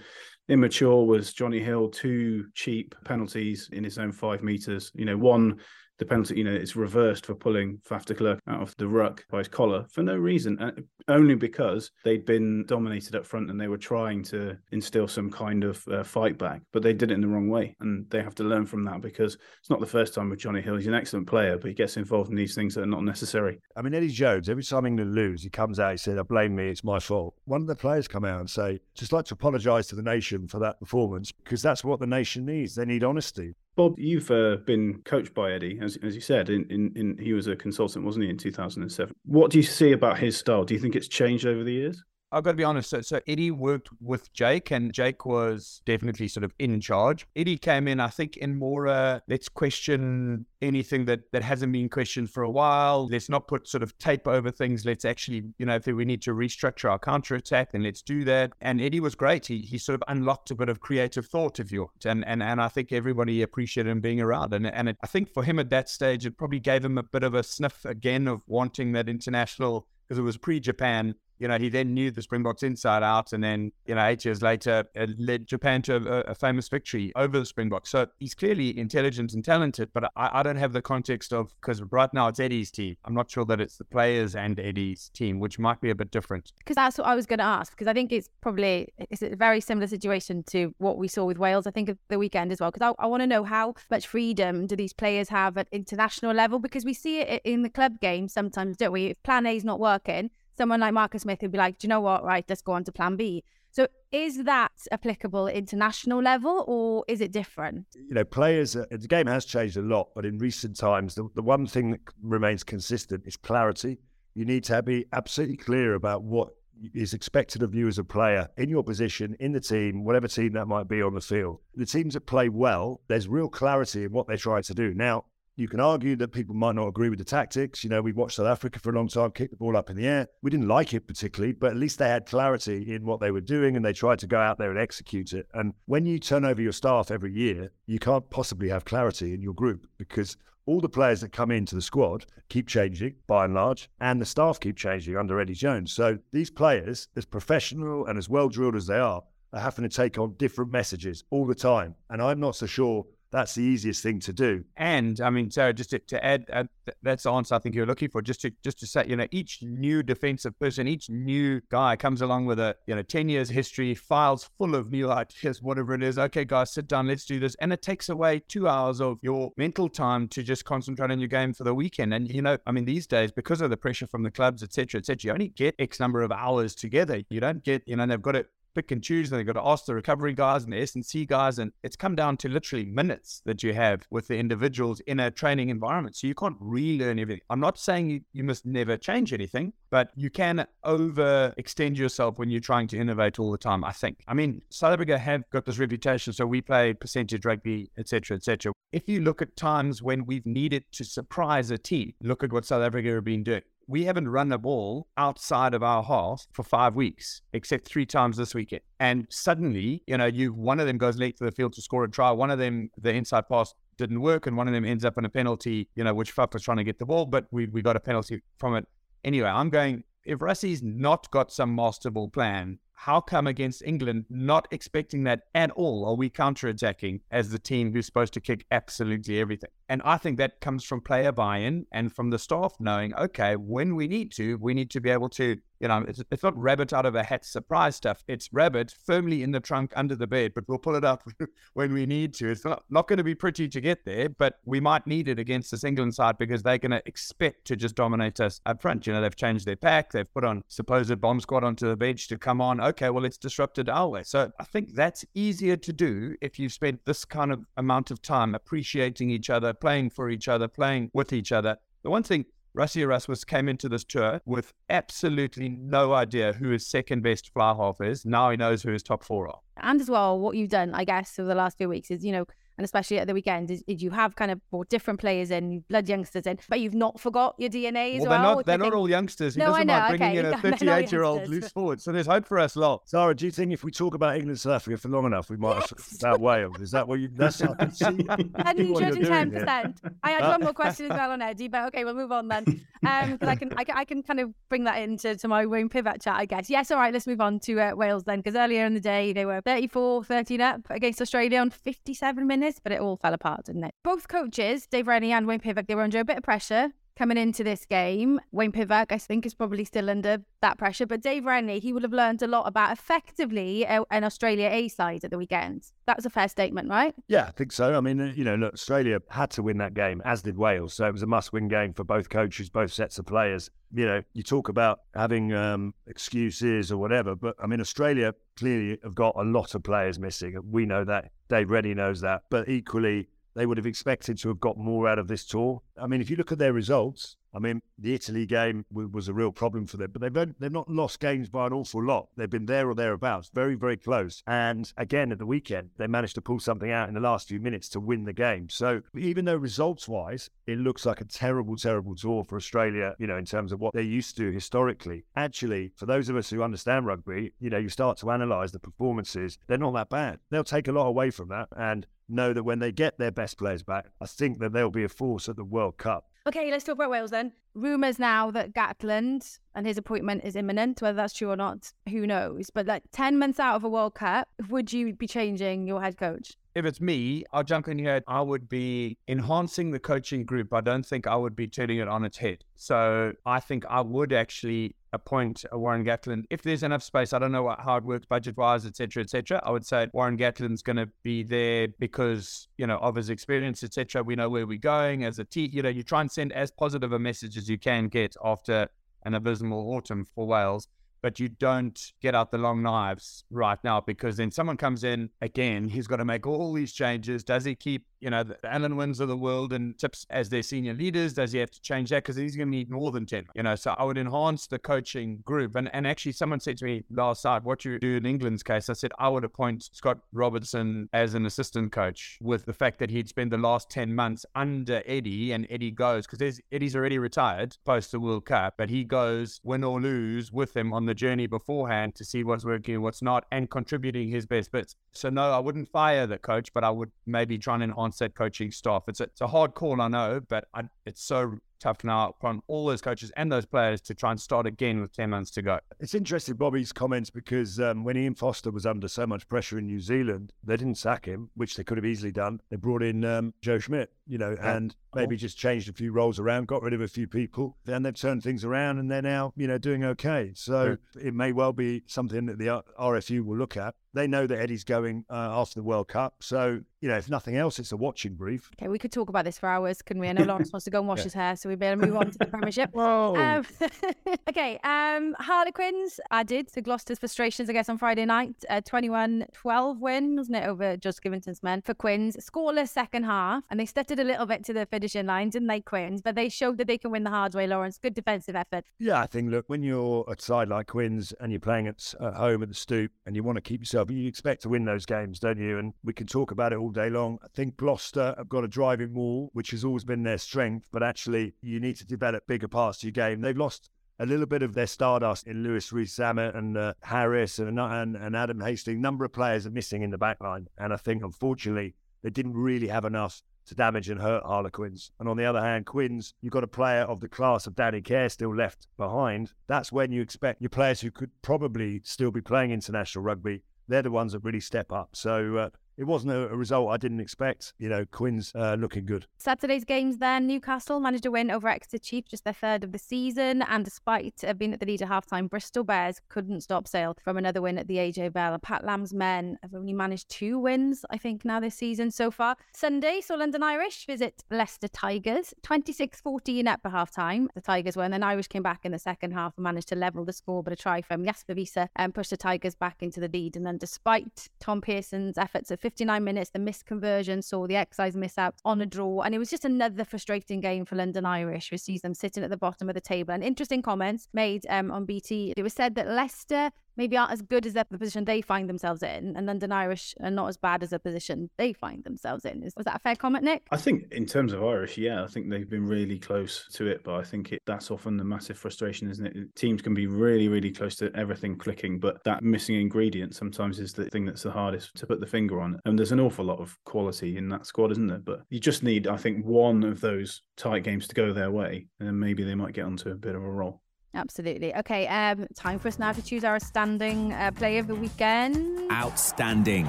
immature 0.48 1.04
was 1.04 1.32
Jonny 1.32 1.60
Hill, 1.60 1.88
two 1.88 2.46
cheap 2.54 2.94
penalties 3.04 3.68
in 3.72 3.84
his 3.84 3.98
own 3.98 4.12
five 4.12 4.42
meters. 4.42 4.90
You 4.94 5.04
know, 5.04 5.16
one 5.16 5.60
the 5.98 6.04
penalty, 6.04 6.36
you 6.36 6.44
know, 6.44 6.52
it's 6.52 6.76
reversed 6.76 7.26
for 7.26 7.34
pulling 7.34 7.78
Faf 7.88 8.04
de 8.04 8.14
Klerk 8.14 8.40
out 8.48 8.62
of 8.62 8.76
the 8.76 8.88
ruck 8.88 9.24
by 9.30 9.38
his 9.38 9.48
collar 9.48 9.86
for 9.90 10.02
no 10.02 10.16
reason, 10.16 10.86
only 11.08 11.34
because 11.34 11.90
they'd 12.04 12.24
been 12.24 12.64
dominated 12.66 13.14
up 13.14 13.26
front 13.26 13.50
and 13.50 13.60
they 13.60 13.68
were 13.68 13.78
trying 13.78 14.22
to 14.24 14.56
instill 14.72 15.08
some 15.08 15.30
kind 15.30 15.64
of 15.64 15.86
uh, 15.88 16.02
fight 16.02 16.38
back, 16.38 16.62
but 16.72 16.82
they 16.82 16.92
did 16.92 17.10
it 17.10 17.14
in 17.14 17.20
the 17.20 17.28
wrong 17.28 17.48
way. 17.48 17.74
And 17.80 18.08
they 18.10 18.22
have 18.22 18.34
to 18.36 18.44
learn 18.44 18.66
from 18.66 18.84
that 18.84 19.00
because 19.00 19.36
it's 19.60 19.70
not 19.70 19.80
the 19.80 19.86
first 19.86 20.14
time 20.14 20.30
with 20.30 20.38
Jonny 20.38 20.60
Hill. 20.60 20.76
He's 20.76 20.86
an 20.86 20.94
excellent 20.94 21.26
player, 21.26 21.58
but 21.58 21.68
he 21.68 21.74
gets 21.74 21.96
involved 21.96 22.30
in 22.30 22.36
these 22.36 22.54
things 22.54 22.74
that 22.74 22.82
are 22.82 22.86
not 22.86 23.04
necessary. 23.04 23.60
I 23.76 23.82
mean, 23.82 23.94
Eddie 23.94 24.08
Jones, 24.08 24.48
every 24.48 24.62
time 24.62 24.86
England 24.86 25.14
lose, 25.14 25.42
he 25.42 25.50
comes 25.50 25.80
out, 25.80 25.92
he 25.92 25.98
said, 25.98 26.18
I 26.18 26.22
blame 26.22 26.54
me, 26.54 26.68
it's 26.68 26.84
my 26.84 26.98
fault. 26.98 27.34
One 27.44 27.60
of 27.60 27.66
the 27.66 27.76
players 27.76 28.08
come 28.08 28.24
out 28.24 28.40
and 28.40 28.50
say, 28.50 28.80
just 28.94 29.12
like 29.12 29.24
to 29.26 29.34
apologise 29.34 29.88
to 29.88 29.96
the 29.96 30.02
nation 30.02 30.48
for 30.48 30.58
that 30.60 30.78
performance 30.78 31.32
because 31.32 31.62
that's 31.62 31.84
what 31.84 32.00
the 32.00 32.06
nation 32.06 32.46
needs. 32.46 32.74
They 32.74 32.84
need 32.84 33.04
honesty. 33.04 33.54
Bob, 33.78 33.96
you've 33.96 34.28
uh, 34.32 34.56
been 34.66 35.00
coached 35.04 35.32
by 35.34 35.52
Eddie, 35.52 35.78
as, 35.80 35.96
as 36.02 36.16
you 36.16 36.20
said. 36.20 36.50
In, 36.50 36.66
in, 36.68 36.92
in 36.96 37.16
he 37.16 37.32
was 37.32 37.46
a 37.46 37.54
consultant, 37.54 38.04
wasn't 38.04 38.24
he, 38.24 38.28
in 38.28 38.36
2007? 38.36 39.14
What 39.24 39.52
do 39.52 39.58
you 39.58 39.62
see 39.62 39.92
about 39.92 40.18
his 40.18 40.36
style? 40.36 40.64
Do 40.64 40.74
you 40.74 40.80
think 40.80 40.96
it's 40.96 41.06
changed 41.06 41.46
over 41.46 41.62
the 41.62 41.72
years? 41.72 42.02
I've 42.30 42.44
got 42.44 42.52
to 42.52 42.56
be 42.56 42.64
honest. 42.64 42.90
So, 42.90 43.00
so 43.00 43.20
Eddie 43.26 43.50
worked 43.50 43.88
with 44.00 44.32
Jake, 44.32 44.70
and 44.70 44.92
Jake 44.92 45.24
was 45.24 45.80
definitely 45.86 46.28
sort 46.28 46.44
of 46.44 46.52
in 46.58 46.80
charge. 46.80 47.26
Eddie 47.34 47.56
came 47.56 47.88
in, 47.88 48.00
I 48.00 48.08
think, 48.08 48.36
in 48.36 48.58
more 48.58 48.86
uh, 48.86 49.20
let's 49.28 49.48
question 49.48 50.44
anything 50.60 51.06
that 51.06 51.20
that 51.32 51.42
hasn't 51.42 51.72
been 51.72 51.88
questioned 51.88 52.30
for 52.30 52.42
a 52.42 52.50
while. 52.50 53.08
Let's 53.08 53.30
not 53.30 53.48
put 53.48 53.66
sort 53.66 53.82
of 53.82 53.96
tape 53.98 54.28
over 54.28 54.50
things. 54.50 54.84
Let's 54.84 55.04
actually, 55.04 55.44
you 55.58 55.66
know, 55.66 55.76
if 55.76 55.86
we 55.86 56.04
need 56.04 56.20
to 56.22 56.32
restructure 56.32 56.90
our 56.90 56.98
counter 56.98 57.34
attack, 57.34 57.72
then 57.72 57.82
let's 57.82 58.02
do 58.02 58.24
that. 58.24 58.52
And 58.60 58.80
Eddie 58.80 59.00
was 59.00 59.14
great. 59.14 59.46
He 59.46 59.60
he 59.60 59.78
sort 59.78 59.94
of 59.94 60.02
unlocked 60.08 60.50
a 60.50 60.54
bit 60.54 60.68
of 60.68 60.80
creative 60.80 61.26
thought, 61.26 61.58
if 61.58 61.72
you 61.72 61.80
want, 61.80 62.04
and 62.04 62.26
and 62.26 62.42
and 62.42 62.60
I 62.60 62.68
think 62.68 62.92
everybody 62.92 63.40
appreciated 63.40 63.90
him 63.90 64.00
being 64.00 64.20
around. 64.20 64.52
And 64.52 64.66
and 64.66 64.90
it, 64.90 64.98
I 65.02 65.06
think 65.06 65.32
for 65.32 65.42
him 65.42 65.58
at 65.58 65.70
that 65.70 65.88
stage, 65.88 66.26
it 66.26 66.36
probably 66.36 66.60
gave 66.60 66.84
him 66.84 66.98
a 66.98 67.02
bit 67.02 67.22
of 67.22 67.34
a 67.34 67.42
sniff 67.42 67.86
again 67.86 68.28
of 68.28 68.42
wanting 68.46 68.92
that 68.92 69.08
international 69.08 69.86
because 70.06 70.18
it 70.18 70.22
was 70.22 70.36
pre 70.36 70.60
Japan 70.60 71.14
you 71.38 71.48
know, 71.48 71.58
he 71.58 71.68
then 71.68 71.94
knew 71.94 72.10
the 72.10 72.22
Springboks 72.22 72.62
inside 72.62 73.02
out, 73.02 73.32
and 73.32 73.42
then 73.42 73.72
you 73.86 73.94
know, 73.94 74.04
eight 74.04 74.24
years 74.24 74.42
later, 74.42 74.84
it 74.94 75.10
led 75.18 75.46
Japan 75.46 75.82
to 75.82 75.96
a, 75.96 76.32
a, 76.32 76.34
famous 76.34 76.68
victory 76.68 77.12
over 77.16 77.38
the 77.38 77.46
Springboks. 77.46 77.90
So 77.90 78.06
he's 78.18 78.34
clearly 78.34 78.78
intelligent 78.78 79.32
and 79.34 79.44
talented, 79.44 79.90
but 79.92 80.04
I, 80.16 80.40
I 80.40 80.42
don't 80.42 80.56
have 80.56 80.72
the 80.72 80.82
context 80.82 81.32
of 81.32 81.54
because 81.60 81.82
right 81.90 82.12
now 82.12 82.28
it's 82.28 82.40
Eddie's 82.40 82.70
team. 82.70 82.96
I'm 83.04 83.14
not 83.14 83.30
sure 83.30 83.44
that 83.46 83.60
it's 83.60 83.76
the 83.76 83.84
players 83.84 84.34
and 84.34 84.58
Eddie's 84.58 85.10
team, 85.14 85.40
which 85.40 85.58
might 85.58 85.80
be 85.80 85.90
a 85.90 85.94
bit 85.94 86.10
different. 86.10 86.52
Because 86.58 86.76
that's 86.76 86.98
what 86.98 87.06
I 87.06 87.14
was 87.14 87.26
going 87.26 87.38
to 87.38 87.44
ask. 87.44 87.72
Because 87.72 87.86
I 87.86 87.92
think 87.92 88.12
it's 88.12 88.28
probably 88.40 88.92
it's 88.98 89.22
a 89.22 89.36
very 89.36 89.60
similar 89.60 89.86
situation 89.86 90.42
to 90.50 90.74
what 90.78 90.98
we 90.98 91.08
saw 91.08 91.24
with 91.24 91.38
Wales. 91.38 91.66
I 91.66 91.70
think 91.70 91.90
the 92.08 92.18
weekend 92.18 92.52
as 92.52 92.60
well. 92.60 92.70
Because 92.70 92.94
I, 92.98 93.02
I 93.04 93.06
want 93.06 93.22
to 93.22 93.26
know 93.26 93.44
how 93.44 93.74
much 93.90 94.06
freedom 94.06 94.66
do 94.66 94.76
these 94.76 94.92
players 94.92 95.28
have 95.28 95.56
at 95.56 95.68
international 95.72 96.32
level? 96.32 96.58
Because 96.58 96.84
we 96.84 96.94
see 96.94 97.20
it 97.20 97.42
in 97.44 97.62
the 97.62 97.70
club 97.70 98.00
games 98.00 98.32
sometimes, 98.32 98.76
don't 98.76 98.92
we? 98.92 99.06
If 99.06 99.22
Plan 99.22 99.46
A 99.46 99.54
is 99.54 99.64
not 99.64 99.78
working 99.80 100.30
someone 100.58 100.80
like 100.80 100.92
Marcus 100.92 101.22
Smith 101.22 101.38
would 101.40 101.52
be 101.52 101.58
like, 101.58 101.78
do 101.78 101.86
you 101.86 101.88
know 101.88 102.00
what? 102.00 102.22
Right, 102.22 102.44
let's 102.48 102.60
go 102.60 102.72
on 102.72 102.84
to 102.84 102.92
plan 102.92 103.16
B. 103.16 103.44
So 103.70 103.86
is 104.12 104.44
that 104.44 104.72
applicable 104.92 105.46
international 105.48 106.22
level 106.22 106.64
or 106.66 107.04
is 107.06 107.20
it 107.20 107.32
different? 107.32 107.86
You 107.94 108.14
know, 108.14 108.24
players, 108.24 108.76
uh, 108.76 108.84
the 108.90 109.06
game 109.06 109.26
has 109.26 109.44
changed 109.44 109.76
a 109.76 109.82
lot, 109.82 110.08
but 110.14 110.24
in 110.24 110.38
recent 110.38 110.76
times, 110.76 111.14
the, 111.14 111.28
the 111.34 111.42
one 111.42 111.66
thing 111.66 111.92
that 111.92 112.00
remains 112.22 112.64
consistent 112.64 113.24
is 113.26 113.36
clarity. 113.36 113.98
You 114.34 114.44
need 114.44 114.64
to 114.64 114.82
be 114.82 115.06
absolutely 115.12 115.56
clear 115.56 115.94
about 115.94 116.22
what 116.22 116.50
is 116.94 117.12
expected 117.12 117.62
of 117.62 117.74
you 117.74 117.88
as 117.88 117.98
a 117.98 118.04
player 118.04 118.48
in 118.56 118.68
your 118.68 118.82
position, 118.84 119.36
in 119.40 119.52
the 119.52 119.60
team, 119.60 120.04
whatever 120.04 120.28
team 120.28 120.52
that 120.52 120.66
might 120.66 120.88
be 120.88 121.02
on 121.02 121.14
the 121.14 121.20
field. 121.20 121.60
The 121.74 121.86
teams 121.86 122.14
that 122.14 122.26
play 122.26 122.48
well, 122.48 123.00
there's 123.08 123.28
real 123.28 123.48
clarity 123.48 124.04
in 124.04 124.12
what 124.12 124.26
they're 124.28 124.36
trying 124.36 124.62
to 124.62 124.74
do. 124.74 124.94
Now, 124.94 125.24
you 125.58 125.66
can 125.66 125.80
argue 125.80 126.14
that 126.14 126.28
people 126.28 126.54
might 126.54 126.76
not 126.76 126.86
agree 126.86 127.10
with 127.10 127.18
the 127.18 127.24
tactics. 127.24 127.82
You 127.82 127.90
know, 127.90 128.00
we 128.00 128.12
watched 128.12 128.36
South 128.36 128.46
Africa 128.46 128.78
for 128.78 128.90
a 128.90 128.94
long 128.94 129.08
time, 129.08 129.32
kick 129.32 129.50
the 129.50 129.56
ball 129.56 129.76
up 129.76 129.90
in 129.90 129.96
the 129.96 130.06
air. 130.06 130.28
We 130.40 130.52
didn't 130.52 130.68
like 130.68 130.94
it 130.94 131.08
particularly, 131.08 131.52
but 131.52 131.72
at 131.72 131.76
least 131.76 131.98
they 131.98 132.08
had 132.08 132.26
clarity 132.26 132.94
in 132.94 133.04
what 133.04 133.18
they 133.18 133.32
were 133.32 133.40
doing 133.40 133.74
and 133.74 133.84
they 133.84 133.92
tried 133.92 134.20
to 134.20 134.28
go 134.28 134.38
out 134.38 134.58
there 134.58 134.70
and 134.70 134.78
execute 134.78 135.32
it. 135.32 135.48
And 135.54 135.74
when 135.86 136.06
you 136.06 136.20
turn 136.20 136.44
over 136.44 136.62
your 136.62 136.70
staff 136.70 137.10
every 137.10 137.32
year, 137.32 137.72
you 137.86 137.98
can't 137.98 138.30
possibly 138.30 138.68
have 138.68 138.84
clarity 138.84 139.34
in 139.34 139.42
your 139.42 139.52
group 139.52 139.88
because 139.98 140.36
all 140.66 140.80
the 140.80 140.88
players 140.88 141.22
that 141.22 141.32
come 141.32 141.50
into 141.50 141.74
the 141.74 141.82
squad 141.82 142.26
keep 142.48 142.68
changing 142.68 143.16
by 143.26 143.44
and 143.44 143.54
large, 143.54 143.90
and 144.00 144.20
the 144.20 144.26
staff 144.26 144.60
keep 144.60 144.76
changing 144.76 145.16
under 145.16 145.40
Eddie 145.40 145.54
Jones. 145.54 145.92
So 145.92 146.18
these 146.30 146.50
players, 146.50 147.08
as 147.16 147.24
professional 147.24 148.06
and 148.06 148.16
as 148.16 148.28
well 148.28 148.48
drilled 148.48 148.76
as 148.76 148.86
they 148.86 148.98
are, 148.98 149.24
are 149.52 149.60
having 149.60 149.88
to 149.88 149.96
take 149.96 150.18
on 150.18 150.34
different 150.34 150.70
messages 150.70 151.24
all 151.30 151.46
the 151.46 151.54
time. 151.54 151.96
And 152.10 152.22
I'm 152.22 152.38
not 152.38 152.54
so 152.54 152.66
sure 152.66 153.06
that's 153.30 153.54
the 153.54 153.62
easiest 153.62 154.02
thing 154.02 154.20
to 154.20 154.32
do. 154.32 154.64
And 154.76 155.20
I 155.20 155.30
mean, 155.30 155.50
Sarah, 155.50 155.72
just 155.72 155.90
to, 155.90 155.98
to 155.98 156.24
add, 156.24 156.68
that's 157.02 157.24
the 157.24 157.32
answer 157.32 157.54
I 157.54 157.58
think 157.58 157.74
you're 157.74 157.86
looking 157.86 158.08
for. 158.08 158.22
Just 158.22 158.40
to 158.42 158.52
just 158.62 158.78
to 158.80 158.86
say, 158.86 159.04
you 159.06 159.16
know, 159.16 159.26
each 159.30 159.62
new 159.62 160.02
defensive 160.02 160.58
person, 160.58 160.88
each 160.88 161.10
new 161.10 161.60
guy 161.70 161.96
comes 161.96 162.22
along 162.22 162.46
with 162.46 162.58
a 162.58 162.76
you 162.86 162.94
know 162.94 163.02
ten 163.02 163.28
years 163.28 163.50
history, 163.50 163.94
files 163.94 164.48
full 164.58 164.74
of 164.74 164.90
new 164.90 165.10
ideas, 165.10 165.62
whatever 165.62 165.94
it 165.94 166.02
is. 166.02 166.18
Okay, 166.18 166.44
guys, 166.44 166.72
sit 166.72 166.88
down, 166.88 167.06
let's 167.06 167.24
do 167.24 167.38
this, 167.38 167.54
and 167.56 167.72
it 167.72 167.82
takes 167.82 168.08
away 168.08 168.40
two 168.48 168.68
hours 168.68 169.00
of 169.00 169.18
your 169.22 169.52
mental 169.56 169.88
time 169.88 170.28
to 170.28 170.42
just 170.42 170.64
concentrate 170.64 171.10
on 171.10 171.18
your 171.18 171.28
game 171.28 171.52
for 171.52 171.64
the 171.64 171.74
weekend. 171.74 172.14
And 172.14 172.32
you 172.32 172.42
know, 172.42 172.56
I 172.66 172.72
mean, 172.72 172.84
these 172.84 173.06
days 173.06 173.30
because 173.30 173.60
of 173.60 173.70
the 173.70 173.76
pressure 173.76 174.06
from 174.06 174.22
the 174.22 174.30
clubs, 174.30 174.62
etc., 174.62 175.00
etc., 175.00 175.28
you 175.28 175.32
only 175.32 175.48
get 175.48 175.74
X 175.78 176.00
number 176.00 176.22
of 176.22 176.32
hours 176.32 176.74
together. 176.74 177.22
You 177.28 177.40
don't 177.40 177.62
get, 177.62 177.82
you 177.86 177.96
know, 177.96 178.06
they've 178.06 178.22
got 178.22 178.32
to 178.32 178.46
pick 178.78 178.92
and 178.92 179.02
choose. 179.02 179.30
And 179.30 179.38
they've 179.38 179.46
got 179.46 179.60
to 179.60 179.66
ask 179.66 179.86
the 179.86 179.94
recovery 179.94 180.34
guys 180.34 180.62
and 180.62 180.72
the 180.72 180.80
S&C 180.80 181.26
guys. 181.26 181.58
And 181.58 181.72
it's 181.82 181.96
come 181.96 182.14
down 182.14 182.36
to 182.38 182.48
literally 182.48 182.84
minutes 182.84 183.42
that 183.44 183.62
you 183.62 183.74
have 183.74 184.06
with 184.10 184.28
the 184.28 184.36
individuals 184.36 185.00
in 185.00 185.18
a 185.20 185.30
training 185.30 185.68
environment. 185.68 186.16
So 186.16 186.28
you 186.28 186.34
can't 186.34 186.56
relearn 186.60 187.18
everything. 187.18 187.42
I'm 187.50 187.60
not 187.60 187.78
saying 187.78 188.10
you, 188.10 188.20
you 188.32 188.44
must 188.44 188.64
never 188.64 188.96
change 188.96 189.32
anything, 189.32 189.72
but 189.90 190.10
you 190.14 190.30
can 190.30 190.64
overextend 190.84 191.96
yourself 191.96 192.38
when 192.38 192.50
you're 192.50 192.60
trying 192.60 192.86
to 192.88 192.98
innovate 192.98 193.40
all 193.40 193.50
the 193.50 193.58
time, 193.58 193.82
I 193.82 193.92
think. 193.92 194.18
I 194.28 194.34
mean, 194.34 194.62
South 194.70 194.92
Africa 194.92 195.18
have 195.18 195.42
got 195.50 195.64
this 195.64 195.78
reputation. 195.78 196.32
So 196.32 196.46
we 196.46 196.60
play 196.60 196.92
percentage 196.92 197.44
rugby, 197.44 197.90
etc., 197.98 198.36
etc. 198.36 198.72
If 198.92 199.08
you 199.08 199.20
look 199.20 199.42
at 199.42 199.56
times 199.56 200.02
when 200.02 200.24
we've 200.24 200.46
needed 200.46 200.84
to 200.92 201.04
surprise 201.04 201.70
a 201.72 201.78
team, 201.78 202.14
look 202.22 202.44
at 202.44 202.52
what 202.52 202.64
South 202.64 202.82
Africa 202.82 203.08
have 203.14 203.24
been 203.24 203.42
doing 203.42 203.62
we 203.88 204.04
haven't 204.04 204.28
run 204.28 204.50
the 204.50 204.58
ball 204.58 205.08
outside 205.16 205.72
of 205.72 205.82
our 205.82 206.02
half 206.02 206.46
for 206.52 206.62
five 206.62 206.94
weeks, 206.94 207.40
except 207.54 207.88
three 207.88 208.04
times 208.04 208.36
this 208.36 208.54
weekend. 208.54 208.82
And 209.00 209.26
suddenly, 209.30 210.02
you 210.06 210.18
know, 210.18 210.26
you 210.26 210.52
one 210.52 210.78
of 210.78 210.86
them 210.86 210.98
goes 210.98 211.16
late 211.16 211.38
to 211.38 211.44
the 211.44 211.50
field 211.50 211.72
to 211.72 211.82
score 211.82 212.04
a 212.04 212.10
try. 212.10 212.30
One 212.30 212.50
of 212.50 212.58
them, 212.58 212.90
the 212.98 213.12
inside 213.12 213.48
pass 213.48 213.74
didn't 213.96 214.20
work, 214.20 214.46
and 214.46 214.56
one 214.56 214.68
of 214.68 214.74
them 214.74 214.84
ends 214.84 215.06
up 215.06 215.16
in 215.16 215.24
a 215.24 215.28
penalty, 215.30 215.88
you 215.96 216.04
know, 216.04 216.12
which 216.12 216.36
Faf 216.36 216.52
was 216.52 216.62
trying 216.62 216.76
to 216.76 216.84
get 216.84 216.98
the 216.98 217.06
ball, 217.06 217.24
but 217.24 217.46
we, 217.50 217.66
we 217.66 217.80
got 217.80 217.96
a 217.96 218.00
penalty 218.00 218.42
from 218.58 218.76
it. 218.76 218.86
Anyway, 219.24 219.48
I'm 219.48 219.70
going, 219.70 220.04
if 220.24 220.38
Rassie's 220.38 220.82
not 220.82 221.30
got 221.30 221.50
some 221.50 221.74
masterful 221.74 222.28
plan, 222.28 222.78
how 223.00 223.20
come 223.20 223.46
against 223.46 223.80
England, 223.84 224.24
not 224.28 224.66
expecting 224.72 225.22
that 225.22 225.42
at 225.54 225.70
all, 225.70 226.04
are 226.04 226.16
we 226.16 226.28
counter-attacking 226.28 227.20
as 227.30 227.48
the 227.48 227.58
team 227.58 227.92
who's 227.92 228.06
supposed 228.06 228.34
to 228.34 228.40
kick 228.40 228.66
absolutely 228.72 229.38
everything? 229.38 229.70
And 229.88 230.02
I 230.04 230.16
think 230.16 230.36
that 230.38 230.60
comes 230.60 230.82
from 230.82 231.00
player 231.00 231.30
buy-in 231.30 231.86
and 231.92 232.12
from 232.12 232.30
the 232.30 232.40
staff 232.40 232.74
knowing, 232.80 233.14
okay, 233.14 233.54
when 233.54 233.94
we 233.94 234.08
need 234.08 234.32
to, 234.32 234.58
we 234.58 234.74
need 234.74 234.90
to 234.90 235.00
be 235.00 235.10
able 235.10 235.28
to 235.28 235.58
you 235.80 235.88
know, 235.88 236.04
it's, 236.08 236.22
it's 236.30 236.42
not 236.42 236.56
rabbit 236.56 236.92
out 236.92 237.06
of 237.06 237.14
a 237.14 237.22
hat 237.22 237.44
surprise 237.44 237.96
stuff. 237.96 238.24
It's 238.26 238.52
rabbit 238.52 238.94
firmly 239.06 239.42
in 239.42 239.52
the 239.52 239.60
trunk 239.60 239.92
under 239.96 240.16
the 240.16 240.26
bed, 240.26 240.52
but 240.54 240.64
we'll 240.68 240.78
pull 240.78 240.96
it 240.96 241.04
out 241.04 241.22
when 241.74 241.92
we 241.92 242.06
need 242.06 242.34
to. 242.34 242.50
It's 242.50 242.64
not, 242.64 242.84
not 242.90 243.08
going 243.08 243.18
to 243.18 243.24
be 243.24 243.34
pretty 243.34 243.68
to 243.68 243.80
get 243.80 244.04
there, 244.04 244.28
but 244.28 244.58
we 244.64 244.80
might 244.80 245.06
need 245.06 245.28
it 245.28 245.38
against 245.38 245.70
this 245.70 245.84
England 245.84 246.14
side 246.14 246.38
because 246.38 246.62
they're 246.62 246.78
going 246.78 246.90
to 246.90 247.02
expect 247.06 247.64
to 247.66 247.76
just 247.76 247.94
dominate 247.94 248.40
us 248.40 248.60
up 248.66 248.82
front. 248.82 249.06
You 249.06 249.12
know, 249.12 249.20
they've 249.20 249.34
changed 249.34 249.66
their 249.66 249.76
pack. 249.76 250.12
They've 250.12 250.32
put 250.32 250.44
on 250.44 250.64
supposed 250.68 251.20
bomb 251.20 251.40
squad 251.40 251.64
onto 251.64 251.88
the 251.88 251.96
bench 251.96 252.28
to 252.28 252.38
come 252.38 252.60
on. 252.60 252.80
Okay, 252.80 253.10
well, 253.10 253.24
it's 253.24 253.38
disrupted 253.38 253.88
our 253.88 254.08
way. 254.08 254.22
So 254.22 254.50
I 254.58 254.64
think 254.64 254.94
that's 254.94 255.24
easier 255.34 255.76
to 255.76 255.92
do 255.92 256.34
if 256.40 256.58
you've 256.58 256.72
spent 256.72 257.04
this 257.04 257.24
kind 257.24 257.52
of 257.52 257.64
amount 257.76 258.10
of 258.10 258.20
time 258.20 258.54
appreciating 258.54 259.30
each 259.30 259.50
other, 259.50 259.72
playing 259.72 260.10
for 260.10 260.28
each 260.30 260.48
other, 260.48 260.68
playing 260.68 261.10
with 261.12 261.32
each 261.32 261.52
other. 261.52 261.76
The 262.02 262.10
one 262.10 262.22
thing 262.22 262.46
Rassie 262.76 263.02
Erasmus 263.02 263.44
came 263.44 263.68
into 263.68 263.88
this 263.88 264.04
tour 264.04 264.40
with 264.44 264.72
absolutely 264.88 265.68
no 265.68 266.12
idea 266.12 266.52
who 266.52 266.70
his 266.70 266.86
second 266.86 267.22
best 267.22 267.52
fly 267.52 267.74
half 267.74 268.00
is. 268.00 268.24
Now 268.24 268.50
he 268.50 268.56
knows 268.56 268.82
who 268.82 268.92
his 268.92 269.02
top 269.02 269.24
four 269.24 269.48
are. 269.48 269.60
And 269.78 270.00
as 270.00 270.10
well, 270.10 270.38
what 270.38 270.56
you've 270.56 270.70
done, 270.70 270.94
I 270.94 271.04
guess, 271.04 271.38
over 271.38 271.48
the 271.48 271.54
last 271.54 271.78
few 271.78 271.88
weeks 271.88 272.10
is, 272.10 272.24
you 272.24 272.32
know, 272.32 272.44
and 272.78 272.84
especially 272.84 273.18
at 273.18 273.26
the 273.26 273.34
weekend, 273.34 273.70
is, 273.70 273.84
is 273.86 274.02
you 274.02 274.10
have 274.12 274.36
kind 274.36 274.50
of 274.50 274.60
more 274.72 274.84
different 274.86 275.20
players 275.20 275.50
in, 275.50 275.80
blood 275.88 276.08
youngsters 276.08 276.46
in, 276.46 276.58
but 276.68 276.80
you've 276.80 276.94
not 276.94 277.20
forgot 277.20 277.54
your 277.58 277.68
DNA 277.68 278.16
as 278.16 278.22
well. 278.22 278.30
well. 278.30 278.38
They're 278.40 278.54
not, 278.56 278.66
they're 278.66 278.78
not 278.78 278.94
all 278.94 279.10
youngsters. 279.10 279.54
He 279.54 279.60
No, 279.60 279.66
doesn't 279.66 279.86
know, 279.86 279.92
like 279.94 280.18
bringing 280.18 280.38
okay. 280.38 280.48
in 280.48 280.54
a 280.54 280.76
38 280.76 281.12
year 281.12 281.24
old 281.24 281.48
loose 281.48 281.68
forward. 281.70 282.00
So 282.00 282.12
there's 282.12 282.26
hope 282.26 282.46
for 282.46 282.58
us 282.58 282.76
lot. 282.76 283.02
Sarah, 283.08 283.34
do 283.34 283.44
you 283.44 283.50
think 283.52 283.72
if 283.72 283.84
we 283.84 283.90
talk 283.90 284.14
about 284.14 284.36
England 284.36 284.60
South 284.60 284.74
Africa 284.74 284.96
for 284.96 285.08
long 285.08 285.26
enough, 285.26 285.50
we 285.50 285.56
might 285.56 285.74
have 285.74 285.88
talked 285.88 286.14
about 286.22 286.40
Wales? 286.40 286.80
Is 286.80 286.92
that 286.92 287.06
what 287.06 287.18
you? 287.18 287.28
That's 287.34 287.60
I 287.60 287.74
can 287.74 287.92
see. 287.92 288.04
see 288.06 288.22
what 288.22 289.02
you're 289.02 289.10
doing 289.10 289.24
here. 289.24 289.64
110%. 289.64 290.12
I 290.22 290.30
had 290.30 290.42
one 290.48 290.60
more 290.62 290.72
question 290.72 291.06
as 291.06 291.16
well 291.16 291.32
on 291.32 291.42
Eddie, 291.42 291.68
but 291.68 291.88
okay, 291.88 292.04
we'll 292.04 292.14
move 292.14 292.32
on 292.32 292.48
then. 292.48 292.64
Um, 293.06 293.38
'cause 293.38 293.48
I 293.48 293.54
can, 293.54 293.72
I 293.76 293.84
can, 293.84 293.96
I 293.96 294.04
can 294.04 294.22
kind 294.22 294.40
of 294.40 294.52
bring 294.68 294.84
that 294.84 294.96
into 295.00 295.36
to 295.36 295.48
my 295.48 295.64
Wayne 295.66 295.88
Pivac 295.88 296.20
chat, 296.22 296.34
I 296.36 296.44
guess. 296.46 296.68
Yes, 296.68 296.90
all 296.90 296.98
right, 296.98 297.12
let's 297.12 297.26
move 297.26 297.40
on 297.40 297.60
to 297.60 297.80
uh, 297.80 297.94
Wales 297.94 298.24
then, 298.24 298.40
because 298.40 298.56
earlier 298.56 298.84
in 298.84 298.94
the 298.94 299.00
day 299.00 299.32
they 299.32 299.44
were 299.46 299.60
34, 299.60 300.24
13 300.24 300.60
up 300.60 300.80
against 300.90 301.22
Australia 301.22 301.60
on 301.60 301.70
57 301.70 302.46
minutes, 302.46 302.67
but 302.82 302.92
it 302.92 303.00
all 303.00 303.16
fell 303.16 303.34
apart, 303.34 303.66
didn't 303.66 303.84
it? 303.84 303.94
Both 304.04 304.28
coaches, 304.28 304.86
Dave 304.86 305.08
Rennie 305.08 305.32
and 305.32 305.46
Wayne 305.46 305.60
Pivac, 305.60 305.86
they 305.86 305.94
were 305.94 306.02
under 306.02 306.20
a 306.20 306.24
bit 306.24 306.38
of 306.38 306.42
pressure 306.42 306.92
coming 307.18 307.36
into 307.36 307.64
this 307.64 307.84
game. 307.84 308.40
Wayne 308.52 308.70
Pivac, 308.70 309.06
I 309.10 309.18
think, 309.18 309.44
is 309.44 309.52
probably 309.52 309.84
still 309.84 310.08
under 310.08 310.38
that 310.62 310.78
pressure. 310.78 311.04
But 311.04 311.20
Dave 311.20 311.44
Rennie, 311.44 311.80
he 311.80 311.92
would 311.92 312.04
have 312.04 312.12
learned 312.12 312.42
a 312.42 312.46
lot 312.46 312.68
about 312.68 312.92
effectively 312.92 313.84
an 313.84 314.22
Australia 314.22 314.68
A 314.70 314.86
side 314.86 315.24
at 315.24 315.32
the 315.32 315.36
weekend. 315.36 315.90
That's 316.06 316.24
a 316.24 316.30
fair 316.30 316.46
statement, 316.46 316.88
right? 316.88 317.12
Yeah, 317.26 317.46
I 317.46 317.50
think 317.50 317.72
so. 317.72 317.96
I 317.96 318.00
mean, 318.00 318.32
you 318.36 318.44
know, 318.44 318.54
look, 318.54 318.72
Australia 318.72 319.20
had 319.30 319.50
to 319.52 319.64
win 319.64 319.78
that 319.78 319.94
game, 319.94 320.22
as 320.24 320.42
did 320.42 320.56
Wales. 320.56 320.94
So 320.94 321.08
it 321.08 321.12
was 321.12 321.24
a 321.24 321.26
must-win 321.26 321.66
game 321.66 321.92
for 321.92 322.04
both 322.04 322.28
coaches, 322.28 322.70
both 322.70 322.92
sets 322.92 323.18
of 323.18 323.26
players. 323.26 323.68
You 323.92 324.06
know, 324.06 324.22
you 324.32 324.44
talk 324.44 324.68
about 324.68 325.00
having 325.16 325.52
um, 325.52 325.94
excuses 326.06 326.92
or 326.92 326.98
whatever, 326.98 327.34
but 327.34 327.56
I 327.60 327.66
mean, 327.66 327.80
Australia 327.80 328.32
clearly 328.56 328.98
have 329.02 329.16
got 329.16 329.34
a 329.36 329.42
lot 329.42 329.74
of 329.74 329.82
players 329.82 330.20
missing. 330.20 330.56
We 330.70 330.86
know 330.86 331.04
that. 331.04 331.32
Dave 331.48 331.70
Rennie 331.70 331.94
knows 331.94 332.20
that. 332.20 332.42
But 332.50 332.68
equally, 332.68 333.28
they 333.58 333.66
would 333.66 333.76
have 333.76 333.86
expected 333.86 334.38
to 334.38 334.48
have 334.48 334.60
got 334.60 334.78
more 334.78 335.08
out 335.08 335.18
of 335.18 335.26
this 335.26 335.44
tour. 335.44 335.82
I 336.00 336.06
mean, 336.06 336.20
if 336.20 336.30
you 336.30 336.36
look 336.36 336.52
at 336.52 336.58
their 336.58 336.72
results, 336.72 337.36
I 337.52 337.58
mean, 337.58 337.82
the 337.98 338.14
Italy 338.14 338.46
game 338.46 338.84
was 338.92 339.28
a 339.28 339.32
real 339.32 339.50
problem 339.50 339.86
for 339.86 339.96
them, 339.96 340.12
but 340.12 340.20
they've 340.20 340.54
they've 340.60 340.70
not 340.70 340.88
lost 340.88 341.18
games 341.18 341.48
by 341.48 341.66
an 341.66 341.72
awful 341.72 342.04
lot. 342.04 342.28
They've 342.36 342.48
been 342.48 342.66
there 342.66 342.88
or 342.88 342.94
thereabouts, 342.94 343.50
very 343.52 343.74
very 343.74 343.96
close. 343.96 344.42
And 344.46 344.92
again 344.96 345.32
at 345.32 345.38
the 345.38 345.46
weekend, 345.46 345.90
they 345.96 346.06
managed 346.06 346.36
to 346.36 346.40
pull 346.40 346.60
something 346.60 346.90
out 346.90 347.08
in 347.08 347.14
the 347.14 347.20
last 347.20 347.48
few 347.48 347.58
minutes 347.58 347.88
to 347.90 348.00
win 348.00 348.24
the 348.24 348.32
game. 348.32 348.68
So 348.68 349.02
even 349.16 349.44
though 349.44 349.56
results 349.56 350.06
wise, 350.06 350.50
it 350.66 350.78
looks 350.78 351.04
like 351.04 351.20
a 351.20 351.24
terrible 351.24 351.76
terrible 351.76 352.14
tour 352.14 352.44
for 352.44 352.56
Australia, 352.56 353.16
you 353.18 353.26
know, 353.26 353.38
in 353.38 353.46
terms 353.46 353.72
of 353.72 353.80
what 353.80 353.94
they're 353.94 354.02
used 354.02 354.36
to 354.36 354.52
historically. 354.52 355.24
Actually, 355.34 355.92
for 355.96 356.06
those 356.06 356.28
of 356.28 356.36
us 356.36 356.50
who 356.50 356.62
understand 356.62 357.06
rugby, 357.06 357.52
you 357.58 357.70
know, 357.70 357.78
you 357.78 357.88
start 357.88 358.18
to 358.18 358.30
analyse 358.30 358.70
the 358.70 358.78
performances. 358.78 359.58
They're 359.66 359.78
not 359.78 359.94
that 359.94 360.10
bad. 360.10 360.38
They'll 360.50 360.64
take 360.64 360.86
a 360.86 360.92
lot 360.92 361.06
away 361.06 361.30
from 361.30 361.48
that 361.48 361.68
and 361.76 362.06
know 362.28 362.52
that 362.52 362.62
when 362.62 362.78
they 362.78 362.92
get 362.92 363.18
their 363.18 363.30
best 363.30 363.58
players 363.58 363.82
back, 363.82 364.06
I 364.20 364.26
think 364.26 364.58
that 364.60 364.72
they'll 364.72 364.90
be 364.90 365.04
a 365.04 365.08
force 365.08 365.48
at 365.48 365.56
the 365.56 365.64
World 365.64 365.98
Cup. 365.98 366.26
Okay, 366.46 366.70
let's 366.70 366.84
talk 366.84 366.94
about 366.94 367.10
Wales 367.10 367.30
then. 367.30 367.52
Rumours 367.74 368.18
now 368.18 368.50
that 368.52 368.72
Gatland 368.72 369.58
and 369.74 369.86
his 369.86 369.98
appointment 369.98 370.44
is 370.44 370.56
imminent. 370.56 371.02
Whether 371.02 371.16
that's 371.16 371.34
true 371.34 371.50
or 371.50 371.56
not, 371.56 371.92
who 372.08 372.26
knows? 372.26 372.70
But 372.70 372.86
like 372.86 373.02
10 373.12 373.38
months 373.38 373.60
out 373.60 373.76
of 373.76 373.84
a 373.84 373.88
World 373.88 374.14
Cup, 374.14 374.48
would 374.70 374.92
you 374.92 375.12
be 375.12 375.26
changing 375.26 375.86
your 375.86 376.00
head 376.00 376.16
coach? 376.16 376.54
If 376.74 376.84
it's 376.84 377.00
me, 377.00 377.44
I'll 377.52 377.64
jump 377.64 377.88
in 377.88 377.98
here. 377.98 378.22
I 378.26 378.40
would 378.40 378.68
be 378.68 379.18
enhancing 379.26 379.90
the 379.90 379.98
coaching 379.98 380.44
group. 380.44 380.72
I 380.72 380.80
don't 380.80 381.04
think 381.04 381.26
I 381.26 381.36
would 381.36 381.56
be 381.56 381.66
turning 381.66 381.98
it 381.98 382.08
on 382.08 382.24
its 382.24 382.38
head. 382.38 382.64
So 382.76 383.32
I 383.44 383.60
think 383.60 383.84
I 383.86 384.00
would 384.00 384.32
actually 384.32 384.94
appoint 385.12 385.64
a 385.72 385.78
Warren 385.78 386.04
Gatland 386.04 386.44
if 386.50 386.62
there's 386.62 386.82
enough 386.82 387.02
space. 387.02 387.32
I 387.32 387.38
don't 387.38 387.52
know 387.52 387.62
what, 387.62 387.80
how 387.80 387.96
it 387.96 388.04
works 388.04 388.26
budget 388.26 388.56
wise, 388.56 388.86
etc., 388.86 389.22
etc. 389.22 389.60
I 389.64 389.70
would 389.70 389.86
say 389.86 390.08
Warren 390.12 390.36
Gatland's 390.36 390.82
going 390.82 390.96
to 390.96 391.08
be 391.22 391.42
there 391.42 391.88
because 391.98 392.68
you 392.76 392.86
know 392.86 392.98
of 392.98 393.14
his 393.14 393.30
experience, 393.30 393.82
etc. 393.82 394.22
We 394.22 394.36
know 394.36 394.48
where 394.48 394.66
we're 394.66 394.78
going 394.78 395.24
as 395.24 395.38
a 395.38 395.44
team. 395.44 395.70
You 395.72 395.82
know, 395.82 395.88
you 395.88 396.02
try 396.02 396.20
and 396.20 396.30
send 396.30 396.52
as 396.52 396.70
positive 396.70 397.12
a 397.12 397.18
message 397.18 397.56
as 397.56 397.68
you 397.68 397.78
can 397.78 398.08
get 398.08 398.36
after 398.44 398.88
an 399.24 399.34
abysmal 399.34 399.90
autumn 399.94 400.24
for 400.24 400.46
Wales. 400.46 400.88
But 401.22 401.40
you 401.40 401.48
don't 401.48 402.00
get 402.20 402.34
out 402.34 402.50
the 402.50 402.58
long 402.58 402.82
knives 402.82 403.44
right 403.50 403.78
now 403.82 404.00
because 404.00 404.36
then 404.36 404.50
someone 404.50 404.76
comes 404.76 405.04
in 405.04 405.30
again. 405.40 405.88
He's 405.88 406.06
got 406.06 406.16
to 406.16 406.24
make 406.24 406.46
all 406.46 406.72
these 406.72 406.92
changes. 406.92 407.44
Does 407.44 407.64
he 407.64 407.74
keep, 407.74 408.06
you 408.20 408.30
know, 408.30 408.42
the 408.42 408.56
Alun 408.64 408.96
Wyns 408.96 409.20
of 409.20 409.28
the 409.28 409.36
world 409.36 409.72
and 409.72 409.98
tips 409.98 410.26
as 410.30 410.48
their 410.48 410.62
senior 410.62 410.94
leaders? 410.94 411.34
Does 411.34 411.52
he 411.52 411.58
have 411.58 411.70
to 411.70 411.80
change 411.80 412.10
that? 412.10 412.22
Because 412.22 412.36
he's 412.36 412.56
going 412.56 412.68
to 412.68 412.76
need 412.76 412.90
more 412.90 413.10
than 413.10 413.26
10, 413.26 413.46
you 413.54 413.62
know. 413.62 413.74
So 413.74 413.94
I 413.98 414.04
would 414.04 414.18
enhance 414.18 414.66
the 414.66 414.78
coaching 414.78 415.38
group. 415.44 415.76
And, 415.76 415.92
and 415.92 416.06
actually, 416.06 416.32
someone 416.32 416.60
said 416.60 416.78
to 416.78 416.84
me 416.84 417.04
last 417.10 417.44
night, 417.44 417.64
what 417.64 417.84
you 417.84 417.98
do 417.98 418.16
in 418.16 418.26
England's 418.26 418.62
case, 418.62 418.88
I 418.88 418.92
said, 418.92 419.12
I 419.18 419.28
would 419.28 419.44
appoint 419.44 419.88
Scott 419.92 420.18
Robertson 420.32 421.08
as 421.12 421.34
an 421.34 421.46
assistant 421.46 421.92
coach 421.92 422.38
with 422.40 422.64
the 422.64 422.72
fact 422.72 422.98
that 422.98 423.10
he'd 423.10 423.28
spend 423.28 423.50
the 423.50 423.58
last 423.58 423.90
10 423.90 424.14
months 424.14 424.44
under 424.54 425.02
Eddie 425.06 425.52
and 425.52 425.66
Eddie 425.70 425.90
goes, 425.90 426.26
because 426.26 426.60
Eddie's 426.70 426.96
already 426.96 427.18
retired 427.18 427.76
post 427.84 428.12
the 428.12 428.20
World 428.20 428.44
Cup, 428.44 428.74
but 428.76 428.90
he 428.90 429.04
goes 429.04 429.60
win 429.62 429.84
or 429.84 430.00
lose 430.00 430.52
with 430.52 430.76
him 430.76 430.92
on 430.92 431.06
the 431.08 431.14
journey 431.14 431.46
beforehand 431.46 432.14
to 432.14 432.24
see 432.24 432.44
what's 432.44 432.64
working 432.64 433.00
what's 433.02 433.22
not 433.22 433.44
and 433.50 433.68
contributing 433.70 434.28
his 434.28 434.46
best 434.46 434.70
bits. 434.70 434.94
So, 435.12 435.28
no, 435.30 435.50
I 435.50 435.58
wouldn't 435.58 435.88
fire 435.88 436.26
the 436.26 436.38
coach, 436.38 436.72
but 436.72 436.84
I 436.84 436.90
would 436.90 437.10
maybe 437.26 437.58
try 437.58 437.74
and 437.74 437.82
enhance 437.82 438.18
that 438.18 438.34
coaching 438.34 438.70
staff. 438.70 439.04
It's 439.08 439.20
a, 439.20 439.24
it's 439.24 439.40
a 439.40 439.46
hard 439.46 439.74
call, 439.74 440.00
I 440.00 440.08
know, 440.08 440.40
but 440.48 440.66
I, 440.74 440.82
it's 441.06 441.22
so 441.22 441.58
tough 441.78 442.04
now 442.04 442.28
upon 442.28 442.62
all 442.66 442.86
those 442.86 443.00
coaches 443.00 443.32
and 443.36 443.50
those 443.50 443.66
players 443.66 444.00
to 444.02 444.14
try 444.14 444.30
and 444.30 444.40
start 444.40 444.66
again 444.66 445.00
with 445.00 445.12
10 445.12 445.30
months 445.30 445.50
to 445.52 445.62
go. 445.62 445.78
It's 446.00 446.14
interesting, 446.14 446.56
Bobby's 446.56 446.92
comments, 446.92 447.30
because 447.30 447.80
um, 447.80 448.04
when 448.04 448.16
Ian 448.16 448.34
Foster 448.34 448.70
was 448.70 448.86
under 448.86 449.08
so 449.08 449.26
much 449.26 449.48
pressure 449.48 449.78
in 449.78 449.86
New 449.86 450.00
Zealand, 450.00 450.52
they 450.62 450.76
didn't 450.76 450.96
sack 450.96 451.26
him, 451.26 451.50
which 451.54 451.76
they 451.76 451.84
could 451.84 451.98
have 451.98 452.04
easily 452.04 452.32
done. 452.32 452.60
They 452.70 452.76
brought 452.76 453.02
in 453.02 453.24
um, 453.24 453.54
Joe 453.60 453.78
Schmidt, 453.78 454.12
you 454.26 454.38
know, 454.38 454.56
and 454.60 454.94
maybe 455.14 455.36
just 455.36 455.58
changed 455.58 455.88
a 455.88 455.92
few 455.92 456.12
roles 456.12 456.38
around, 456.38 456.68
got 456.68 456.82
rid 456.82 456.92
of 456.92 457.00
a 457.00 457.08
few 457.08 457.26
people, 457.26 457.76
and 457.86 458.04
they've 458.04 458.14
turned 458.14 458.42
things 458.42 458.64
around 458.64 458.98
and 458.98 459.10
they're 459.10 459.22
now, 459.22 459.52
you 459.56 459.66
know, 459.66 459.78
doing 459.78 460.04
okay. 460.04 460.52
So 460.54 460.96
it 461.20 461.34
may 461.34 461.52
well 461.52 461.72
be 461.72 462.02
something 462.06 462.46
that 462.46 462.58
the 462.58 462.82
RFU 462.98 463.44
will 463.44 463.56
look 463.56 463.76
at. 463.76 463.94
They 464.14 464.26
know 464.26 464.46
that 464.46 464.58
Eddie's 464.58 464.84
going 464.84 465.24
uh, 465.30 465.34
after 465.60 465.74
the 465.74 465.82
World 465.82 466.08
Cup. 466.08 466.34
So, 466.40 466.80
you 467.00 467.08
know, 467.08 467.16
if 467.16 467.28
nothing 467.28 467.56
else, 467.56 467.78
it's 467.78 467.92
a 467.92 467.96
watching 467.96 468.34
brief. 468.34 468.70
Okay, 468.80 468.88
we 468.88 468.98
could 468.98 469.12
talk 469.12 469.28
about 469.28 469.44
this 469.44 469.58
for 469.58 469.68
hours, 469.68 470.00
couldn't 470.02 470.20
we? 470.20 470.28
I 470.28 470.32
know 470.32 470.44
Lawrence 470.52 470.72
wants 470.72 470.84
to 470.84 470.90
go 470.90 470.98
and 471.00 471.08
wash 471.08 471.18
Yeah. 471.18 471.24
his 471.24 471.34
hair, 471.34 471.56
so 471.56 471.68
we 471.68 471.74
better 471.74 471.96
move 471.96 472.16
on 472.16 472.30
to 472.30 472.38
the 472.38 472.46
Premiership. 472.46 472.90
Whoa. 472.92 473.36
Um, 473.36 473.64
okay, 474.48 474.78
um, 474.84 475.34
Harlequins 475.38 476.20
added 476.30 476.68
to 476.72 476.80
Gloucester's 476.82 477.18
frustrations, 477.18 477.68
I 477.68 477.72
guess, 477.72 477.88
on 477.88 477.98
Friday 477.98 478.24
night. 478.24 478.54
A 478.70 478.80
21 478.80 479.46
12 479.52 480.00
win, 480.00 480.36
wasn't 480.36 480.56
it, 480.58 480.66
over 480.66 480.96
George 480.96 481.16
Skivington's 481.16 481.62
men 481.62 481.82
for 481.82 481.94
Quins. 481.94 482.36
Scoreless 482.36 482.88
second 482.88 483.24
half, 483.24 483.64
and 483.70 483.78
they 483.78 483.86
stuttered 483.86 484.18
a 484.18 484.24
little 484.24 484.46
bit 484.46 484.64
to 484.64 484.72
the 484.72 484.86
finishing 484.86 485.26
line, 485.26 485.50
didn't 485.50 485.68
they, 485.68 485.80
Quins? 485.80 486.22
But 486.22 486.34
they 486.34 486.48
showed 486.48 486.78
that 486.78 486.86
they 486.86 486.98
can 486.98 487.10
win 487.10 487.24
the 487.24 487.30
hard 487.30 487.54
way, 487.54 487.66
Lawrence. 487.66 487.98
Good 487.98 488.14
defensive 488.14 488.56
effort. 488.56 488.84
Yeah, 488.98 489.20
I 489.20 489.26
think, 489.26 489.50
look, 489.50 489.68
when 489.68 489.82
you're 489.82 490.24
a 490.28 490.40
side 490.40 490.68
like 490.68 490.86
Quins 490.86 491.32
and 491.40 491.52
you're 491.52 491.60
playing 491.60 491.86
at, 491.88 492.14
at 492.20 492.34
home 492.34 492.62
at 492.62 492.68
the 492.68 492.74
stoop 492.74 493.10
and 493.26 493.34
you 493.36 493.42
want 493.42 493.56
to 493.56 493.62
keep 493.62 493.80
yourself, 493.80 493.97
you 494.08 494.28
expect 494.28 494.62
to 494.62 494.68
win 494.68 494.84
those 494.84 495.06
games, 495.06 495.38
don't 495.38 495.58
you? 495.58 495.78
And 495.78 495.94
we 496.04 496.12
can 496.12 496.26
talk 496.26 496.50
about 496.50 496.72
it 496.72 496.78
all 496.78 496.90
day 496.90 497.10
long. 497.10 497.38
I 497.42 497.48
think 497.54 497.76
Gloucester 497.76 498.34
have 498.36 498.48
got 498.48 498.64
a 498.64 498.68
driving 498.68 499.12
maul, 499.12 499.50
which 499.52 499.70
has 499.72 499.84
always 499.84 500.04
been 500.04 500.22
their 500.22 500.38
strength, 500.38 500.88
but 500.92 501.02
actually 501.02 501.54
you 501.62 501.80
need 501.80 501.96
to 501.96 502.06
develop 502.06 502.46
bigger 502.46 502.68
parts 502.68 502.98
to 502.98 503.06
your 503.06 503.12
game. 503.12 503.40
They've 503.40 503.56
lost 503.56 503.90
a 504.18 504.26
little 504.26 504.46
bit 504.46 504.62
of 504.62 504.74
their 504.74 504.86
stardust 504.86 505.46
in 505.46 505.62
Lewis 505.62 505.92
Rees 505.92 506.18
and 506.18 506.76
uh, 506.76 506.94
Harris 507.02 507.58
and, 507.58 507.78
and, 507.78 508.16
and 508.16 508.36
Adam 508.36 508.60
Hastings. 508.60 509.00
Number 509.00 509.24
of 509.24 509.32
players 509.32 509.66
are 509.66 509.70
missing 509.70 510.02
in 510.02 510.10
the 510.10 510.18
back 510.18 510.40
line. 510.40 510.68
And 510.76 510.92
I 510.92 510.96
think, 510.96 511.22
unfortunately, 511.22 511.94
they 512.22 512.30
didn't 512.30 512.54
really 512.54 512.88
have 512.88 513.04
enough 513.04 513.42
to 513.66 513.74
damage 513.74 514.08
and 514.08 514.20
hurt 514.20 514.42
Harlequins. 514.44 515.12
And 515.20 515.28
on 515.28 515.36
the 515.36 515.44
other 515.44 515.60
hand, 515.60 515.86
Quins, 515.86 516.34
you've 516.40 516.52
got 516.52 516.64
a 516.64 516.68
player 516.68 517.02
of 517.02 517.20
the 517.20 517.28
class 517.28 517.66
of 517.66 517.76
Danny 517.76 518.00
Care 518.00 518.28
still 518.28 518.54
left 518.54 518.88
behind. 518.96 519.52
That's 519.66 519.92
when 519.92 520.10
you 520.10 520.22
expect 520.22 520.60
your 520.60 520.70
players 520.70 521.00
who 521.00 521.10
could 521.10 521.30
probably 521.42 522.00
still 522.02 522.30
be 522.30 522.40
playing 522.40 522.70
international 522.70 523.24
rugby. 523.24 523.62
They're 523.88 524.02
the 524.02 524.10
ones 524.10 524.32
that 524.32 524.44
really 524.44 524.60
step 524.60 524.92
up. 524.92 525.10
So 525.16 525.56
uh, 525.56 525.70
it 525.98 526.04
wasn't 526.04 526.32
a, 526.32 526.56
result 526.56 526.90
I 526.90 526.96
didn't 526.96 527.20
expect. 527.20 527.74
You 527.78 527.88
know, 527.88 528.04
Quins 528.06 528.52
uh, 528.54 528.76
looking 528.78 529.04
good. 529.04 529.26
Saturday's 529.36 529.84
games 529.84 530.18
then, 530.18 530.46
Newcastle 530.46 531.00
managed 531.00 531.24
to 531.24 531.30
win 531.30 531.50
over 531.50 531.68
Exeter 531.68 531.98
Chiefs, 531.98 532.30
just 532.30 532.44
their 532.44 532.52
third 532.52 532.84
of 532.84 532.92
the 532.92 532.98
season. 532.98 533.62
And 533.62 533.84
despite 533.84 534.44
uh, 534.46 534.54
being 534.54 534.72
at 534.72 534.80
the 534.80 534.86
lead 534.86 535.02
at 535.02 535.08
halftime, 535.08 535.50
Bristol 535.50 535.84
Bears 535.84 536.20
couldn't 536.28 536.62
stop 536.62 536.86
Sale 536.86 537.16
from 537.22 537.36
another 537.36 537.60
win 537.60 537.78
at 537.78 537.88
the 537.88 537.96
AJ 537.96 538.32
Bell. 538.32 538.58
Pat 538.60 538.84
Lam's 538.84 539.12
men 539.12 539.58
have 539.62 539.74
only 539.74 539.92
managed 539.92 540.28
two 540.28 540.58
wins, 540.58 541.04
I 541.10 541.18
think, 541.18 541.44
now 541.44 541.58
this 541.58 541.74
season 541.74 542.10
so 542.12 542.30
far. 542.30 542.56
Sunday 542.72 543.20
saw 543.20 543.34
London 543.34 543.62
Irish 543.64 544.06
visit 544.06 544.44
Leicester 544.50 544.88
Tigers, 544.88 545.52
26-14 545.62 546.66
up 546.68 546.80
at 546.84 546.92
halftime. 546.92 547.48
The 547.54 547.60
Tigers 547.60 547.96
were, 547.96 548.04
and 548.04 548.14
then 548.14 548.22
Irish 548.22 548.46
came 548.46 548.62
back 548.62 548.80
in 548.84 548.92
the 548.92 548.98
second 548.98 549.32
half 549.32 549.54
and 549.56 549.64
managed 549.64 549.88
to 549.88 549.96
level 549.96 550.24
the 550.24 550.32
score, 550.32 550.62
but 550.62 550.72
a 550.72 550.76
try 550.76 551.02
from 551.02 551.24
Jasper 551.24 551.54
Wiese 551.54 551.88
and 551.96 552.14
pushed 552.14 552.30
the 552.30 552.36
Tigers 552.36 552.76
back 552.76 552.96
into 553.00 553.18
the 553.18 553.28
lead. 553.28 553.56
And 553.56 553.66
then 553.66 553.78
despite 553.78 554.48
Tom 554.60 554.80
Pearson's 554.80 555.38
efforts 555.38 555.70
at 555.70 555.80
59 555.88 556.22
minutes, 556.22 556.50
the 556.50 556.58
missed 556.58 556.84
conversion 556.84 557.40
saw 557.40 557.66
the 557.66 557.74
Exiles 557.74 558.14
miss 558.14 558.36
out 558.36 558.54
on 558.62 558.78
a 558.82 558.84
draw. 558.84 559.22
And 559.22 559.34
it 559.34 559.38
was 559.38 559.48
just 559.48 559.64
another 559.64 560.04
frustrating 560.04 560.60
game 560.60 560.84
for 560.84 560.96
London 560.96 561.24
Irish, 561.24 561.72
which 561.72 561.80
sees 561.80 562.02
them 562.02 562.12
sitting 562.12 562.44
at 562.44 562.50
the 562.50 562.58
bottom 562.58 562.90
of 562.90 562.94
the 562.94 563.00
table. 563.00 563.32
And 563.32 563.42
interesting 563.42 563.80
comments 563.80 564.28
made 564.34 564.66
um, 564.68 564.90
on 564.90 565.06
BT. 565.06 565.54
It 565.56 565.62
was 565.62 565.72
said 565.72 565.94
that 565.94 566.06
Leicester 566.06 566.72
maybe 566.98 567.16
aren't 567.16 567.32
as 567.32 567.40
good 567.40 567.64
as 567.64 567.72
the 567.72 567.84
position 567.84 568.24
they 568.24 568.42
find 568.42 568.68
themselves 568.68 569.02
in, 569.02 569.34
and 569.36 569.46
London 569.46 569.72
Irish 569.72 570.14
are 570.20 570.30
not 570.30 570.48
as 570.48 570.56
bad 570.56 570.82
as 570.82 570.90
the 570.90 570.98
position 570.98 571.48
they 571.56 571.72
find 571.72 572.04
themselves 572.04 572.44
in. 572.44 572.62
Is, 572.62 572.74
was 572.76 572.84
that 572.84 572.96
a 572.96 572.98
fair 572.98 573.16
comment, 573.16 573.44
Nick? 573.44 573.62
I 573.70 573.76
think 573.76 574.12
in 574.12 574.26
terms 574.26 574.52
of 574.52 574.62
Irish, 574.62 574.98
yeah, 574.98 575.22
I 575.22 575.28
think 575.28 575.48
they've 575.48 575.70
been 575.70 575.86
really 575.86 576.18
close 576.18 576.66
to 576.74 576.88
it, 576.88 577.02
but 577.04 577.14
I 577.14 577.22
think 577.22 577.52
it, 577.52 577.62
that's 577.64 577.90
often 577.90 578.16
the 578.16 578.24
massive 578.24 578.58
frustration, 578.58 579.10
isn't 579.10 579.26
it? 579.26 579.54
Teams 579.54 579.80
can 579.80 579.94
be 579.94 580.06
really, 580.06 580.48
really 580.48 580.72
close 580.72 580.96
to 580.96 581.14
everything 581.14 581.56
clicking, 581.56 582.00
but 582.00 582.22
that 582.24 582.42
missing 582.42 582.80
ingredient 582.80 583.34
sometimes 583.34 583.78
is 583.78 583.92
the 583.92 584.06
thing 584.10 584.26
that's 584.26 584.42
the 584.42 584.50
hardest 584.50 584.94
to 584.96 585.06
put 585.06 585.20
the 585.20 585.26
finger 585.26 585.60
on. 585.60 585.78
And 585.84 585.98
there's 585.98 586.12
an 586.12 586.20
awful 586.20 586.44
lot 586.44 586.58
of 586.58 586.76
quality 586.84 587.36
in 587.36 587.48
that 587.50 587.66
squad, 587.66 587.92
isn't 587.92 588.08
there? 588.08 588.18
But 588.18 588.42
you 588.50 588.58
just 588.58 588.82
need, 588.82 589.06
I 589.06 589.16
think, 589.16 589.44
one 589.44 589.84
of 589.84 590.00
those 590.00 590.42
tight 590.56 590.82
games 590.82 591.06
to 591.08 591.14
go 591.14 591.32
their 591.32 591.50
way, 591.50 591.86
and 592.00 592.08
then 592.08 592.18
maybe 592.18 592.42
they 592.42 592.56
might 592.56 592.74
get 592.74 592.84
onto 592.84 593.10
a 593.10 593.14
bit 593.14 593.36
of 593.36 593.42
a 593.42 593.50
roll. 593.50 593.82
Absolutely. 594.14 594.74
Okay, 594.76 595.06
um, 595.06 595.46
time 595.54 595.78
for 595.78 595.88
us 595.88 595.98
now 595.98 596.12
to 596.12 596.22
choose 596.22 596.44
our 596.44 596.58
standing 596.58 597.32
uh, 597.32 597.50
player 597.52 597.80
of 597.80 597.86
the 597.86 597.94
weekend. 597.94 598.90
Outstanding. 598.90 599.86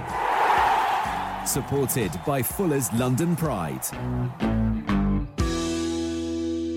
Supported 1.45 2.11
by 2.25 2.41
Fuller's 2.43 2.91
London 2.93 3.35
Pride. 3.35 3.81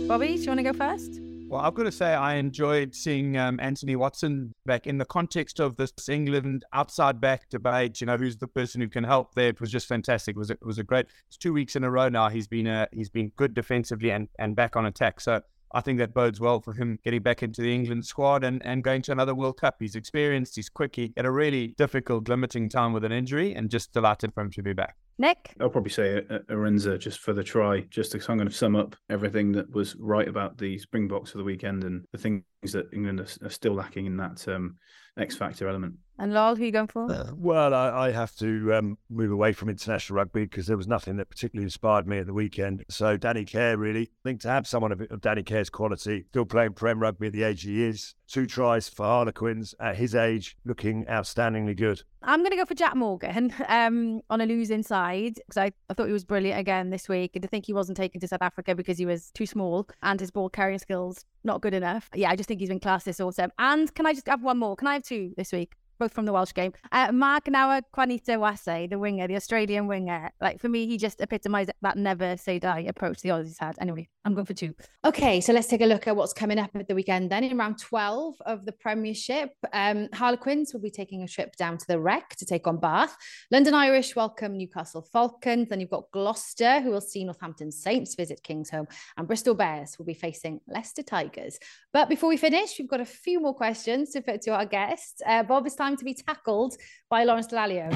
Bobby, 0.08 0.36
do 0.36 0.42
you 0.42 0.48
want 0.48 0.58
to 0.58 0.62
go 0.62 0.72
first? 0.72 1.20
Well, 1.48 1.60
I've 1.60 1.74
got 1.74 1.82
to 1.82 1.92
say, 1.92 2.14
I 2.14 2.36
enjoyed 2.36 2.94
seeing 2.94 3.36
um, 3.36 3.60
Anthony 3.60 3.94
Watson 3.94 4.54
back 4.64 4.86
in 4.86 4.96
the 4.96 5.04
context 5.04 5.60
of 5.60 5.76
this 5.76 5.92
England 6.08 6.64
outside 6.72 7.20
back 7.20 7.50
debate. 7.50 8.00
You 8.00 8.06
know, 8.06 8.16
who's 8.16 8.38
the 8.38 8.46
person 8.46 8.80
who 8.80 8.88
can 8.88 9.04
help 9.04 9.34
there? 9.34 9.48
It 9.48 9.60
was 9.60 9.70
just 9.70 9.86
fantastic. 9.86 10.34
It 10.34 10.38
was 10.38 10.50
it 10.50 10.64
was 10.64 10.78
a 10.78 10.82
great. 10.82 11.06
It's 11.28 11.36
two 11.36 11.52
weeks 11.52 11.76
in 11.76 11.84
a 11.84 11.90
row 11.90 12.08
now. 12.08 12.30
He's 12.30 12.46
been 12.46 12.66
a, 12.66 12.88
he's 12.90 13.10
been 13.10 13.32
good 13.36 13.52
defensively 13.52 14.12
and, 14.12 14.28
and 14.38 14.56
back 14.56 14.76
on 14.76 14.86
attack. 14.86 15.20
So 15.20 15.42
I 15.74 15.80
think 15.80 15.98
that 15.98 16.14
bodes 16.14 16.40
well 16.40 16.60
for 16.60 16.72
him 16.72 16.98
getting 17.04 17.22
back 17.22 17.42
into 17.42 17.62
the 17.62 17.74
England 17.74 18.06
squad 18.06 18.44
and, 18.44 18.64
and 18.64 18.84
going 18.84 19.02
to 19.02 19.12
another 19.12 19.34
World 19.34 19.58
Cup. 19.58 19.76
He's 19.80 19.94
experienced, 19.94 20.56
he's 20.56 20.68
quick, 20.68 20.96
he 20.96 21.12
had 21.16 21.26
a 21.26 21.30
really 21.30 21.68
difficult, 21.78 22.28
limiting 22.28 22.68
time 22.68 22.92
with 22.92 23.04
an 23.04 23.12
injury, 23.12 23.54
and 23.54 23.70
just 23.70 23.92
delighted 23.92 24.32
for 24.34 24.42
him 24.42 24.50
to 24.52 24.62
be 24.62 24.72
back. 24.72 24.96
Nick? 25.18 25.54
I'll 25.60 25.68
probably 25.68 25.90
say 25.90 26.22
Arendse 26.50 26.98
just 26.98 27.20
for 27.20 27.32
the 27.32 27.44
try, 27.44 27.80
just 27.90 28.12
to 28.12 28.18
kind 28.18 28.40
of 28.40 28.54
sum 28.54 28.74
up 28.76 28.96
everything 29.10 29.52
that 29.52 29.70
was 29.70 29.94
right 29.96 30.26
about 30.26 30.58
the 30.58 30.78
Springboks 30.78 31.30
for 31.30 31.38
the 31.38 31.44
weekend 31.44 31.84
and 31.84 32.04
the 32.12 32.18
things 32.18 32.42
that 32.72 32.92
England 32.92 33.20
are, 33.20 33.46
are 33.46 33.50
still 33.50 33.74
lacking 33.74 34.06
in 34.06 34.16
that 34.16 34.46
um, 34.48 34.76
X 35.16 35.36
factor 35.36 35.68
element. 35.68 35.96
And 36.18 36.32
Lol, 36.32 36.54
who 36.54 36.62
are 36.62 36.66
you 36.66 36.72
going 36.72 36.86
for? 36.86 37.10
Uh, 37.10 37.32
well, 37.34 37.74
I, 37.74 38.08
I, 38.08 38.10
have 38.12 38.36
to 38.36 38.74
um, 38.74 38.98
move 39.10 39.32
away 39.32 39.52
from 39.52 39.68
international 39.68 40.18
rugby 40.18 40.44
because 40.44 40.66
there 40.66 40.76
was 40.76 40.86
nothing 40.86 41.16
that 41.16 41.28
particularly 41.28 41.64
inspired 41.64 42.06
me 42.06 42.18
at 42.18 42.26
the 42.26 42.34
weekend. 42.34 42.84
So 42.88 43.16
Danny 43.16 43.44
Care, 43.44 43.76
really. 43.76 44.02
I 44.02 44.22
think 44.28 44.40
to 44.42 44.48
have 44.48 44.66
someone 44.66 44.92
of, 44.92 45.00
of 45.00 45.20
Danny 45.20 45.42
Care's 45.42 45.70
quality, 45.70 46.26
still 46.28 46.44
playing 46.44 46.74
Prem 46.74 47.00
rugby 47.00 47.28
at 47.28 47.32
the 47.32 47.42
age 47.42 47.62
he 47.62 47.82
is, 47.82 48.14
two 48.32 48.46
tries 48.46 48.88
for 48.88 49.04
Harlequins 49.04 49.74
at 49.78 49.96
his 49.96 50.14
age, 50.14 50.56
looking 50.64 51.04
outstandingly 51.04 51.76
good. 51.76 52.02
I'm 52.22 52.40
going 52.40 52.50
to 52.50 52.56
go 52.56 52.64
for 52.64 52.74
Jac 52.74 52.96
Morgan 52.96 53.52
um, 53.68 54.22
on 54.30 54.40
a 54.40 54.46
losing 54.46 54.82
side 54.82 55.34
because 55.34 55.58
I, 55.58 55.72
I 55.90 55.94
thought 55.94 56.06
he 56.06 56.12
was 56.12 56.24
brilliant 56.24 56.58
again 56.58 56.90
this 56.90 57.08
week. 57.08 57.32
And 57.34 57.42
to 57.42 57.48
think 57.48 57.66
he 57.66 57.72
wasn't 57.72 57.96
taken 57.96 58.20
to 58.20 58.28
South 58.28 58.42
Africa 58.42 58.74
because 58.74 58.98
he 58.98 59.06
was 59.06 59.30
too 59.32 59.46
small 59.46 59.86
and 60.02 60.18
his 60.18 60.30
ball 60.30 60.48
carrying 60.48 60.78
skills 60.78 61.24
not 61.44 61.60
good 61.60 61.74
enough. 61.74 62.08
Yeah, 62.14 62.30
I 62.30 62.36
just 62.36 62.48
think 62.48 62.60
he's 62.60 62.70
been 62.70 62.80
class 62.80 63.04
this 63.04 63.20
autumn. 63.20 63.52
And 63.58 63.94
can 63.94 64.06
I 64.06 64.14
just 64.14 64.28
have 64.28 64.42
one 64.42 64.58
more? 64.58 64.76
Can 64.76 64.88
I 64.88 64.94
have 64.94 65.02
two 65.02 65.34
this 65.36 65.52
week? 65.52 65.74
both 65.98 66.12
from 66.12 66.24
the 66.24 66.32
Welsh 66.32 66.52
game. 66.52 66.72
Uh, 66.90 67.12
Mark 67.12 67.44
Nawar 67.44 67.82
Quanita 67.94 68.90
the 68.90 68.98
winger, 68.98 69.28
the 69.28 69.36
Australian 69.36 69.86
winger. 69.86 70.32
Like 70.40 70.58
for 70.58 70.68
me, 70.68 70.86
he 70.88 70.98
just 70.98 71.20
epitomised 71.20 71.70
that 71.80 71.96
never 71.96 72.36
say 72.36 72.58
die 72.58 72.80
approach 72.80 73.22
the 73.22 73.28
Aussies 73.28 73.60
had. 73.60 73.76
Anyway, 73.80 74.08
I'm 74.24 74.34
going 74.34 74.46
for 74.46 74.54
two. 74.54 74.74
Okay, 75.04 75.40
so 75.40 75.52
let's 75.52 75.68
take 75.68 75.82
a 75.82 75.86
look 75.86 76.08
at 76.08 76.16
what's 76.16 76.32
coming 76.32 76.58
up 76.58 76.70
at 76.74 76.88
the 76.88 76.94
weekend 76.94 77.30
then. 77.30 77.44
In 77.44 77.56
round 77.56 77.78
12 77.78 78.34
of 78.46 78.64
the 78.64 78.72
Premiership, 78.72 79.50
um, 79.72 80.08
Harlequins 80.12 80.72
will 80.72 80.80
be 80.80 80.90
taking 80.90 81.22
a 81.22 81.28
trip 81.28 81.54
down 81.56 81.78
to 81.78 81.86
the 81.86 82.00
Rec 82.00 82.30
to 82.36 82.44
take 82.44 82.66
on 82.66 82.78
Bath. 82.78 83.16
London 83.50 83.74
Irish 83.74 84.16
welcome 84.16 84.56
Newcastle 84.56 85.06
Falcons. 85.12 85.68
Then 85.68 85.80
you've 85.80 85.90
got 85.90 86.10
Gloucester, 86.10 86.80
who 86.80 86.90
will 86.90 87.00
see 87.00 87.24
Northampton 87.24 87.70
Saints 87.70 88.14
visit 88.14 88.40
Kingsholm. 88.42 88.86
And 89.16 89.26
Bristol 89.28 89.54
Bears 89.54 89.98
will 89.98 90.06
be 90.06 90.14
facing 90.14 90.60
Leicester 90.66 91.02
Tigers. 91.02 91.58
But 91.92 92.08
before 92.08 92.28
we 92.28 92.36
finish, 92.36 92.78
we've 92.78 92.88
got 92.88 93.00
a 93.00 93.04
few 93.04 93.40
more 93.40 93.54
questions 93.54 94.10
to 94.10 94.20
put 94.20 94.42
to 94.42 94.50
our 94.50 94.66
guests. 94.66 95.20
Uh, 95.26 95.42
Bob, 95.42 95.66
it's 95.66 95.76
time 95.76 95.92
time 95.92 95.98
to 95.98 96.04
be 96.04 96.14
tackled 96.14 96.76
by 97.10 97.24
Lawrence 97.24 97.48
Dallaglio. 97.48 97.90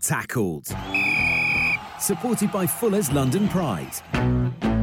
Tackled. 0.00 0.66
Supported 1.98 2.52
by 2.52 2.66
Fuller's 2.66 3.10
London 3.12 3.48
Pride. 3.48 4.73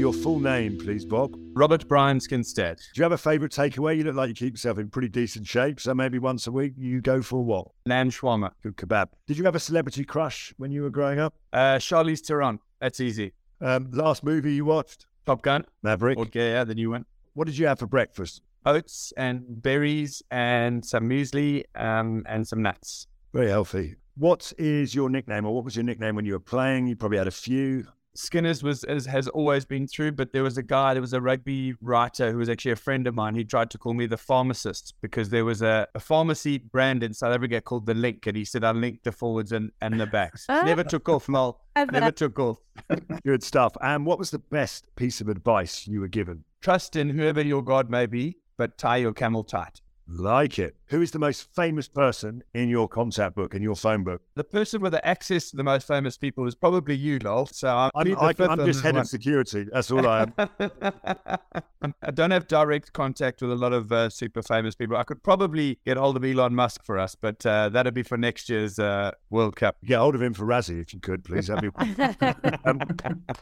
Your 0.00 0.14
full 0.14 0.40
name, 0.40 0.78
please, 0.78 1.04
Bob. 1.04 1.36
Robert 1.52 1.86
Brian 1.86 2.20
Skinstad. 2.20 2.78
Do 2.78 2.84
you 2.94 3.02
have 3.02 3.12
a 3.12 3.18
favourite 3.18 3.52
takeaway? 3.52 3.98
You 3.98 4.04
look 4.04 4.14
like 4.14 4.28
you 4.30 4.34
keep 4.34 4.54
yourself 4.54 4.78
in 4.78 4.88
pretty 4.88 5.10
decent 5.10 5.46
shape, 5.46 5.78
so 5.78 5.92
maybe 5.92 6.18
once 6.18 6.46
a 6.46 6.50
week 6.50 6.72
you 6.78 7.02
go 7.02 7.20
for 7.20 7.44
what? 7.44 7.68
Lamb 7.84 8.10
shawarma. 8.10 8.52
Good 8.62 8.78
kebab. 8.78 9.08
Did 9.26 9.36
you 9.36 9.44
have 9.44 9.56
a 9.56 9.60
celebrity 9.60 10.04
crush 10.04 10.54
when 10.56 10.72
you 10.72 10.84
were 10.84 10.88
growing 10.88 11.18
up? 11.18 11.34
Uh, 11.52 11.76
Charlize 11.76 12.20
Theron. 12.20 12.60
That's 12.80 12.98
easy. 13.00 13.32
Um, 13.60 13.90
last 13.92 14.24
movie 14.24 14.54
you 14.54 14.64
watched? 14.64 15.04
Top 15.26 15.42
Gun. 15.42 15.66
Maverick. 15.82 16.16
Okay, 16.16 16.52
yeah, 16.52 16.64
the 16.64 16.74
new 16.74 16.92
one. 16.92 17.04
What 17.34 17.46
did 17.46 17.58
you 17.58 17.66
have 17.66 17.78
for 17.78 17.86
breakfast? 17.86 18.40
oats 18.64 19.12
and 19.18 19.42
berries 19.62 20.22
and 20.30 20.82
some 20.82 21.10
muesli 21.10 21.64
um, 21.74 22.24
and 22.26 22.48
some 22.48 22.62
nuts. 22.62 23.06
Very 23.34 23.50
healthy. 23.50 23.96
What 24.16 24.50
is 24.56 24.94
your 24.94 25.10
nickname, 25.10 25.44
or 25.44 25.54
what 25.54 25.64
was 25.64 25.76
your 25.76 25.84
nickname 25.84 26.16
when 26.16 26.24
you 26.24 26.32
were 26.32 26.40
playing? 26.40 26.86
You 26.86 26.96
probably 26.96 27.18
had 27.18 27.28
a 27.28 27.30
few. 27.30 27.86
Skinners 28.14 28.62
was 28.62 28.84
has 28.88 29.28
always 29.28 29.64
been 29.64 29.86
true, 29.86 30.10
but 30.10 30.32
there 30.32 30.42
was 30.42 30.58
a 30.58 30.62
guy, 30.62 30.94
there 30.94 31.00
was 31.00 31.12
a 31.12 31.20
rugby 31.20 31.74
writer 31.80 32.32
who 32.32 32.38
was 32.38 32.48
actually 32.48 32.72
a 32.72 32.76
friend 32.76 33.06
of 33.06 33.14
mine. 33.14 33.34
He 33.34 33.44
tried 33.44 33.70
to 33.70 33.78
call 33.78 33.94
me 33.94 34.06
the 34.06 34.16
pharmacist 34.16 34.94
because 35.00 35.30
there 35.30 35.44
was 35.44 35.62
a, 35.62 35.86
a 35.94 36.00
pharmacy 36.00 36.58
brand 36.58 37.02
in 37.02 37.14
South 37.14 37.34
Africa 37.34 37.60
called 37.60 37.86
the 37.86 37.94
Link, 37.94 38.26
and 38.26 38.36
he 38.36 38.44
said 38.44 38.64
I 38.64 38.72
linked 38.72 39.04
the 39.04 39.12
forwards 39.12 39.52
and, 39.52 39.70
and 39.80 40.00
the 40.00 40.06
backs. 40.06 40.46
Never 40.48 40.82
took 40.84 41.08
off, 41.08 41.28
Mel. 41.28 41.60
Never 41.76 42.10
took 42.10 42.38
off. 42.38 42.58
Good 43.24 43.42
stuff. 43.44 43.76
And 43.80 44.04
what 44.04 44.18
was 44.18 44.30
the 44.30 44.38
best 44.38 44.84
piece 44.96 45.20
of 45.20 45.28
advice 45.28 45.86
you 45.86 46.00
were 46.00 46.08
given? 46.08 46.44
Trust 46.60 46.96
in 46.96 47.10
whoever 47.10 47.42
your 47.42 47.62
God 47.62 47.88
may 47.88 48.06
be 48.06 48.36
but 48.60 48.76
tie 48.76 48.98
your 48.98 49.14
camel 49.14 49.42
tight. 49.42 49.80
Like 50.12 50.58
it. 50.58 50.74
Who 50.86 51.02
is 51.02 51.12
the 51.12 51.20
most 51.20 51.54
famous 51.54 51.86
person 51.86 52.42
in 52.52 52.68
your 52.68 52.88
contact 52.88 53.36
book, 53.36 53.54
in 53.54 53.62
your 53.62 53.76
phone 53.76 54.02
book? 54.02 54.22
The 54.34 54.42
person 54.42 54.80
with 54.80 54.90
the 54.90 55.06
access 55.06 55.50
to 55.50 55.56
the 55.56 55.62
most 55.62 55.86
famous 55.86 56.16
people 56.16 56.48
is 56.48 56.56
probably 56.56 56.96
you, 56.96 57.20
Lol. 57.20 57.46
So 57.46 57.68
I'm, 57.68 57.92
I'm, 57.94 58.18
I, 58.18 58.34
am 58.40 58.66
just 58.66 58.82
head 58.82 58.94
one. 58.94 59.02
of 59.02 59.06
security. 59.06 59.66
That's 59.72 59.88
all 59.92 60.04
I 60.04 60.22
am. 60.22 60.32
I 62.02 62.10
don't 62.10 62.32
have 62.32 62.48
direct 62.48 62.92
contact 62.92 63.40
with 63.40 63.52
a 63.52 63.54
lot 63.54 63.72
of 63.72 63.92
uh, 63.92 64.10
super 64.10 64.42
famous 64.42 64.74
people. 64.74 64.96
I 64.96 65.04
could 65.04 65.22
probably 65.22 65.78
get 65.86 65.96
hold 65.96 66.16
of 66.16 66.24
Elon 66.24 66.56
Musk 66.56 66.84
for 66.84 66.98
us, 66.98 67.14
but 67.14 67.46
uh, 67.46 67.68
that'd 67.68 67.94
be 67.94 68.02
for 68.02 68.18
next 68.18 68.48
year's 68.48 68.80
uh, 68.80 69.12
World 69.30 69.54
Cup. 69.54 69.76
Get 69.84 69.98
hold 69.98 70.16
of 70.16 70.22
him 70.22 70.34
for 70.34 70.44
Rassie 70.44 70.80
if 70.80 70.92
you 70.92 70.98
could, 70.98 71.22
please. 71.22 71.48
Be... 71.48 71.54
um, 72.64 72.80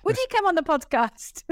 Would 0.04 0.16
he 0.16 0.26
come 0.30 0.44
on 0.44 0.54
the 0.54 0.62
podcast? 0.62 1.44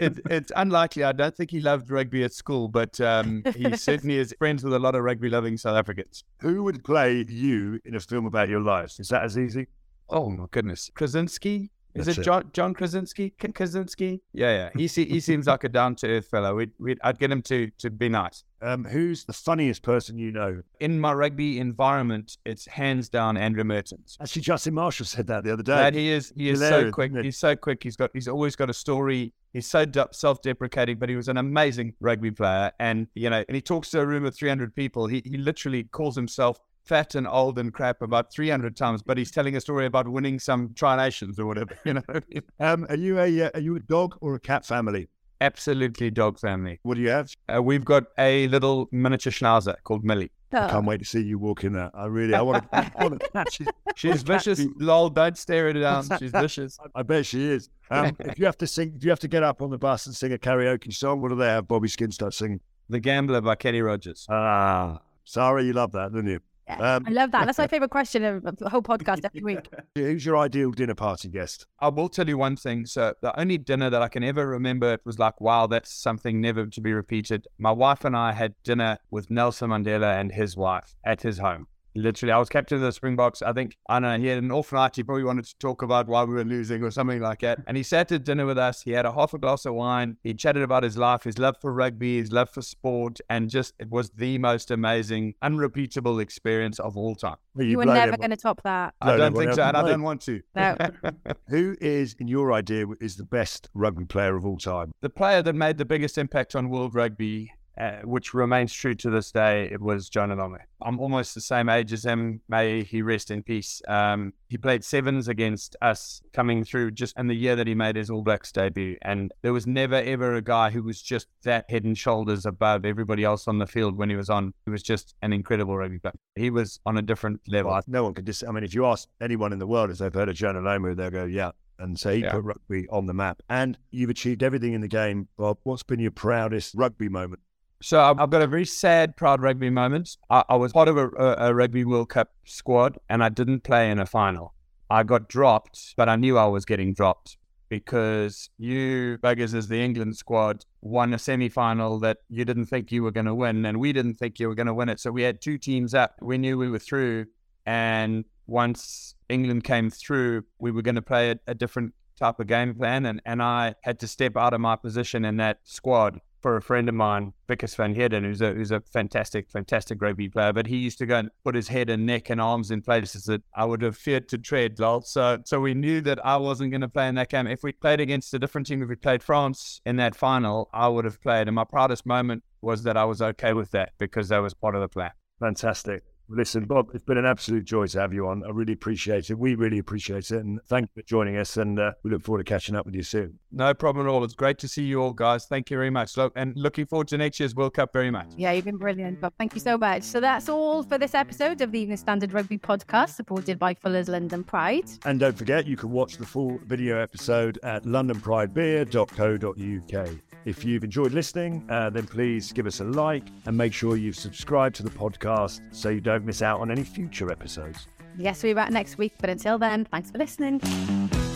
it, 0.00 0.20
it's 0.30 0.52
unlikely. 0.54 1.02
I 1.02 1.12
don't 1.12 1.36
think 1.36 1.50
he 1.50 1.60
loved 1.60 1.90
rugby 1.90 2.22
at 2.22 2.32
school, 2.32 2.68
but 2.68 3.00
um, 3.00 3.42
he 3.56 3.74
certainly 3.88 4.16
is 4.16 4.34
friends 4.38 4.62
with 4.62 4.72
a 4.74 4.78
lot 4.78 4.94
of 4.94 5.02
rugby 5.02 5.30
loving 5.30 5.56
South 5.56 5.76
Africans. 5.76 6.24
Who 6.40 6.62
would 6.64 6.84
play 6.84 7.24
you 7.28 7.80
in 7.84 7.94
a 7.94 8.00
film 8.00 8.26
about 8.26 8.48
your 8.48 8.60
lives? 8.60 9.00
Is 9.00 9.08
that 9.08 9.22
as 9.22 9.38
easy? 9.38 9.68
Oh 10.08 10.30
my 10.30 10.46
goodness, 10.50 10.90
Krasinski. 10.94 11.70
Is 11.98 12.06
That's 12.06 12.18
it, 12.18 12.22
John 12.22 12.50
John 12.52 12.74
Krasinski? 12.74 13.30
Krasinski? 13.30 14.20
Yeah, 14.32 14.70
yeah. 14.76 14.86
He 14.86 14.86
he 15.04 15.20
seems 15.20 15.46
like 15.46 15.64
a 15.64 15.68
down 15.68 15.96
to 15.96 16.08
earth 16.08 16.28
fellow. 16.28 16.54
We'd, 16.54 16.70
we'd, 16.78 16.98
I'd 17.02 17.18
get 17.18 17.30
him 17.30 17.42
to 17.42 17.70
to 17.78 17.90
be 17.90 18.08
nice. 18.08 18.44
Um, 18.60 18.84
who's 18.84 19.24
the 19.24 19.32
funniest 19.32 19.82
person 19.82 20.18
you 20.18 20.32
know 20.32 20.62
in 20.80 20.98
my 21.00 21.12
rugby 21.12 21.60
environment? 21.60 22.38
It's 22.44 22.66
hands 22.66 23.08
down 23.08 23.36
Andrew 23.36 23.64
Mehrtens. 23.64 24.16
Actually, 24.20 24.42
Justin 24.42 24.74
Marshall 24.74 25.06
said 25.06 25.26
that 25.28 25.44
the 25.44 25.52
other 25.52 25.62
day. 25.62 25.76
That 25.76 25.94
he 25.94 26.10
is 26.10 26.32
he 26.36 26.50
is 26.50 26.60
Hilarious, 26.60 26.88
so 26.88 26.92
quick. 26.92 27.12
He's 27.16 27.38
so 27.38 27.56
quick. 27.56 27.82
He's 27.82 27.96
got 27.96 28.10
he's 28.12 28.28
always 28.28 28.56
got 28.56 28.70
a 28.70 28.74
story. 28.74 29.32
He's 29.52 29.66
so 29.66 29.84
self 30.12 30.42
deprecating, 30.42 30.98
but 30.98 31.08
he 31.08 31.16
was 31.16 31.28
an 31.28 31.36
amazing 31.36 31.94
rugby 32.00 32.30
player. 32.30 32.72
And 32.78 33.06
you 33.14 33.30
know, 33.30 33.44
and 33.48 33.54
he 33.54 33.60
talks 33.60 33.90
to 33.90 34.00
a 34.00 34.06
room 34.06 34.24
of 34.24 34.34
three 34.34 34.48
hundred 34.48 34.74
people. 34.74 35.06
He 35.06 35.22
he 35.24 35.36
literally 35.36 35.84
calls 35.84 36.16
himself 36.16 36.58
fat 36.88 37.14
and 37.14 37.28
old 37.28 37.58
and 37.58 37.72
crap 37.72 38.02
about 38.02 38.32
300 38.32 38.76
times, 38.76 39.02
but 39.02 39.18
he's 39.18 39.30
telling 39.30 39.54
a 39.54 39.60
story 39.60 39.86
about 39.86 40.08
winning 40.08 40.38
some 40.38 40.72
Tri 40.74 40.96
Nations 40.96 41.38
or 41.38 41.46
whatever. 41.46 41.78
You 41.84 41.94
know. 41.94 42.02
um, 42.60 42.86
are 42.88 42.96
you 42.96 43.18
a 43.18 43.42
uh, 43.42 43.50
are 43.54 43.60
you 43.60 43.76
a 43.76 43.80
dog 43.80 44.16
or 44.20 44.34
a 44.34 44.40
cat 44.40 44.66
family? 44.66 45.08
Absolutely, 45.40 46.10
dog 46.10 46.38
family. 46.38 46.80
What 46.82 46.96
do 46.96 47.00
you 47.00 47.10
have? 47.10 47.30
Uh, 47.54 47.62
we've 47.62 47.84
got 47.84 48.04
a 48.18 48.48
little 48.48 48.88
miniature 48.90 49.32
schnauzer 49.32 49.76
called 49.84 50.04
Millie. 50.04 50.32
Oh. 50.52 50.58
I 50.58 50.70
can't 50.70 50.86
wait 50.86 50.98
to 50.98 51.04
see 51.04 51.22
you 51.22 51.38
walk 51.38 51.62
in 51.62 51.74
there. 51.74 51.90
I 51.94 52.06
really, 52.06 52.34
I 52.34 52.40
want 52.40 52.70
to, 52.72 52.92
I 52.96 53.04
want 53.04 53.20
to 53.20 53.28
catch 53.32 53.60
you. 53.60 53.66
She's 53.94 54.22
vicious. 54.22 54.64
Lol, 54.78 55.10
don't 55.10 55.36
stare 55.36 55.68
at 55.68 55.76
her 55.76 55.82
down. 55.82 56.08
She's 56.18 56.30
vicious. 56.30 56.78
I 56.94 57.02
bet 57.02 57.26
she 57.26 57.44
is. 57.44 57.68
Um, 57.90 58.16
if 58.18 58.38
you 58.38 58.46
have 58.46 58.56
to 58.58 58.66
sing, 58.66 58.94
if 58.96 59.04
you 59.04 59.10
have 59.10 59.20
to 59.20 59.28
get 59.28 59.42
up 59.42 59.60
on 59.60 59.70
the 59.70 59.78
bus 59.78 60.06
and 60.06 60.16
sing 60.16 60.32
a 60.32 60.38
karaoke 60.38 60.92
song, 60.92 61.20
what 61.20 61.28
do 61.28 61.34
they 61.34 61.48
have? 61.48 61.68
Bobby 61.68 61.88
Skinstad 61.88 62.32
singing. 62.32 62.60
The 62.88 62.98
Gambler 62.98 63.42
by 63.42 63.56
Kenny 63.56 63.82
Rogers. 63.82 64.26
Ah, 64.30 65.00
sorry, 65.24 65.66
you 65.66 65.74
love 65.74 65.92
that, 65.92 66.12
didn't 66.12 66.30
you? 66.30 66.40
Um, 66.68 67.04
I 67.06 67.10
love 67.10 67.30
that. 67.32 67.46
That's 67.46 67.58
my 67.58 67.66
favorite 67.66 67.90
question 67.90 68.24
of 68.24 68.44
of 68.44 68.56
the 68.56 68.68
whole 68.68 68.82
podcast 68.82 69.24
every 69.24 69.42
week. 69.42 69.68
who's 69.94 70.24
your 70.24 70.36
ideal 70.36 70.70
dinner 70.70 70.94
party 70.94 71.28
guest? 71.28 71.66
I 71.80 71.88
will 71.88 72.08
tell 72.08 72.28
you 72.28 72.38
one 72.38 72.56
thing. 72.56 72.86
So 72.86 73.14
the 73.22 73.38
only 73.38 73.58
dinner 73.58 73.90
that 73.90 74.02
I 74.02 74.08
can 74.08 74.22
ever 74.22 74.46
remember, 74.46 74.94
it 74.94 75.00
was 75.04 75.18
like, 75.18 75.40
wow, 75.40 75.66
that's 75.66 75.92
something 75.92 76.40
never 76.40 76.66
to 76.66 76.80
be 76.80 76.92
repeated. 76.92 77.46
My 77.58 77.72
wife 77.72 78.04
and 78.04 78.16
I 78.16 78.32
had 78.32 78.54
dinner 78.64 78.98
with 79.10 79.30
Nelson 79.30 79.70
Mandela 79.70 80.18
and 80.18 80.32
his 80.32 80.56
wife 80.56 80.94
at 81.04 81.22
his 81.22 81.38
home. 81.38 81.66
Literally, 81.94 82.32
I 82.32 82.38
was 82.38 82.48
captain 82.48 82.76
of 82.76 82.82
the 82.82 82.92
Springboks. 82.92 83.42
I 83.42 83.52
think, 83.52 83.76
I 83.88 84.00
don't 84.00 84.02
know, 84.02 84.18
he 84.18 84.26
had 84.26 84.42
an 84.42 84.52
off 84.52 84.72
night. 84.72 84.96
He 84.96 85.02
probably 85.02 85.24
wanted 85.24 85.46
to 85.46 85.58
talk 85.58 85.82
about 85.82 86.06
why 86.06 86.24
we 86.24 86.34
were 86.34 86.44
losing 86.44 86.82
or 86.82 86.90
something 86.90 87.20
like 87.20 87.40
that. 87.40 87.60
And 87.66 87.76
he 87.76 87.82
sat 87.82 88.12
at 88.12 88.24
dinner 88.24 88.46
with 88.46 88.58
us. 88.58 88.82
He 88.82 88.92
had 88.92 89.06
a 89.06 89.12
half 89.12 89.34
a 89.34 89.38
glass 89.38 89.64
of 89.66 89.74
wine. 89.74 90.16
He 90.22 90.34
chatted 90.34 90.62
about 90.62 90.82
his 90.82 90.96
life, 90.96 91.24
his 91.24 91.38
love 91.38 91.56
for 91.60 91.72
rugby, 91.72 92.18
his 92.18 92.30
love 92.30 92.50
for 92.50 92.62
sport. 92.62 93.20
And 93.28 93.50
just, 93.50 93.74
it 93.78 93.90
was 93.90 94.10
the 94.10 94.38
most 94.38 94.70
amazing, 94.70 95.34
unrepeatable 95.42 96.20
experience 96.20 96.78
of 96.78 96.96
all 96.96 97.14
time. 97.14 97.36
Well, 97.54 97.66
You 97.66 97.78
were 97.78 97.86
never 97.86 98.16
going 98.16 98.30
to 98.30 98.36
top 98.36 98.62
that. 98.62 98.94
I 99.00 99.16
don't 99.16 99.36
think 99.36 99.54
so. 99.54 99.62
And 99.62 99.76
I 99.76 99.82
don't 99.82 100.02
want 100.02 100.20
to. 100.22 100.40
No. 100.54 100.76
Who 101.48 101.76
is, 101.80 102.14
in 102.18 102.28
your 102.28 102.52
idea, 102.52 102.86
is 103.00 103.16
the 103.16 103.24
best 103.24 103.68
rugby 103.74 104.04
player 104.04 104.36
of 104.36 104.46
all 104.46 104.58
time? 104.58 104.92
the 105.00 105.10
player 105.10 105.42
that 105.42 105.54
made 105.54 105.78
the 105.78 105.84
biggest 105.84 106.18
impact 106.18 106.54
on 106.54 106.68
world 106.68 106.94
rugby, 106.94 107.52
uh, 107.78 108.00
which 108.02 108.34
remains 108.34 108.72
true 108.72 108.94
to 108.96 109.10
this 109.10 109.30
day, 109.30 109.68
it 109.70 109.80
was 109.80 110.08
Jonah 110.08 110.36
Lomu. 110.36 110.58
I'm 110.82 110.98
almost 110.98 111.34
the 111.34 111.40
same 111.40 111.68
age 111.68 111.92
as 111.92 112.04
him. 112.04 112.40
May 112.48 112.82
he 112.82 113.02
rest 113.02 113.30
in 113.30 113.42
peace. 113.42 113.80
Um, 113.86 114.32
he 114.48 114.56
played 114.56 114.84
sevens 114.84 115.28
against 115.28 115.76
us 115.80 116.20
coming 116.32 116.64
through 116.64 116.92
just 116.92 117.16
in 117.18 117.26
the 117.28 117.34
year 117.34 117.54
that 117.56 117.66
he 117.66 117.74
made 117.74 117.96
his 117.96 118.10
All 118.10 118.22
Blacks 118.22 118.50
debut. 118.50 118.96
And 119.02 119.32
there 119.42 119.52
was 119.52 119.66
never, 119.66 119.96
ever 119.96 120.34
a 120.34 120.42
guy 120.42 120.70
who 120.70 120.82
was 120.82 121.00
just 121.00 121.28
that 121.44 121.70
head 121.70 121.84
and 121.84 121.96
shoulders 121.96 122.46
above 122.46 122.84
everybody 122.84 123.24
else 123.24 123.46
on 123.46 123.58
the 123.58 123.66
field 123.66 123.96
when 123.96 124.10
he 124.10 124.16
was 124.16 124.30
on. 124.30 124.52
He 124.64 124.70
was 124.70 124.82
just 124.82 125.14
an 125.22 125.32
incredible 125.32 125.76
rugby 125.76 125.98
player. 125.98 126.14
He 126.34 126.50
was 126.50 126.80
on 126.86 126.98
a 126.98 127.02
different 127.02 127.40
level. 127.48 127.78
No 127.86 128.04
one 128.04 128.14
can 128.14 128.24
dis. 128.24 128.42
I 128.46 128.50
mean, 128.50 128.64
if 128.64 128.74
you 128.74 128.86
ask 128.86 129.08
anyone 129.20 129.52
in 129.52 129.58
the 129.58 129.66
world 129.66 129.90
if 129.90 129.98
they've 129.98 130.12
heard 130.12 130.28
of 130.28 130.34
Jonah 130.34 130.60
Lomu, 130.60 130.96
they'll 130.96 131.10
go, 131.10 131.24
yeah. 131.24 131.52
And 131.80 131.98
so 131.98 132.12
he 132.12 132.22
Yeah. 132.22 132.32
put 132.32 132.42
rugby 132.42 132.88
on 132.90 133.06
the 133.06 133.14
map. 133.14 133.40
And 133.48 133.78
you've 133.92 134.10
achieved 134.10 134.42
everything 134.42 134.72
in 134.72 134.80
the 134.80 134.88
game. 134.88 135.28
Bob, 135.36 135.58
what's 135.62 135.84
been 135.84 136.00
your 136.00 136.10
proudest 136.10 136.74
rugby 136.74 137.08
moment? 137.08 137.40
So 137.80 138.00
I've 138.00 138.30
got 138.30 138.42
a 138.42 138.46
very 138.46 138.64
sad, 138.64 139.16
proud 139.16 139.40
rugby 139.40 139.70
moment. 139.70 140.16
I, 140.30 140.42
I 140.48 140.56
was 140.56 140.72
part 140.72 140.88
of 140.88 140.96
a, 140.96 141.08
a, 141.10 141.48
a 141.48 141.54
Rugby 141.54 141.84
World 141.84 142.08
Cup 142.08 142.32
squad 142.44 142.98
and 143.08 143.22
I 143.22 143.28
didn't 143.28 143.60
play 143.60 143.90
in 143.90 144.00
a 144.00 144.06
final. 144.06 144.54
I 144.90 145.04
got 145.04 145.28
dropped, 145.28 145.94
but 145.96 146.08
I 146.08 146.16
knew 146.16 146.36
I 146.36 146.46
was 146.46 146.64
getting 146.64 146.92
dropped 146.92 147.36
because 147.68 148.50
you 148.58 149.18
buggers 149.22 149.54
as 149.54 149.68
the 149.68 149.80
England 149.80 150.16
squad 150.16 150.64
won 150.80 151.14
a 151.14 151.18
semi-final 151.18 152.00
that 152.00 152.18
you 152.28 152.44
didn't 152.44 152.66
think 152.66 152.90
you 152.90 153.02
were 153.02 153.10
going 153.12 153.26
to 153.26 153.34
win 153.34 153.64
and 153.64 153.78
we 153.78 153.92
didn't 153.92 154.14
think 154.14 154.40
you 154.40 154.48
were 154.48 154.54
going 154.54 154.66
to 154.66 154.74
win 154.74 154.88
it. 154.88 154.98
So 154.98 155.12
we 155.12 155.22
had 155.22 155.40
two 155.40 155.58
teams 155.58 155.94
up. 155.94 156.16
We 156.20 156.38
knew 156.38 156.58
we 156.58 156.70
were 156.70 156.78
through 156.80 157.26
and 157.64 158.24
once 158.46 159.14
England 159.28 159.62
came 159.62 159.90
through, 159.90 160.44
we 160.58 160.72
were 160.72 160.82
going 160.82 160.94
to 160.96 161.02
play 161.02 161.32
a, 161.32 161.36
a 161.46 161.54
different 161.54 161.92
type 162.18 162.40
of 162.40 162.48
game 162.48 162.74
plan 162.74 163.06
and, 163.06 163.22
and 163.24 163.40
I 163.40 163.74
had 163.82 164.00
to 164.00 164.08
step 164.08 164.36
out 164.36 164.52
of 164.52 164.60
my 164.60 164.74
position 164.74 165.24
in 165.24 165.36
that 165.36 165.58
squad 165.62 166.18
for 166.40 166.56
a 166.56 166.62
friend 166.62 166.88
of 166.88 166.94
mine, 166.94 167.32
Wikus 167.48 167.74
van 167.76 167.94
Heerden, 167.94 168.24
who's 168.24 168.40
a 168.40 168.52
who's 168.52 168.70
a 168.70 168.80
fantastic, 168.80 169.50
fantastic 169.50 170.00
rugby 170.00 170.28
player. 170.28 170.52
But 170.52 170.66
he 170.66 170.76
used 170.76 170.98
to 170.98 171.06
go 171.06 171.16
and 171.18 171.30
put 171.44 171.54
his 171.54 171.68
head 171.68 171.90
and 171.90 172.06
neck 172.06 172.30
and 172.30 172.40
arms 172.40 172.70
in 172.70 172.82
places 172.82 173.24
that 173.24 173.42
I 173.54 173.64
would 173.64 173.82
have 173.82 173.96
feared 173.96 174.28
to 174.30 174.38
tread, 174.38 174.78
lol. 174.78 175.02
So 175.02 175.38
so 175.44 175.60
we 175.60 175.74
knew 175.74 176.00
that 176.02 176.24
I 176.24 176.36
wasn't 176.36 176.70
going 176.70 176.82
to 176.82 176.88
play 176.88 177.08
in 177.08 177.14
that 177.16 177.28
game. 177.28 177.46
If 177.46 177.62
we 177.62 177.72
played 177.72 178.00
against 178.00 178.34
a 178.34 178.38
different 178.38 178.66
team, 178.66 178.82
if 178.82 178.88
we 178.88 178.96
played 178.96 179.22
France 179.22 179.80
in 179.84 179.96
that 179.96 180.14
final, 180.14 180.68
I 180.72 180.88
would 180.88 181.04
have 181.04 181.20
played. 181.20 181.48
And 181.48 181.54
my 181.54 181.64
proudest 181.64 182.06
moment 182.06 182.44
was 182.60 182.82
that 182.84 182.96
I 182.96 183.04
was 183.04 183.22
okay 183.22 183.52
with 183.52 183.70
that 183.72 183.92
because 183.98 184.28
that 184.28 184.38
was 184.38 184.54
part 184.54 184.74
of 184.74 184.80
the 184.80 184.88
plan. 184.88 185.10
Fantastic. 185.40 186.02
Listen, 186.30 186.66
Bob, 186.66 186.90
it's 186.92 187.04
been 187.04 187.16
an 187.16 187.24
absolute 187.24 187.64
joy 187.64 187.86
to 187.86 188.00
have 188.00 188.12
you 188.12 188.28
on. 188.28 188.44
I 188.44 188.50
really 188.50 188.74
appreciate 188.74 189.30
it. 189.30 189.38
We 189.38 189.54
really 189.54 189.78
appreciate 189.78 190.30
it. 190.30 190.44
And 190.44 190.60
thank 190.66 190.90
you 190.94 191.02
for 191.02 191.06
joining 191.06 191.38
us. 191.38 191.56
And 191.56 191.78
uh, 191.78 191.92
we 192.02 192.10
look 192.10 192.22
forward 192.22 192.44
to 192.44 192.50
catching 192.50 192.76
up 192.76 192.84
with 192.84 192.94
you 192.94 193.02
soon. 193.02 193.38
No 193.50 193.72
problem 193.72 194.06
at 194.06 194.10
all. 194.10 194.22
It's 194.24 194.34
great 194.34 194.58
to 194.58 194.68
see 194.68 194.84
you 194.84 195.00
all, 195.00 195.12
guys. 195.12 195.46
Thank 195.46 195.70
you 195.70 195.78
very 195.78 195.90
much. 195.90 196.16
Look, 196.16 196.32
and 196.36 196.54
looking 196.56 196.86
forward 196.86 197.08
to 197.08 197.18
next 197.18 197.40
year's 197.40 197.54
World 197.54 197.74
Cup 197.74 197.92
very 197.92 198.10
much. 198.10 198.28
Yeah, 198.36 198.52
you've 198.52 198.66
been 198.66 198.76
brilliant, 198.76 199.20
Bob. 199.20 199.32
Thank 199.38 199.54
you 199.54 199.60
so 199.60 199.78
much. 199.78 200.02
So 200.02 200.20
that's 200.20 200.48
all 200.48 200.82
for 200.82 200.98
this 200.98 201.14
episode 201.14 201.60
of 201.62 201.72
the 201.72 201.80
Evening 201.80 201.96
Standard 201.96 202.32
Rugby 202.32 202.58
podcast, 202.58 203.10
supported 203.10 203.58
by 203.58 203.74
Fuller's 203.74 204.08
London 204.08 204.44
Pride. 204.44 204.88
And 205.06 205.18
don't 205.18 205.36
forget, 205.36 205.66
you 205.66 205.76
can 205.76 205.90
watch 205.90 206.18
the 206.18 206.26
full 206.26 206.60
video 206.66 207.00
episode 207.00 207.58
at 207.62 207.84
londonpridebeer.co.uk. 207.84 210.08
If 210.48 210.64
you've 210.64 210.82
enjoyed 210.82 211.12
listening, 211.12 211.62
uh, 211.68 211.90
then 211.90 212.06
please 212.06 212.52
give 212.52 212.66
us 212.66 212.80
a 212.80 212.84
like 212.84 213.24
and 213.44 213.54
make 213.54 213.74
sure 213.74 213.98
you've 213.98 214.16
subscribed 214.16 214.76
to 214.76 214.82
the 214.82 214.88
podcast 214.88 215.60
so 215.72 215.90
you 215.90 216.00
don't 216.00 216.24
miss 216.24 216.40
out 216.40 216.60
on 216.60 216.70
any 216.70 216.84
future 216.84 217.30
episodes. 217.30 217.86
Yes, 218.16 218.42
we'll 218.42 218.52
be 218.52 218.54
back 218.54 218.70
next 218.70 218.96
week, 218.96 219.12
but 219.20 219.28
until 219.28 219.58
then, 219.58 219.84
thanks 219.84 220.10
for 220.10 220.16
listening. 220.16 220.60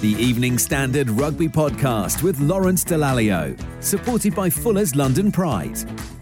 The 0.01 0.17
Evening 0.19 0.57
Standard 0.57 1.11
Rugby 1.11 1.47
Podcast 1.47 2.23
with 2.23 2.41
Lawrence 2.41 2.85
Dallaglio. 2.87 3.55
Supported 3.85 4.35
by 4.35 4.49
Fuller's 4.49 4.97
London 4.97 5.31
Pride. 5.31 5.77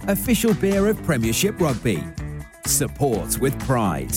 Official 0.08 0.52
beer 0.54 0.88
of 0.88 1.00
Premiership 1.04 1.60
Rugby. 1.60 2.02
Support 2.66 3.38
with 3.38 3.56
pride. 3.60 4.16